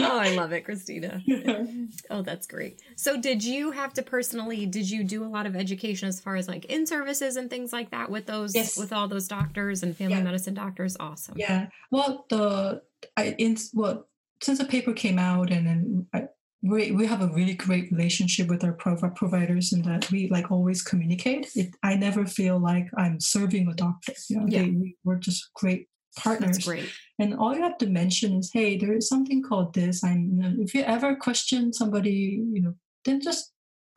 oh, 0.00 0.18
I 0.18 0.34
love 0.34 0.52
it, 0.52 0.64
Christina. 0.64 1.20
Yeah. 1.26 1.64
Oh, 2.10 2.22
that's 2.22 2.46
great. 2.46 2.80
So, 2.96 3.20
did 3.20 3.44
you 3.44 3.70
have 3.70 3.92
to 3.94 4.02
personally? 4.02 4.64
Did 4.66 4.90
you 4.90 5.04
do 5.04 5.24
a 5.24 5.28
lot 5.28 5.46
of 5.46 5.54
education 5.56 6.08
as 6.08 6.20
far 6.20 6.36
as 6.36 6.48
like 6.48 6.64
in 6.66 6.86
services 6.86 7.36
and 7.36 7.50
things 7.50 7.72
like 7.72 7.90
that 7.90 8.10
with 8.10 8.26
those 8.26 8.54
Yes. 8.54 8.78
with 8.78 8.92
all 8.92 9.08
those 9.08 9.28
doctors 9.28 9.82
and 9.82 9.96
family 9.96 10.16
Yeah. 10.16 10.22
medicine 10.22 10.54
doctors? 10.54 10.96
Awesome. 10.98 11.34
Yeah. 11.36 11.66
Well, 11.90 12.24
the 12.30 12.82
I 13.16 13.34
in 13.38 13.56
well 13.74 14.08
since 14.42 14.58
the 14.58 14.64
paper 14.64 14.92
came 14.92 15.18
out, 15.18 15.50
and 15.50 15.66
then 15.66 16.06
I, 16.14 16.28
we 16.62 16.92
we 16.92 17.06
have 17.06 17.22
a 17.22 17.28
really 17.28 17.54
great 17.54 17.90
relationship 17.90 18.48
with 18.48 18.62
our 18.64 18.72
prov- 18.72 19.14
providers, 19.16 19.72
and 19.72 19.84
that 19.84 20.10
we 20.10 20.28
like 20.28 20.50
always 20.50 20.82
communicate. 20.82 21.48
It, 21.54 21.74
I 21.82 21.96
never 21.96 22.24
feel 22.26 22.58
like 22.58 22.86
I'm 22.96 23.18
serving 23.20 23.68
a 23.68 23.74
doctor. 23.74 24.12
You 24.28 24.36
know, 24.38 24.46
Yeah. 24.48 24.62
they, 24.62 24.70
we, 24.70 24.96
we're 25.04 25.16
just 25.28 25.52
great 25.54 25.88
partners. 26.16 26.56
That's 26.56 26.66
great. 26.66 26.88
And 27.18 27.34
all 27.34 27.54
you 27.54 27.62
have 27.62 27.78
to 27.78 27.86
mention 27.86 28.38
is, 28.38 28.50
hey, 28.52 28.76
there 28.78 28.92
is 28.92 29.08
something 29.08 29.42
called 29.42 29.74
this. 29.74 30.02
And 30.02 30.18
you 30.36 30.42
know, 30.42 30.54
if 30.64 30.74
you 30.74 30.82
ever 30.82 31.16
question 31.16 31.72
somebody, 31.72 32.42
you 32.54 32.62
know, 32.62 32.74
then 33.04 33.20
just. 33.20 33.52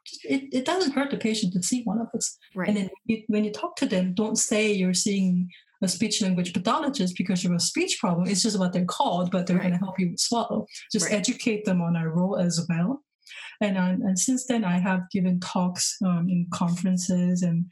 just 0.08 0.26
it, 0.26 0.44
it 0.54 0.66
doesn't 0.66 0.94
hurt 0.94 1.10
the 1.12 1.18
patient 1.18 1.52
to 1.54 1.64
see 1.64 1.82
one 1.84 2.00
of 2.00 2.08
us. 2.18 2.38
Right. 2.56 2.68
And 2.70 2.78
then 2.78 2.90
you, 3.06 3.24
when 3.28 3.44
you 3.44 3.52
talk 3.52 3.76
to 3.78 3.88
them, 3.88 4.14
don't 4.14 4.38
say 4.38 4.72
you're 4.72 4.94
seeing 4.94 5.50
a 5.82 5.88
speech 5.88 6.22
language 6.22 6.54
pathologist 6.54 7.16
because 7.18 7.44
you 7.44 7.50
have 7.52 7.58
a 7.58 7.64
speech 7.64 7.98
problem. 8.00 8.28
It's 8.28 8.44
just 8.44 8.58
what 8.60 8.74
they're 8.74 8.86
called, 8.86 9.32
but 9.32 9.46
they're 9.46 9.58
Right. 9.58 9.64
going 9.64 9.74
to 9.80 9.86
help 9.86 10.00
you 10.00 10.14
swallow. 10.18 10.66
Just 10.92 11.06
Right. 11.06 11.16
educate 11.16 11.66
them 11.66 11.82
on 11.82 11.96
our 11.96 12.10
role 12.10 12.38
as 12.38 12.66
well. 12.70 13.04
And 13.62 13.78
um, 13.78 14.02
and 14.04 14.18
since 14.20 14.46
then, 14.46 14.64
I 14.64 14.78
have 14.80 15.02
given 15.12 15.40
talks 15.40 15.98
um, 16.06 16.28
in 16.30 16.48
conferences 16.54 17.42
and 17.42 17.66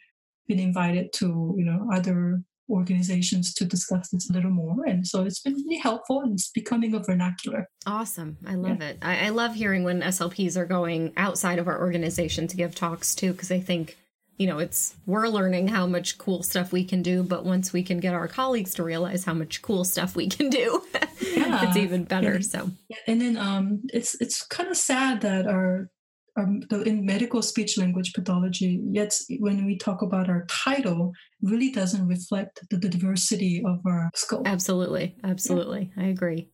been 0.47 0.59
invited 0.59 1.13
to 1.13 1.53
you 1.57 1.65
know 1.65 1.87
other 1.93 2.41
organizations 2.69 3.53
to 3.53 3.65
discuss 3.65 4.09
this 4.09 4.29
a 4.29 4.33
little 4.33 4.49
more. 4.51 4.85
And 4.85 5.05
so 5.05 5.23
it's 5.25 5.41
been 5.41 5.53
really 5.53 5.77
helpful 5.77 6.21
and 6.21 6.33
it's 6.33 6.49
becoming 6.49 6.93
a 6.95 6.99
vernacular. 6.99 7.69
Awesome. 7.85 8.37
I 8.47 8.55
love 8.55 8.81
it. 8.81 8.97
I, 9.01 9.27
I 9.27 9.29
love 9.29 9.53
hearing 9.55 9.83
when 9.83 10.01
SLPs 10.01 10.55
are 10.57 10.65
going 10.65 11.13
outside 11.17 11.59
of 11.59 11.67
our 11.67 11.79
organization 11.79 12.47
to 12.47 12.55
give 12.57 12.73
talks 12.73 13.13
too, 13.15 13.33
because 13.33 13.51
I 13.51 13.59
think, 13.59 13.97
you 14.37 14.47
know, 14.47 14.57
it's 14.59 14.95
we're 15.05 15.27
learning 15.27 15.67
how 15.67 15.85
much 15.85 16.17
cool 16.17 16.43
stuff 16.43 16.71
we 16.71 16.83
can 16.83 17.01
do, 17.01 17.23
but 17.23 17.45
once 17.45 17.71
we 17.71 17.83
can 17.83 17.99
get 17.99 18.13
our 18.13 18.27
colleagues 18.27 18.73
to 18.75 18.83
realize 18.83 19.23
how 19.25 19.33
much 19.33 19.61
cool 19.61 19.83
stuff 19.83 20.15
we 20.15 20.27
can 20.27 20.49
do, 20.49 20.81
Yeah. 21.21 21.67
it's 21.67 21.77
even 21.77 22.03
better. 22.03 22.35
Yeah. 22.35 22.39
So 22.41 22.71
And 23.07 23.21
then 23.21 23.37
um, 23.37 23.81
it's 23.93 24.19
it's 24.21 24.45
kind 24.47 24.69
of 24.69 24.77
sad 24.77 25.21
that 25.21 25.47
our, 25.47 25.89
our 26.35 26.47
the, 26.69 26.81
in 26.81 27.05
medical 27.05 27.41
speech 27.43 27.77
language 27.77 28.13
pathology, 28.13 28.81
yet 28.91 29.15
when 29.39 29.65
we 29.65 29.77
talk 29.77 30.01
about 30.01 30.29
our 30.29 30.45
title, 30.49 31.11
really 31.41 31.71
doesn't 31.71 32.07
reflect 32.07 32.59
the, 32.71 32.77
the 32.77 32.89
diversity 32.89 33.63
of 33.65 33.79
our 33.85 34.09
scope. 34.15 34.47
Absolutely. 34.47 35.15
Absolutely. 35.23 35.91
I 35.95 36.05
agree. 36.05 36.49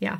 Yeah. 0.00 0.18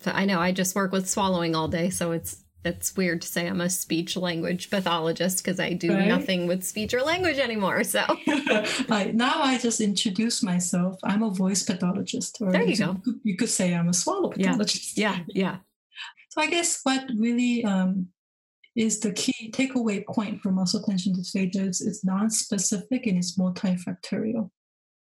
So 0.00 0.12
I 0.12 0.24
know 0.24 0.38
I 0.38 0.52
just 0.52 0.74
work 0.76 0.92
with 0.92 1.08
swallowing 1.08 1.56
all 1.56 1.68
day, 1.68 1.90
so 1.90 2.12
it's 2.12 2.44
it's 2.64 2.96
weird 2.96 3.22
to 3.22 3.28
say 3.28 3.46
I'm 3.46 3.60
a 3.60 3.70
speech 3.70 4.16
language 4.16 4.70
pathologist 4.70 5.38
because 5.38 5.60
I 5.60 5.72
do 5.72 5.92
Right. 5.92 6.08
nothing 6.08 6.46
with 6.48 6.64
speech 6.64 6.92
or 6.94 7.02
language 7.02 7.38
anymore. 7.38 7.84
So 7.84 8.00
I, 8.08 9.12
now 9.14 9.40
I 9.42 9.58
just 9.58 9.80
introduce 9.80 10.42
myself. 10.42 10.98
I'm 11.04 11.22
a 11.22 11.30
voice 11.30 11.62
pathologist. 11.62 12.38
Or 12.40 12.50
There 12.50 12.62
you 12.62 12.76
go. 12.76 12.94
could- 13.04 13.20
You 13.22 13.36
could 13.36 13.50
say 13.50 13.72
I'm 13.74 13.88
a 13.88 13.94
swallow 13.94 14.32
Yeah. 14.36 14.46
pathologist. 14.52 14.98
yeah, 14.98 15.20
yeah. 15.28 15.58
So 16.30 16.40
I 16.42 16.48
guess 16.48 16.80
what 16.82 17.04
really 17.16 17.64
um, 17.64 18.08
is 18.74 18.98
the 19.00 19.12
key 19.12 19.50
takeaway 19.52 20.04
point 20.04 20.40
for 20.42 20.50
muscle 20.50 20.82
tension 20.82 21.14
dysphagia 21.14 21.68
is 21.68 21.80
it's 21.80 22.04
non-specific 22.04 23.06
and 23.06 23.16
it's 23.18 23.38
multifactorial. 23.38 24.50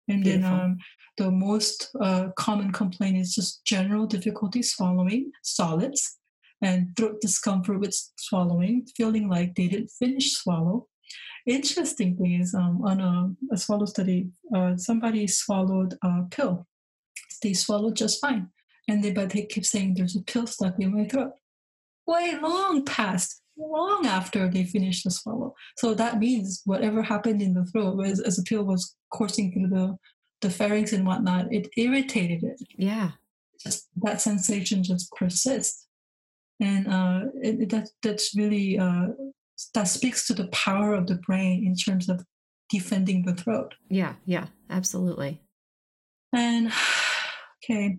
And 0.09 0.25
Beautiful. 0.25 0.51
then 0.51 0.61
um, 0.61 0.79
the 1.19 1.31
most 1.31 1.91
uh, 2.01 2.29
common 2.37 2.73
complaint 2.73 3.19
is 3.19 3.35
just 3.35 3.65
general 3.65 4.07
difficulty 4.07 4.63
swallowing 4.63 5.31
solids 5.43 6.19
and 6.63 6.97
throat 6.97 7.21
discomfort 7.21 7.81
with 7.81 7.95
swallowing, 8.17 8.87
feeling 8.97 9.29
like 9.29 9.55
they 9.55 9.67
didn't 9.67 9.91
finish 9.91 10.33
swallow. 10.33 10.87
Interesting 11.45 12.17
thing 12.17 12.41
is 12.41 12.55
um, 12.55 12.81
on 12.85 13.01
a, 13.01 13.55
a 13.55 13.57
swallow 13.57 13.85
study, 13.87 14.29
uh, 14.55 14.77
somebody 14.77 15.27
swallowed 15.27 15.99
a 16.03 16.23
pill. 16.31 16.67
They 17.43 17.53
swallowed 17.53 17.97
just 17.97 18.21
fine. 18.21 18.49
And 18.89 19.03
they, 19.03 19.11
but 19.13 19.31
they 19.31 19.47
keep 19.47 19.67
saying 19.67 19.95
there's 19.95 20.17
a 20.17 20.23
pill 20.23 20.47
stuck 20.47 20.75
in 20.79 20.97
my 20.97 21.07
throat. 21.07 21.33
Way 22.07 22.39
long 22.41 22.85
past, 22.85 23.43
long 23.59 24.07
after 24.07 24.49
they 24.49 24.65
finished 24.65 25.05
the 25.05 25.11
swallow. 25.11 25.55
So 25.77 25.95
that 25.95 26.19
means 26.19 26.63
whatever 26.65 27.03
happened 27.03 27.43
in 27.43 27.55
the 27.55 27.65
throat 27.65 27.97
was, 27.97 28.21
as 28.21 28.37
the 28.37 28.45
pill 28.45 28.65
was 28.65 28.95
coursing 29.13 29.53
through 29.53 29.69
the, 29.69 29.97
the 30.41 30.51
pharynx 30.51 30.93
and 30.93 31.07
whatnot, 31.07 31.53
it 31.53 31.69
irritated 31.77 32.45
it. 32.45 32.61
Yeah. 32.77 33.13
Just 33.61 33.89
that 34.03 34.21
sensation 34.21 34.83
just 34.83 35.13
persists. 35.13 35.82
And 36.63 36.87
uh, 36.87 37.21
it, 37.43 37.69
that, 37.71 37.89
that's 38.03 38.37
really, 38.37 38.79
uh, 38.79 39.09
that 39.75 39.89
speaks 39.89 40.27
to 40.29 40.35
the 40.35 40.47
power 40.49 40.95
of 40.95 41.09
the 41.09 41.17
brain 41.17 41.67
in 41.67 41.75
terms 41.75 42.09
of 42.09 42.25
defending 42.71 43.25
the 43.25 43.35
throat. 43.35 43.75
Yeah. 43.91 44.15
Yeah. 44.25 44.47
Absolutely. 44.71 45.41
And 46.33 46.73
okay. 47.65 47.99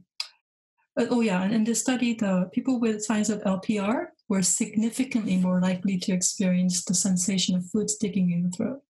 Uh, 1.00 1.06
oh 1.10 1.22
yeah, 1.22 1.42
and 1.42 1.54
in 1.54 1.64
this 1.64 1.82
study, 1.82 2.14
the 2.14 2.50
people 2.54 2.80
with 2.80 3.04
signs 3.04 3.30
of 3.30 3.42
LPR 3.44 4.08
were 4.30 4.44
significantly 4.44 5.38
more 5.38 5.60
likely 5.60 5.98
to 5.98 6.14
experience 6.14 6.86
the 6.86 6.94
sensation 6.94 7.56
of 7.56 7.70
food 7.70 7.90
sticking 7.90 8.32
in 8.32 8.44
the 8.44 8.52
throat. 8.52 8.82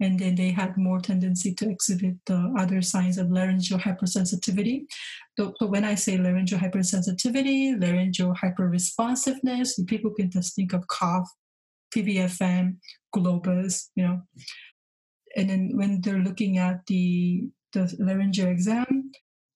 And 0.00 0.18
then 0.18 0.34
they 0.34 0.50
had 0.50 0.76
more 0.76 1.00
tendency 1.00 1.54
to 1.54 1.70
exhibit 1.70 2.16
the 2.26 2.52
other 2.58 2.82
signs 2.82 3.16
of 3.16 3.30
laryngeal 3.30 3.78
hypersensitivity. 3.78 4.84
So, 5.38 5.54
so 5.58 5.66
when 5.66 5.84
I 5.84 5.94
say 5.94 6.18
laryngeal 6.18 6.58
hypersensitivity, 6.58 7.80
laryngeal 7.80 8.34
hyperresponsiveness, 8.34 9.86
people 9.86 10.10
can 10.10 10.30
just 10.30 10.54
think 10.54 10.74
of 10.74 10.86
cough, 10.88 11.28
PVFM, 11.94 12.76
globus, 13.14 13.88
you 13.94 14.04
know. 14.06 14.22
And 15.34 15.48
then 15.48 15.70
when 15.74 16.00
they're 16.00 16.18
looking 16.18 16.58
at 16.58 16.84
the 16.86 17.48
the 17.72 17.94
laryngeal 17.98 18.48
exam, 18.48 19.10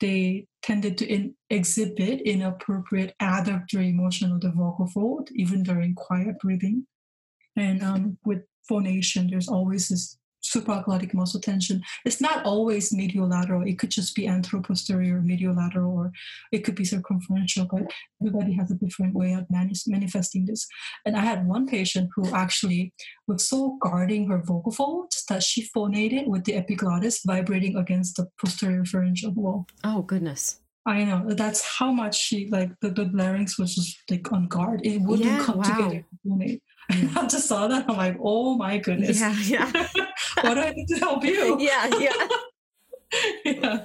they 0.01 0.47
tended 0.63 0.99
to 0.99 1.07
in, 1.07 1.35
exhibit 1.51 2.21
inappropriate 2.23 3.15
adductor 3.21 3.95
motion 3.95 4.33
of 4.33 4.41
the 4.41 4.51
vocal 4.51 4.87
fold, 4.87 5.29
even 5.35 5.63
during 5.63 5.95
quiet 5.95 6.39
breathing. 6.39 6.87
And 7.57 7.83
um, 7.83 8.19
with 8.25 8.43
phonation, 8.69 9.31
there's 9.31 9.49
always 9.49 9.89
this 9.89 10.19
supraglottic 10.53 11.15
muscle 11.15 11.41
tension. 11.41 11.83
It's 12.05 12.21
not 12.21 12.45
always 12.45 12.93
mediolateral. 12.93 13.69
It 13.69 13.79
could 13.79 13.91
just 13.91 14.15
be 14.15 14.27
anteroposterior, 14.27 15.23
mediolateral, 15.25 15.89
or 15.89 16.13
it 16.53 16.65
could 16.65 16.75
be 16.75 16.85
circumferential, 16.85 17.67
but 17.71 17.91
everybody 18.21 18.53
has 18.55 18.71
a 18.71 18.75
different 18.75 19.15
way 19.15 19.33
of 19.33 19.47
manifesting 19.51 20.47
this. 20.47 20.67
And 21.05 21.17
I 21.17 21.21
had 21.21 21.47
one 21.47 21.67
patient 21.67 22.11
who 22.15 22.33
actually 22.35 22.93
was 23.27 23.49
so 23.49 23.77
guarding 23.81 24.29
her 24.29 24.43
vocal 24.45 24.73
folds 24.73 25.25
that 25.29 25.43
she 25.43 25.69
phonated 25.75 26.29
with 26.29 26.45
the 26.45 26.55
epiglottis 26.55 27.21
vibrating 27.27 27.77
against 27.77 28.17
the 28.17 28.29
posterior 28.41 28.85
pharyngeal 28.85 29.33
wall. 29.33 29.67
Oh, 29.85 30.03
goodness. 30.03 30.61
I 30.87 31.03
know. 31.03 31.25
That's 31.27 31.63
how 31.79 31.91
much 31.91 32.17
she, 32.17 32.49
like, 32.49 32.71
the, 32.81 32.91
the 32.91 33.11
larynx 33.13 33.59
was 33.59 33.75
just 33.75 33.99
like 34.09 34.33
on 34.33 34.47
guard. 34.47 34.83
It 34.85 35.03
wouldn't 35.03 35.27
Yeah, 35.29 35.43
come 35.43 35.59
wow. 35.59 35.65
together. 35.65 36.05
I 36.91 37.27
just 37.27 37.49
saw 37.49 37.67
that. 37.67 37.91
I'm 37.91 37.97
like, 37.97 38.17
oh 38.23 38.57
my 38.57 38.79
goodness. 38.79 39.21
Yeah. 39.21 39.35
Yeah. 39.43 39.71
what 40.43 40.55
do 40.55 40.61
I 40.61 40.71
need 40.71 40.87
to 40.89 40.99
help 40.99 41.25
you? 41.25 41.59
Yeah. 41.61 41.91
Yeah. 41.99 42.29
yeah. 43.45 43.85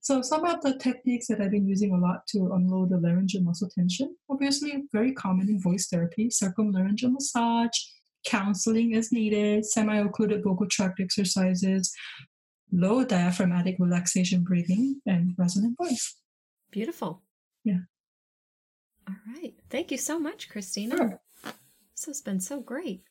So 0.00 0.22
some 0.22 0.44
of 0.44 0.60
the 0.62 0.76
techniques 0.78 1.28
that 1.28 1.40
I've 1.40 1.52
been 1.52 1.68
using 1.68 1.92
a 1.92 1.98
lot 1.98 2.26
to 2.28 2.52
unload 2.54 2.90
the 2.90 2.96
laryngeal 2.96 3.42
muscle 3.42 3.68
tension, 3.72 4.16
obviously 4.28 4.84
very 4.92 5.12
common 5.12 5.48
in 5.48 5.60
voice 5.60 5.86
therapy, 5.88 6.28
circumlaryngeal 6.28 7.12
massage, 7.12 7.76
counseling 8.26 8.94
is 8.94 9.12
needed, 9.12 9.64
semi-occluded 9.64 10.42
vocal 10.42 10.66
tract 10.66 11.00
exercises, 11.00 11.94
low 12.72 13.04
diaphragmatic 13.04 13.76
relaxation 13.78 14.42
breathing, 14.44 15.00
and 15.06 15.34
resonant 15.38 15.76
voice. 15.76 16.16
Beautiful. 16.70 17.22
Yeah. 17.64 17.80
All 19.08 19.16
right. 19.34 19.54
Thank 19.70 19.90
you 19.90 19.98
so 19.98 20.18
much, 20.18 20.48
Christina. 20.48 20.96
Sure. 20.96 21.20
This 21.44 22.06
has 22.06 22.20
been 22.22 22.40
so 22.40 22.60
great. 22.60 23.02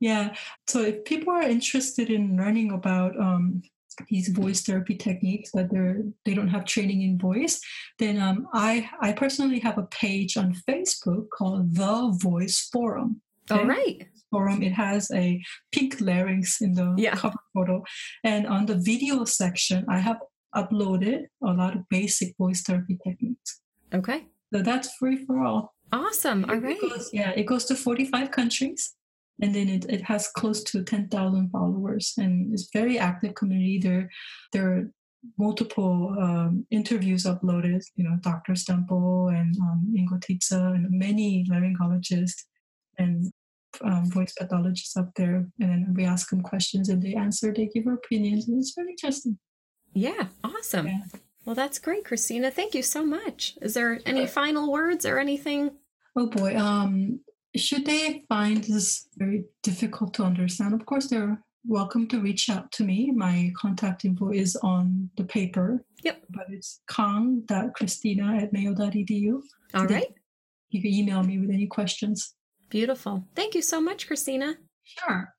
Yeah. 0.00 0.34
So 0.68 0.82
if 0.82 1.04
people 1.04 1.32
are 1.32 1.42
interested 1.42 2.10
in 2.10 2.36
learning 2.36 2.72
about 2.72 3.18
um, 3.18 3.62
these 4.08 4.28
voice 4.28 4.62
therapy 4.62 4.94
techniques, 4.94 5.50
but 5.52 5.70
they're 5.70 6.02
they 6.24 6.34
don't 6.34 6.48
have 6.48 6.64
training 6.64 7.02
in 7.02 7.18
voice, 7.18 7.60
then 7.98 8.20
um, 8.20 8.46
I 8.54 8.88
I 9.00 9.12
personally 9.12 9.58
have 9.60 9.76
a 9.78 9.88
page 9.90 10.36
on 10.36 10.54
Facebook 10.68 11.30
called 11.36 11.74
The 11.74 12.16
Voice 12.22 12.68
Forum. 12.72 13.20
All 13.50 13.58
Okay? 13.58 13.66
right. 13.66 14.06
Forum. 14.30 14.62
It 14.62 14.72
has 14.72 15.10
a 15.12 15.40
pink 15.72 16.00
larynx 16.00 16.60
in 16.60 16.74
the 16.74 16.94
Yeah. 16.96 17.16
cover 17.16 17.38
photo, 17.54 17.82
and 18.24 18.46
on 18.46 18.66
the 18.66 18.76
video 18.78 19.24
section, 19.24 19.84
I 19.88 19.98
have 19.98 20.18
uploaded 20.54 21.24
a 21.42 21.52
lot 21.52 21.76
of 21.76 21.88
basic 21.90 22.36
voice 22.38 22.62
therapy 22.62 22.98
techniques. 23.06 23.60
Okay. 23.92 24.26
So 24.52 24.62
that's 24.62 24.94
free 24.98 25.24
for 25.26 25.44
all. 25.44 25.74
Awesome. 25.92 26.44
All 26.48 26.62
It 26.64 26.80
goes- 26.80 27.10
yeah, 27.12 27.30
it 27.30 27.44
goes 27.44 27.64
to 27.66 27.74
45 27.74 28.30
countries. 28.30 28.94
And 29.40 29.54
then 29.54 29.68
it, 29.68 29.84
it 29.88 30.02
has 30.02 30.28
close 30.28 30.64
to 30.64 30.82
10,000 30.82 31.50
followers. 31.50 32.14
And 32.18 32.52
it's 32.52 32.70
very 32.72 32.98
active 32.98 33.34
community. 33.34 33.78
There, 33.78 34.10
there 34.52 34.66
are 34.72 34.90
multiple 35.38 36.14
um, 36.20 36.66
interviews 36.70 37.24
uploaded, 37.24 37.82
you 37.96 38.04
know, 38.04 38.16
Dr. 38.20 38.54
Stemple 38.54 39.32
and 39.38 39.54
um, 39.60 39.94
Ingo 39.96 40.18
Titze 40.20 40.74
and 40.74 40.86
many 40.90 41.44
laryngologists 41.48 42.44
and 42.98 43.30
um, 43.82 44.10
voice 44.10 44.32
pathologists 44.38 44.96
up 44.96 45.10
there. 45.16 45.46
And 45.60 45.70
then 45.70 45.94
we 45.94 46.04
ask 46.04 46.30
them 46.30 46.42
questions 46.42 46.88
and 46.88 47.02
they 47.02 47.14
answer, 47.14 47.52
they 47.52 47.66
give 47.66 47.84
their 47.84 47.94
opinions. 47.94 48.48
And 48.48 48.58
it's 48.58 48.74
very 48.74 48.90
interesting. 48.90 49.38
Yeah. 49.94 50.28
Awesome. 50.44 50.86
Yeah. 50.86 51.00
Well, 51.44 51.54
that's 51.54 51.78
great, 51.78 52.04
Christina. 52.04 52.50
Thank 52.50 52.74
you 52.74 52.82
so 52.82 53.04
much. 53.04 53.56
Is 53.62 53.74
there 53.74 54.00
any 54.04 54.26
final 54.26 54.70
words 54.70 55.06
or 55.06 55.18
anything? 55.18 55.70
Oh 56.14 56.26
boy. 56.26 56.56
Um, 56.56 57.20
should 57.56 57.86
they 57.86 58.24
find 58.28 58.62
this 58.64 59.08
very 59.16 59.44
difficult 59.62 60.14
to 60.14 60.24
understand, 60.24 60.74
of 60.74 60.84
course, 60.84 61.08
they're 61.08 61.42
welcome 61.66 62.06
to 62.08 62.20
reach 62.20 62.50
out 62.50 62.70
to 62.72 62.84
me. 62.84 63.10
My 63.10 63.52
contact 63.56 64.04
info 64.04 64.30
is 64.30 64.56
on 64.56 65.10
the 65.16 65.24
paper. 65.24 65.84
Yep. 66.04 66.22
But 66.30 66.46
it's 66.50 66.80
kang.christina 66.88 68.36
at 68.42 68.52
mayo.edu. 68.52 69.40
All 69.74 69.86
right. 69.86 70.12
You 70.70 70.82
can 70.82 70.92
email 70.92 71.22
me 71.22 71.38
with 71.38 71.50
any 71.50 71.66
questions. 71.66 72.34
Beautiful. 72.68 73.24
Thank 73.34 73.54
you 73.54 73.62
so 73.62 73.80
much, 73.80 74.06
Christina. 74.06 74.56
Sure. 74.84 75.34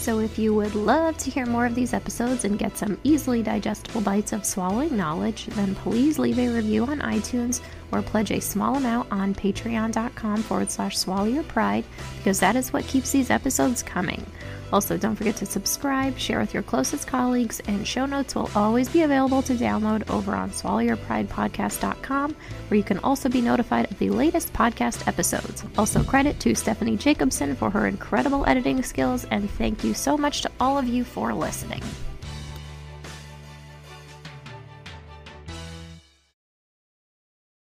So, 0.00 0.18
if 0.18 0.38
you 0.38 0.54
would 0.54 0.74
love 0.74 1.18
to 1.18 1.30
hear 1.30 1.44
more 1.44 1.66
of 1.66 1.74
these 1.74 1.92
episodes 1.92 2.46
and 2.46 2.58
get 2.58 2.74
some 2.78 2.98
easily 3.04 3.42
digestible 3.42 4.00
bites 4.00 4.32
of 4.32 4.46
swallowing 4.46 4.96
knowledge, 4.96 5.44
then 5.48 5.74
please 5.74 6.18
leave 6.18 6.38
a 6.38 6.48
review 6.48 6.86
on 6.86 7.00
iTunes 7.00 7.60
or 7.92 8.00
pledge 8.00 8.30
a 8.30 8.40
small 8.40 8.76
amount 8.76 9.12
on 9.12 9.34
patreon.com 9.34 10.42
forward 10.42 10.70
slash 10.70 10.96
swallow 10.96 11.26
your 11.26 11.42
pride 11.42 11.84
because 12.16 12.40
that 12.40 12.56
is 12.56 12.72
what 12.72 12.86
keeps 12.86 13.10
these 13.10 13.28
episodes 13.28 13.82
coming. 13.82 14.24
Also, 14.72 14.96
don't 14.96 15.16
forget 15.16 15.36
to 15.36 15.46
subscribe, 15.46 16.16
share 16.16 16.38
with 16.38 16.54
your 16.54 16.62
closest 16.62 17.08
colleagues, 17.08 17.60
and 17.66 17.86
show 17.86 18.06
notes 18.06 18.34
will 18.34 18.50
always 18.54 18.88
be 18.88 19.02
available 19.02 19.42
to 19.42 19.54
download 19.54 20.08
over 20.08 20.34
on 20.34 20.50
swallowyourpridepodcast.com, 20.50 22.36
where 22.68 22.78
you 22.78 22.84
can 22.84 22.98
also 22.98 23.28
be 23.28 23.40
notified 23.40 23.90
of 23.90 23.98
the 23.98 24.10
latest 24.10 24.52
podcast 24.52 25.06
episodes. 25.08 25.64
Also, 25.76 26.04
credit 26.04 26.38
to 26.40 26.54
Stephanie 26.54 26.96
Jacobson 26.96 27.56
for 27.56 27.70
her 27.70 27.88
incredible 27.88 28.46
editing 28.46 28.82
skills, 28.82 29.24
and 29.30 29.50
thank 29.50 29.82
you 29.90 29.94
so 29.94 30.16
much 30.16 30.42
to 30.42 30.50
all 30.60 30.78
of 30.78 30.86
you 30.86 31.02
for 31.02 31.34
listening. 31.34 31.82